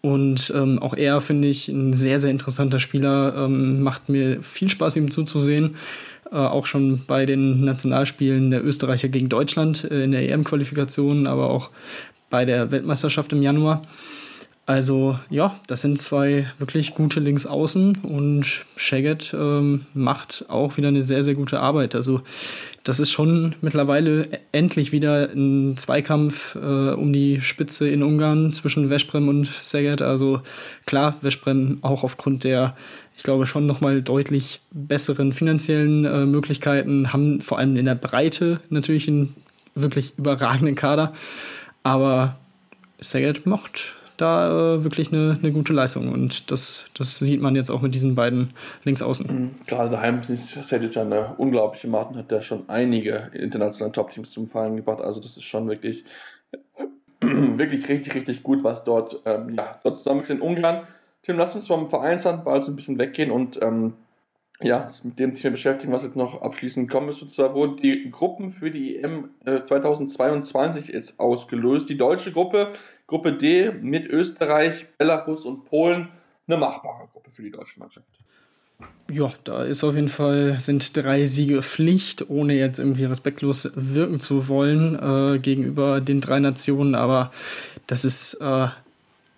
Und 0.00 0.52
ähm, 0.54 0.78
auch 0.78 0.94
er 0.94 1.20
finde 1.20 1.48
ich 1.48 1.68
ein 1.68 1.92
sehr, 1.92 2.20
sehr 2.20 2.30
interessanter 2.30 2.78
Spieler. 2.78 3.34
Ähm, 3.36 3.82
macht 3.82 4.08
mir 4.08 4.42
viel 4.42 4.68
Spaß, 4.68 4.96
ihm 4.96 5.10
zuzusehen. 5.10 5.76
Äh, 6.30 6.36
auch 6.36 6.66
schon 6.66 7.04
bei 7.06 7.26
den 7.26 7.64
Nationalspielen 7.64 8.50
der 8.50 8.64
Österreicher 8.64 9.08
gegen 9.08 9.28
Deutschland 9.28 9.84
äh, 9.84 10.04
in 10.04 10.12
der 10.12 10.28
EM-Qualifikation, 10.28 11.26
aber 11.26 11.50
auch 11.50 11.70
bei 12.30 12.44
der 12.44 12.70
Weltmeisterschaft 12.70 13.32
im 13.32 13.42
Januar. 13.42 13.82
Also 14.68 15.18
ja, 15.30 15.58
das 15.66 15.80
sind 15.80 15.98
zwei 15.98 16.52
wirklich 16.58 16.92
gute 16.92 17.20
Linksaußen 17.20 18.00
und 18.02 18.66
Shaggett 18.76 19.32
ähm, 19.32 19.86
macht 19.94 20.44
auch 20.48 20.76
wieder 20.76 20.88
eine 20.88 21.02
sehr, 21.02 21.22
sehr 21.22 21.34
gute 21.34 21.60
Arbeit. 21.60 21.94
Also 21.94 22.20
das 22.84 23.00
ist 23.00 23.10
schon 23.10 23.54
mittlerweile 23.62 24.28
endlich 24.52 24.92
wieder 24.92 25.30
ein 25.30 25.78
Zweikampf 25.78 26.54
äh, 26.54 26.90
um 26.90 27.14
die 27.14 27.40
Spitze 27.40 27.88
in 27.88 28.02
Ungarn 28.02 28.52
zwischen 28.52 28.90
Veszprem 28.90 29.28
und 29.28 29.48
Szeged. 29.62 30.02
Also 30.02 30.42
klar, 30.84 31.16
Veszprem 31.22 31.78
auch 31.80 32.04
aufgrund 32.04 32.44
der, 32.44 32.76
ich 33.16 33.22
glaube, 33.22 33.46
schon 33.46 33.66
nochmal 33.66 34.02
deutlich 34.02 34.60
besseren 34.70 35.32
finanziellen 35.32 36.04
äh, 36.04 36.26
Möglichkeiten, 36.26 37.10
haben 37.14 37.40
vor 37.40 37.58
allem 37.58 37.74
in 37.76 37.86
der 37.86 37.94
Breite 37.94 38.60
natürlich 38.68 39.08
einen 39.08 39.34
wirklich 39.74 40.12
überragenden 40.18 40.74
Kader. 40.74 41.14
Aber 41.84 42.36
Szeged 43.02 43.46
macht 43.46 43.94
da 44.18 44.74
äh, 44.74 44.84
wirklich 44.84 45.12
eine, 45.12 45.38
eine 45.40 45.52
gute 45.52 45.72
Leistung. 45.72 46.12
Und 46.12 46.50
das, 46.50 46.86
das 46.96 47.18
sieht 47.18 47.40
man 47.40 47.56
jetzt 47.56 47.70
auch 47.70 47.80
mit 47.80 47.94
diesen 47.94 48.14
beiden 48.14 48.50
Linksaußen. 48.84 49.26
Mhm. 49.26 49.50
Gerade 49.66 49.90
daheim 49.90 50.20
ist 50.28 50.62
Sedic 50.62 50.96
eine 50.96 51.34
unglaubliche 51.38 51.88
Martin, 51.88 52.18
hat 52.18 52.30
der 52.30 52.40
schon 52.40 52.68
einige 52.68 53.30
internationale 53.32 53.92
Top-Teams 53.92 54.30
zum 54.30 54.50
Fallen 54.50 54.76
gebracht. 54.76 55.00
Also 55.00 55.20
das 55.20 55.36
ist 55.36 55.44
schon 55.44 55.68
wirklich, 55.68 56.04
wirklich 57.20 57.88
richtig, 57.88 58.14
richtig 58.14 58.42
gut, 58.42 58.64
was 58.64 58.84
dort, 58.84 59.20
ähm, 59.24 59.54
ja, 59.56 59.78
dort 59.82 59.98
zusammen 59.98 60.20
ist 60.20 60.30
in 60.30 60.40
Ungarn. 60.40 60.82
Tim, 61.22 61.36
lass 61.36 61.54
uns 61.54 61.66
vom 61.66 61.88
Vereinshandball 61.88 62.62
so 62.62 62.72
ein 62.72 62.76
bisschen 62.76 62.98
weggehen 62.98 63.30
und 63.30 63.62
ähm, 63.62 63.94
ja, 64.60 64.86
mit 65.04 65.18
dem 65.18 65.34
Thema 65.34 65.52
beschäftigen, 65.52 65.92
was 65.92 66.02
jetzt 66.02 66.16
noch 66.16 66.42
abschließend 66.42 66.90
kommen 66.90 67.08
ist. 67.10 67.22
Und 67.22 67.30
zwar 67.30 67.54
wurden 67.54 67.76
die 67.76 68.10
Gruppen 68.10 68.50
für 68.50 68.70
die 68.70 68.96
EM 68.96 69.30
äh, 69.44 69.60
2022 69.64 70.90
ist 70.90 71.20
ausgelöst. 71.20 71.88
Die 71.88 71.96
deutsche 71.96 72.32
Gruppe, 72.32 72.72
Gruppe 73.08 73.32
D 73.32 73.72
mit 73.72 74.06
Österreich, 74.06 74.86
Belarus 74.98 75.44
und 75.44 75.64
Polen, 75.64 76.10
eine 76.46 76.58
machbare 76.58 77.08
Gruppe 77.10 77.30
für 77.30 77.42
die 77.42 77.50
deutsche 77.50 77.80
Mannschaft. 77.80 78.06
Ja, 79.10 79.32
da 79.44 79.64
ist 79.64 79.82
auf 79.82 79.94
jeden 79.94 80.08
Fall, 80.08 80.60
sind 80.60 80.94
drei 80.96 81.24
Siege 81.24 81.62
Pflicht, 81.62 82.28
ohne 82.28 82.52
jetzt 82.52 82.78
irgendwie 82.78 83.06
respektlos 83.06 83.70
wirken 83.74 84.20
zu 84.20 84.48
wollen 84.48 84.94
äh, 84.94 85.38
gegenüber 85.38 86.02
den 86.02 86.20
drei 86.20 86.38
Nationen. 86.38 86.94
Aber 86.94 87.32
das 87.86 88.04
ist 88.04 88.34
äh, 88.34 88.68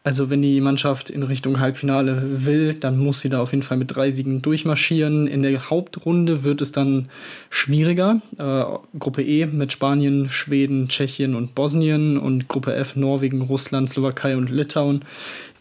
also 0.03 0.31
wenn 0.31 0.41
die 0.41 0.61
Mannschaft 0.63 1.11
in 1.11 1.23
Richtung 1.23 1.61
Halbfinale 1.61 2.47
will, 2.47 2.73
dann 2.73 2.99
muss 2.99 3.21
sie 3.21 3.29
da 3.29 3.41
auf 3.41 3.53
jeden 3.53 3.63
Fall 3.63 3.77
mit 3.77 3.95
drei 3.95 4.11
Siegen 4.11 4.41
durchmarschieren. 4.41 5.27
In 5.27 5.43
der 5.43 5.69
Hauptrunde 5.69 6.43
wird 6.43 6.63
es 6.63 6.73
dann 6.73 7.11
schwieriger. 7.51 8.23
Äh, 8.39 8.65
Gruppe 8.99 9.23
E 9.23 9.45
mit 9.45 9.73
Spanien, 9.73 10.31
Schweden, 10.31 10.89
Tschechien 10.89 11.35
und 11.35 11.55
Bosnien 11.55 12.17
und 12.17 12.49
Gruppe 12.49 12.75
F 12.75 12.97
Norwegen, 12.97 13.43
Russland, 13.43 13.91
Slowakei 13.91 14.39
und 14.39 14.49
Litauen. 14.49 15.05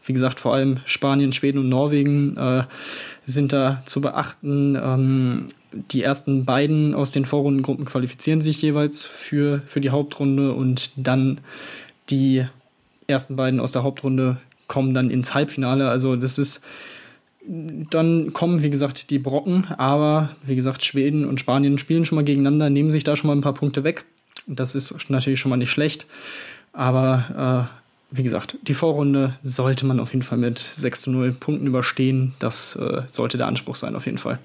Wie 0.05 0.13
gesagt, 0.13 0.39
vor 0.39 0.53
allem 0.53 0.79
Spanien, 0.85 1.33
Schweden 1.33 1.59
und 1.59 1.69
Norwegen 1.69 2.37
äh, 2.37 2.63
sind 3.25 3.51
da 3.51 3.83
zu 3.85 3.99
beachten. 3.99 4.77
Ähm, 4.81 5.47
die 5.91 6.01
ersten 6.01 6.45
beiden 6.45 6.95
aus 6.95 7.11
den 7.11 7.25
Vorrundengruppen 7.25 7.83
qualifizieren 7.83 8.39
sich 8.39 8.61
jeweils 8.61 9.03
für, 9.03 9.61
für 9.65 9.81
die 9.81 9.89
Hauptrunde 9.89 10.53
und 10.53 10.91
dann 10.95 11.41
die 12.09 12.45
ersten 13.09 13.35
beiden 13.35 13.59
aus 13.59 13.71
der 13.71 13.83
Hauptrunde 13.83 14.37
kommen 14.67 14.93
dann 14.93 15.09
ins 15.09 15.33
Halbfinale. 15.33 15.89
Also 15.89 16.15
das 16.15 16.37
ist, 16.37 16.63
dann 17.45 18.31
kommen, 18.33 18.63
wie 18.63 18.69
gesagt, 18.69 19.09
die 19.09 19.19
Brocken, 19.19 19.65
aber 19.77 20.29
wie 20.43 20.55
gesagt, 20.55 20.83
Schweden 20.83 21.25
und 21.25 21.39
Spanien 21.39 21.77
spielen 21.77 22.05
schon 22.05 22.15
mal 22.17 22.23
gegeneinander, 22.23 22.69
nehmen 22.69 22.91
sich 22.91 23.03
da 23.03 23.15
schon 23.15 23.27
mal 23.27 23.35
ein 23.35 23.41
paar 23.41 23.53
Punkte 23.53 23.83
weg. 23.83 24.05
Das 24.47 24.75
ist 24.75 25.09
natürlich 25.09 25.39
schon 25.39 25.49
mal 25.49 25.57
nicht 25.57 25.71
schlecht. 25.71 26.05
Aber 26.71 27.69
äh, 28.11 28.15
wie 28.15 28.23
gesagt, 28.23 28.57
die 28.63 28.73
Vorrunde 28.73 29.35
sollte 29.43 29.85
man 29.85 29.99
auf 29.99 30.13
jeden 30.13 30.23
Fall 30.23 30.37
mit 30.37 30.59
6 30.59 31.03
zu 31.03 31.11
0 31.11 31.33
Punkten 31.33 31.67
überstehen. 31.67 32.33
Das 32.39 32.75
äh, 32.75 33.03
sollte 33.09 33.37
der 33.37 33.47
Anspruch 33.47 33.75
sein, 33.75 33.95
auf 33.95 34.05
jeden 34.05 34.17
Fall. 34.17 34.39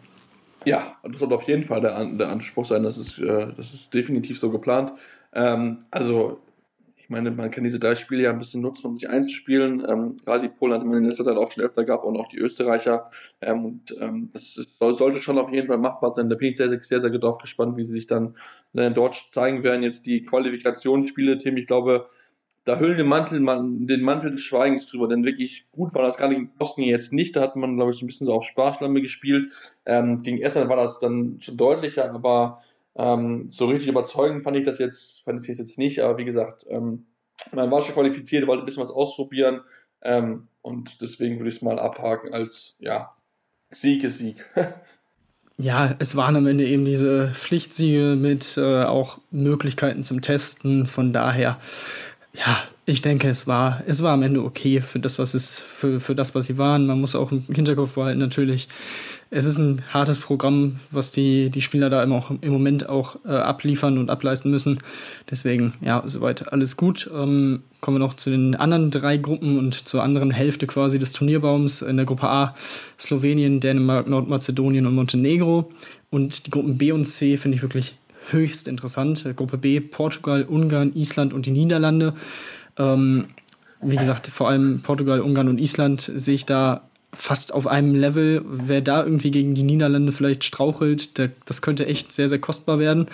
Ja, 0.64 0.96
das 1.02 1.18
sollte 1.18 1.34
auf 1.34 1.46
jeden 1.48 1.64
Fall 1.64 1.80
der, 1.80 2.04
der 2.04 2.30
Anspruch 2.30 2.64
sein. 2.64 2.82
Das 2.82 2.98
ist, 2.98 3.18
äh, 3.18 3.48
das 3.56 3.74
ist 3.74 3.92
definitiv 3.94 4.38
so 4.38 4.50
geplant. 4.50 4.92
Ähm, 5.34 5.78
also 5.90 6.40
meine, 7.14 7.30
man 7.30 7.50
kann 7.50 7.64
diese 7.64 7.78
drei 7.78 7.94
Spiele 7.94 8.24
ja 8.24 8.30
ein 8.30 8.38
bisschen 8.38 8.60
nutzen, 8.60 8.88
um 8.88 8.96
sich 8.96 9.08
einzuspielen. 9.08 9.86
Ähm, 9.88 10.16
gerade 10.24 10.42
die 10.42 10.54
Polen 10.54 10.74
hat 10.74 10.84
man 10.84 10.98
in 10.98 11.04
letzter 11.04 11.24
Zeit 11.24 11.36
auch 11.36 11.50
schon 11.50 11.64
öfter 11.64 11.84
gehabt 11.84 12.04
und 12.04 12.16
auch 12.16 12.28
die 12.28 12.38
Österreicher. 12.38 13.10
Ähm, 13.40 13.64
und 13.64 13.96
ähm, 14.00 14.30
das 14.32 14.56
ist, 14.56 14.78
sollte 14.78 15.22
schon 15.22 15.38
auf 15.38 15.52
jeden 15.52 15.68
Fall 15.68 15.78
machbar 15.78 16.10
sein. 16.10 16.28
Da 16.28 16.36
bin 16.36 16.48
ich 16.48 16.56
sehr, 16.56 16.68
sehr, 16.68 16.82
sehr, 16.82 17.00
sehr 17.00 17.10
drauf 17.10 17.38
gespannt, 17.38 17.76
wie 17.76 17.84
sie 17.84 17.92
sich 17.92 18.06
dann 18.06 18.36
äh, 18.74 18.90
dort 18.90 19.28
zeigen 19.30 19.62
werden. 19.62 19.82
Jetzt 19.82 20.06
die 20.06 20.24
Qualifikationsspiele, 20.24 21.38
Tim, 21.38 21.56
ich 21.56 21.66
glaube, 21.66 22.06
da 22.64 22.78
hüllen 22.78 22.98
den 22.98 23.06
Mantel, 23.06 23.40
man, 23.40 23.86
den 23.86 24.02
Mantel 24.02 24.32
des 24.32 24.40
Schweigens 24.40 24.86
drüber, 24.86 25.06
denn 25.06 25.24
wirklich 25.24 25.66
gut 25.70 25.94
war 25.94 26.02
das 26.02 26.16
gerade 26.16 26.34
gegen 26.34 26.50
Bosnien 26.58 26.88
jetzt 26.88 27.12
nicht. 27.12 27.36
Da 27.36 27.42
hat 27.42 27.56
man, 27.56 27.76
glaube 27.76 27.92
ich, 27.92 27.98
so 27.98 28.04
ein 28.04 28.08
bisschen 28.08 28.26
so 28.26 28.32
auf 28.34 28.44
Sparschlamme 28.44 29.00
gespielt. 29.00 29.52
Ähm, 29.86 30.20
gegen 30.22 30.40
Estland 30.40 30.68
war 30.68 30.76
das 30.76 30.98
dann 30.98 31.36
schon 31.40 31.56
deutlicher, 31.56 32.12
aber 32.12 32.58
ähm, 32.96 33.48
so 33.48 33.66
richtig 33.66 33.88
überzeugend 33.88 34.44
fand 34.44 34.56
ich 34.56 34.64
das 34.64 34.78
jetzt, 34.78 35.24
fand 35.24 35.40
ich 35.40 35.48
das 35.48 35.58
jetzt 35.58 35.78
nicht. 35.78 36.00
Aber 36.00 36.18
wie 36.18 36.24
gesagt, 36.24 36.64
ähm, 36.68 37.06
man 37.52 37.70
war 37.70 37.80
schon 37.80 37.94
qualifiziert, 37.94 38.46
wollte 38.46 38.62
ein 38.62 38.66
bisschen 38.66 38.82
was 38.82 38.90
ausprobieren. 38.90 39.60
Ähm, 40.02 40.48
und 40.62 41.00
deswegen 41.00 41.38
würde 41.38 41.48
ich 41.48 41.56
es 41.56 41.62
mal 41.62 41.78
abhaken 41.78 42.32
als, 42.32 42.76
ja, 42.78 43.14
Sieg 43.70 44.04
ist 44.04 44.18
Sieg. 44.18 44.44
ja, 45.56 45.94
es 45.98 46.16
waren 46.16 46.36
am 46.36 46.46
Ende 46.46 46.66
eben 46.66 46.84
diese 46.84 47.32
Pflichtsiege 47.34 48.16
mit 48.16 48.56
äh, 48.56 48.84
auch 48.84 49.18
Möglichkeiten 49.30 50.02
zum 50.02 50.20
Testen. 50.20 50.86
Von 50.86 51.12
daher, 51.12 51.58
ja, 52.32 52.62
ich 52.86 53.00
denke, 53.00 53.28
es 53.28 53.46
war, 53.46 53.82
es 53.86 54.02
war 54.02 54.12
am 54.12 54.22
Ende 54.22 54.42
okay 54.42 54.82
für 54.82 54.98
das, 54.98 55.18
was 55.18 55.32
es, 55.32 55.58
für, 55.58 56.00
für 56.00 56.14
das, 56.14 56.34
was 56.34 56.46
sie 56.46 56.58
waren. 56.58 56.86
Man 56.86 57.00
muss 57.00 57.16
auch 57.16 57.32
im 57.32 57.42
Hinterkopf 57.52 57.94
behalten, 57.94 58.18
natürlich. 58.18 58.68
Es 59.30 59.46
ist 59.46 59.56
ein 59.56 59.82
hartes 59.92 60.18
Programm, 60.18 60.80
was 60.90 61.10
die, 61.10 61.48
die 61.48 61.62
Spieler 61.62 61.88
da 61.88 62.02
immer 62.02 62.16
auch 62.16 62.30
im 62.30 62.52
Moment 62.52 62.88
auch 62.88 63.16
äh, 63.24 63.30
abliefern 63.30 63.96
und 63.96 64.10
ableisten 64.10 64.50
müssen. 64.50 64.78
Deswegen, 65.30 65.72
ja, 65.80 66.02
soweit 66.04 66.52
alles 66.52 66.76
gut. 66.76 67.10
Ähm, 67.12 67.62
kommen 67.80 67.96
wir 67.96 68.06
noch 68.06 68.14
zu 68.14 68.30
den 68.30 68.54
anderen 68.54 68.90
drei 68.90 69.16
Gruppen 69.16 69.58
und 69.58 69.88
zur 69.88 70.02
anderen 70.02 70.30
Hälfte 70.30 70.66
quasi 70.66 70.98
des 70.98 71.12
Turnierbaums. 71.12 71.80
In 71.80 71.96
der 71.96 72.06
Gruppe 72.06 72.28
A 72.28 72.54
Slowenien, 73.00 73.60
Dänemark, 73.60 74.06
Nordmazedonien 74.06 74.86
und 74.86 74.94
Montenegro. 74.94 75.72
Und 76.10 76.46
die 76.46 76.50
Gruppen 76.50 76.76
B 76.76 76.92
und 76.92 77.06
C 77.06 77.38
finde 77.38 77.56
ich 77.56 77.62
wirklich 77.62 77.96
höchst 78.30 78.68
interessant. 78.68 79.24
Gruppe 79.36 79.58
B 79.58 79.80
Portugal, 79.80 80.44
Ungarn, 80.44 80.92
Island 80.94 81.32
und 81.32 81.46
die 81.46 81.50
Niederlande. 81.50 82.14
Ähm, 82.78 83.26
wie 83.80 83.96
gesagt, 83.96 84.26
vor 84.28 84.48
allem 84.48 84.80
Portugal, 84.82 85.20
Ungarn 85.20 85.48
und 85.48 85.60
Island 85.60 86.10
sehe 86.14 86.34
ich 86.34 86.46
da 86.46 86.82
fast 87.12 87.52
auf 87.52 87.66
einem 87.66 87.94
Level. 87.94 88.42
Wer 88.46 88.80
da 88.80 89.04
irgendwie 89.04 89.30
gegen 89.30 89.54
die 89.54 89.62
Niederlande 89.62 90.12
vielleicht 90.12 90.44
strauchelt, 90.44 91.18
der, 91.18 91.30
das 91.44 91.62
könnte 91.62 91.86
echt 91.86 92.12
sehr, 92.12 92.28
sehr 92.28 92.38
kostbar 92.38 92.78
werden. 92.78 93.06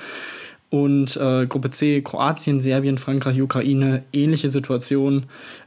Und 0.70 1.16
äh, 1.16 1.46
Gruppe 1.46 1.70
C, 1.70 2.00
Kroatien, 2.00 2.60
Serbien, 2.60 2.98
Frankreich, 2.98 3.40
Ukraine, 3.42 4.04
ähnliche 4.12 4.50
Situation. 4.50 5.24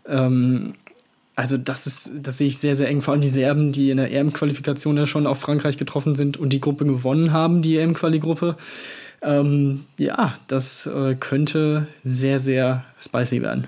Ähm, 0.08 0.76
also 1.36 1.58
das 1.58 1.88
ist, 1.88 2.12
das 2.22 2.38
sehe 2.38 2.48
ich 2.48 2.58
sehr, 2.58 2.76
sehr 2.76 2.88
eng. 2.88 3.02
Vor 3.02 3.14
allem 3.14 3.22
die 3.22 3.28
Serben, 3.28 3.72
die 3.72 3.90
in 3.90 3.98
der 3.98 4.12
EM-Qualifikation 4.12 4.96
ja 4.96 5.06
schon 5.06 5.28
auf 5.28 5.40
Frankreich 5.40 5.78
getroffen 5.78 6.16
sind 6.16 6.38
und 6.38 6.50
die 6.54 6.62
Gruppe 6.62 6.86
gewonnen 6.86 7.34
haben, 7.34 7.62
die 7.62 7.78
EM-Quali-Gruppe. 7.78 8.56
Ähm, 9.22 9.86
ja, 9.98 10.36
das 10.48 10.86
äh, 10.86 11.16
könnte 11.16 11.88
sehr, 12.04 12.40
sehr 12.40 12.86
spicy 13.04 13.42
werden. 13.42 13.68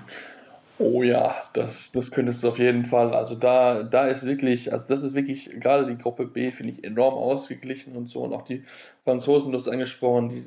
Oh 0.78 1.02
ja, 1.02 1.34
das, 1.54 1.90
das 1.92 2.10
könnte 2.10 2.32
es 2.32 2.44
auf 2.44 2.58
jeden 2.58 2.84
Fall. 2.84 3.14
Also 3.14 3.34
da, 3.34 3.82
da 3.82 4.06
ist 4.08 4.26
wirklich, 4.26 4.74
also 4.74 4.86
das 4.92 5.02
ist 5.02 5.14
wirklich, 5.14 5.48
gerade 5.58 5.86
die 5.86 5.96
Gruppe 5.96 6.26
B 6.26 6.50
finde 6.50 6.74
ich 6.74 6.84
enorm 6.84 7.14
ausgeglichen 7.14 7.96
und 7.96 8.10
so. 8.10 8.20
Und 8.20 8.34
auch 8.34 8.42
die 8.42 8.62
Franzosen, 9.04 9.52
du 9.52 9.56
hast 9.56 9.68
angesprochen, 9.68 10.28
die 10.28 10.42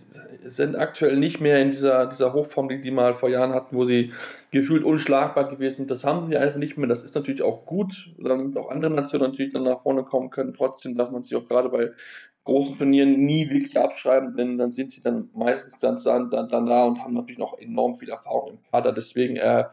sind 0.48 0.76
aktuell 0.76 1.18
nicht 1.18 1.42
mehr 1.42 1.60
in 1.60 1.72
dieser, 1.72 2.06
dieser 2.06 2.34
Hochform, 2.34 2.70
die 2.70 2.80
die 2.80 2.92
mal 2.92 3.16
vor 3.16 3.30
Jahren 3.30 3.56
hatten, 3.56 3.76
wo 3.76 3.86
sie 3.86 4.12
gefühlt 4.52 4.84
unschlagbar 4.84 5.50
gewesen 5.50 5.78
sind. 5.78 5.92
Das 5.92 6.04
haben 6.04 6.24
sie 6.24 6.38
einfach 6.38 6.60
nicht 6.60 6.78
mehr. 6.78 6.88
Das 6.88 7.02
ist 7.04 7.16
natürlich 7.16 7.42
auch 7.42 7.66
gut, 7.66 8.12
damit 8.20 8.56
auch 8.56 8.70
andere 8.70 8.92
Nationen 8.92 9.32
natürlich 9.32 9.54
dann 9.54 9.64
nach 9.64 9.82
vorne 9.82 10.04
kommen 10.04 10.30
können. 10.30 10.54
Trotzdem 10.54 10.96
darf 10.96 11.10
man 11.10 11.24
sich 11.24 11.36
auch 11.36 11.48
gerade 11.48 11.70
bei 11.70 11.90
großen 12.44 12.78
Turnieren 12.78 13.26
nie 13.26 13.50
wirklich 13.50 13.78
abschreiben, 13.78 14.36
denn 14.36 14.58
dann 14.58 14.72
sind 14.72 14.92
sie 14.92 15.02
dann 15.02 15.30
meistens 15.34 15.80
dann, 15.80 16.00
dann, 16.30 16.50
dann 16.50 16.66
da 16.66 16.86
und 16.86 17.00
haben 17.00 17.14
natürlich 17.14 17.38
noch 17.38 17.58
enorm 17.60 17.98
viel 17.98 18.10
Erfahrung 18.10 18.52
im 18.52 18.60
Kader. 18.72 18.92
Deswegen, 18.92 19.36
äh, 19.36 19.66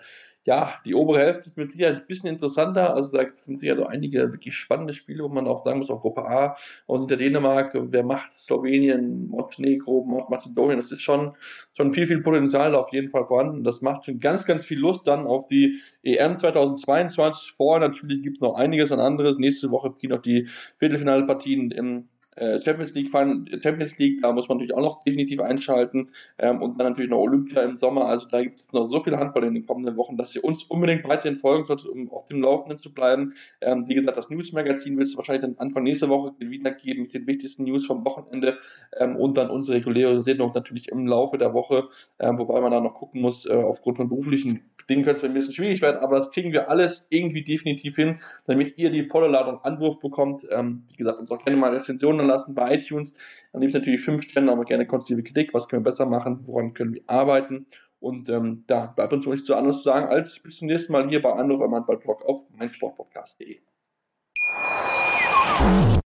ja, 0.46 0.74
die 0.84 0.94
obere 0.94 1.18
Hälfte 1.18 1.48
ist 1.48 1.56
mit 1.56 1.72
Sicherheit 1.72 1.96
ein 1.96 2.06
bisschen 2.06 2.28
interessanter. 2.28 2.94
Also 2.94 3.16
da 3.16 3.24
sind 3.34 3.58
sicher 3.58 3.76
so 3.76 3.84
einige 3.84 4.30
wirklich 4.30 4.54
spannende 4.54 4.92
Spiele, 4.92 5.24
wo 5.24 5.28
man 5.28 5.48
auch 5.48 5.64
sagen 5.64 5.78
muss, 5.78 5.90
auch 5.90 6.00
Gruppe 6.00 6.24
A 6.24 6.56
und 6.86 7.00
hinter 7.00 7.16
Dänemark, 7.16 7.72
wer 7.74 8.04
macht 8.04 8.30
Slowenien, 8.30 9.26
Montenegro, 9.26 10.04
Mazedonien, 10.30 10.78
das 10.78 10.92
ist 10.92 11.02
schon, 11.02 11.34
schon 11.76 11.90
viel, 11.90 12.06
viel 12.06 12.22
Potenzial 12.22 12.76
auf 12.76 12.92
jeden 12.92 13.08
Fall 13.08 13.24
vorhanden. 13.24 13.64
Das 13.64 13.82
macht 13.82 14.04
schon 14.04 14.20
ganz, 14.20 14.46
ganz 14.46 14.64
viel 14.64 14.78
Lust 14.78 15.08
dann 15.08 15.26
auf 15.26 15.48
die 15.48 15.80
EM 16.04 16.36
2022. 16.36 17.54
Vorher 17.56 17.88
natürlich 17.88 18.22
gibt 18.22 18.36
es 18.36 18.40
noch 18.40 18.54
einiges 18.54 18.92
an 18.92 19.00
anderes. 19.00 19.38
Nächste 19.38 19.72
Woche 19.72 19.90
beginnen 19.90 20.16
auch 20.16 20.22
die 20.22 20.46
Viertelfinalpartien 20.78 21.72
im 21.72 22.08
Champions 22.36 22.94
League 22.94 23.10
Champions 23.10 23.98
League, 23.98 24.20
da 24.22 24.32
muss 24.32 24.48
man 24.48 24.58
natürlich 24.58 24.74
auch 24.74 24.82
noch 24.82 25.02
definitiv 25.02 25.40
einschalten 25.40 26.10
ähm, 26.38 26.60
und 26.60 26.78
dann 26.78 26.88
natürlich 26.88 27.10
noch 27.10 27.18
Olympia 27.18 27.62
im 27.62 27.76
Sommer. 27.76 28.06
Also 28.06 28.28
da 28.28 28.42
gibt 28.42 28.60
es 28.60 28.72
noch 28.72 28.84
so 28.84 29.00
viel 29.00 29.16
Handball 29.16 29.44
in 29.44 29.54
den 29.54 29.66
kommenden 29.66 29.96
Wochen, 29.96 30.16
dass 30.16 30.34
ihr 30.34 30.44
uns 30.44 30.64
unbedingt 30.64 31.08
weiterhin 31.08 31.36
folgen 31.36 31.66
solltet, 31.66 31.88
um 31.88 32.10
auf 32.10 32.24
dem 32.26 32.42
Laufenden 32.42 32.78
zu 32.78 32.92
bleiben. 32.92 33.34
Ähm, 33.60 33.84
wie 33.88 33.94
gesagt, 33.94 34.18
das 34.18 34.30
News-Magazin 34.30 34.96
wird 34.98 35.08
es 35.08 35.16
wahrscheinlich 35.16 35.42
dann 35.42 35.56
Anfang 35.58 35.82
nächster 35.82 36.08
Woche 36.08 36.32
wiedergeben 36.38 37.04
mit 37.04 37.14
den 37.14 37.26
wichtigsten 37.26 37.64
News 37.64 37.86
vom 37.86 38.04
Wochenende 38.04 38.58
ähm, 38.98 39.16
und 39.16 39.36
dann 39.36 39.50
unsere 39.50 39.78
reguläre 39.78 40.20
Sendung 40.22 40.52
natürlich 40.54 40.88
im 40.88 41.06
Laufe 41.06 41.38
der 41.38 41.54
Woche, 41.54 41.88
ähm, 42.18 42.38
wobei 42.38 42.60
man 42.60 42.70
da 42.70 42.80
noch 42.80 42.94
gucken 42.94 43.20
muss, 43.20 43.46
äh, 43.46 43.54
aufgrund 43.54 43.96
von 43.96 44.08
beruflichen 44.08 44.62
Dingen 44.88 45.04
könnte 45.04 45.18
es 45.18 45.24
ein 45.24 45.34
bisschen 45.34 45.54
schwierig 45.54 45.82
werden, 45.82 45.98
aber 45.98 46.16
das 46.16 46.30
kriegen 46.30 46.52
wir 46.52 46.70
alles 46.70 47.08
irgendwie 47.10 47.42
definitiv 47.42 47.96
hin, 47.96 48.20
damit 48.46 48.78
ihr 48.78 48.90
die 48.90 49.02
volle 49.02 49.26
Ladung 49.26 49.58
Anwurf 49.64 49.98
bekommt. 49.98 50.46
Ähm, 50.50 50.84
wie 50.90 50.96
gesagt, 50.96 51.18
uns 51.18 51.30
auch 51.30 51.44
gerne 51.44 51.58
mal 51.58 51.72
Rezensionen 51.72 52.25
lassen 52.26 52.54
bei 52.54 52.74
iTunes. 52.74 53.14
Am 53.52 53.60
liebsten 53.60 53.78
natürlich 53.78 54.02
fünf 54.02 54.22
Sterne, 54.22 54.52
aber 54.52 54.64
gerne 54.64 54.86
konstruktive 54.86 55.22
Kritik. 55.22 55.54
Was 55.54 55.68
können 55.68 55.82
wir 55.82 55.90
besser 55.90 56.06
machen? 56.06 56.38
Woran 56.46 56.74
können 56.74 56.94
wir 56.94 57.02
arbeiten? 57.06 57.66
Und 57.98 58.28
ähm, 58.28 58.64
da 58.66 58.86
bleibt 58.86 59.12
uns 59.12 59.26
nichts 59.26 59.50
anderes 59.50 59.78
zu 59.78 59.84
sagen, 59.84 60.06
als 60.08 60.38
bis 60.38 60.58
zum 60.58 60.68
nächsten 60.68 60.92
Mal 60.92 61.08
hier 61.08 61.22
bei 61.22 61.32
Anruf 61.32 61.60
am 61.60 61.74
Handballblog 61.74 62.24
auf 62.24 62.44
meinsportpodcast.de. 62.50 63.58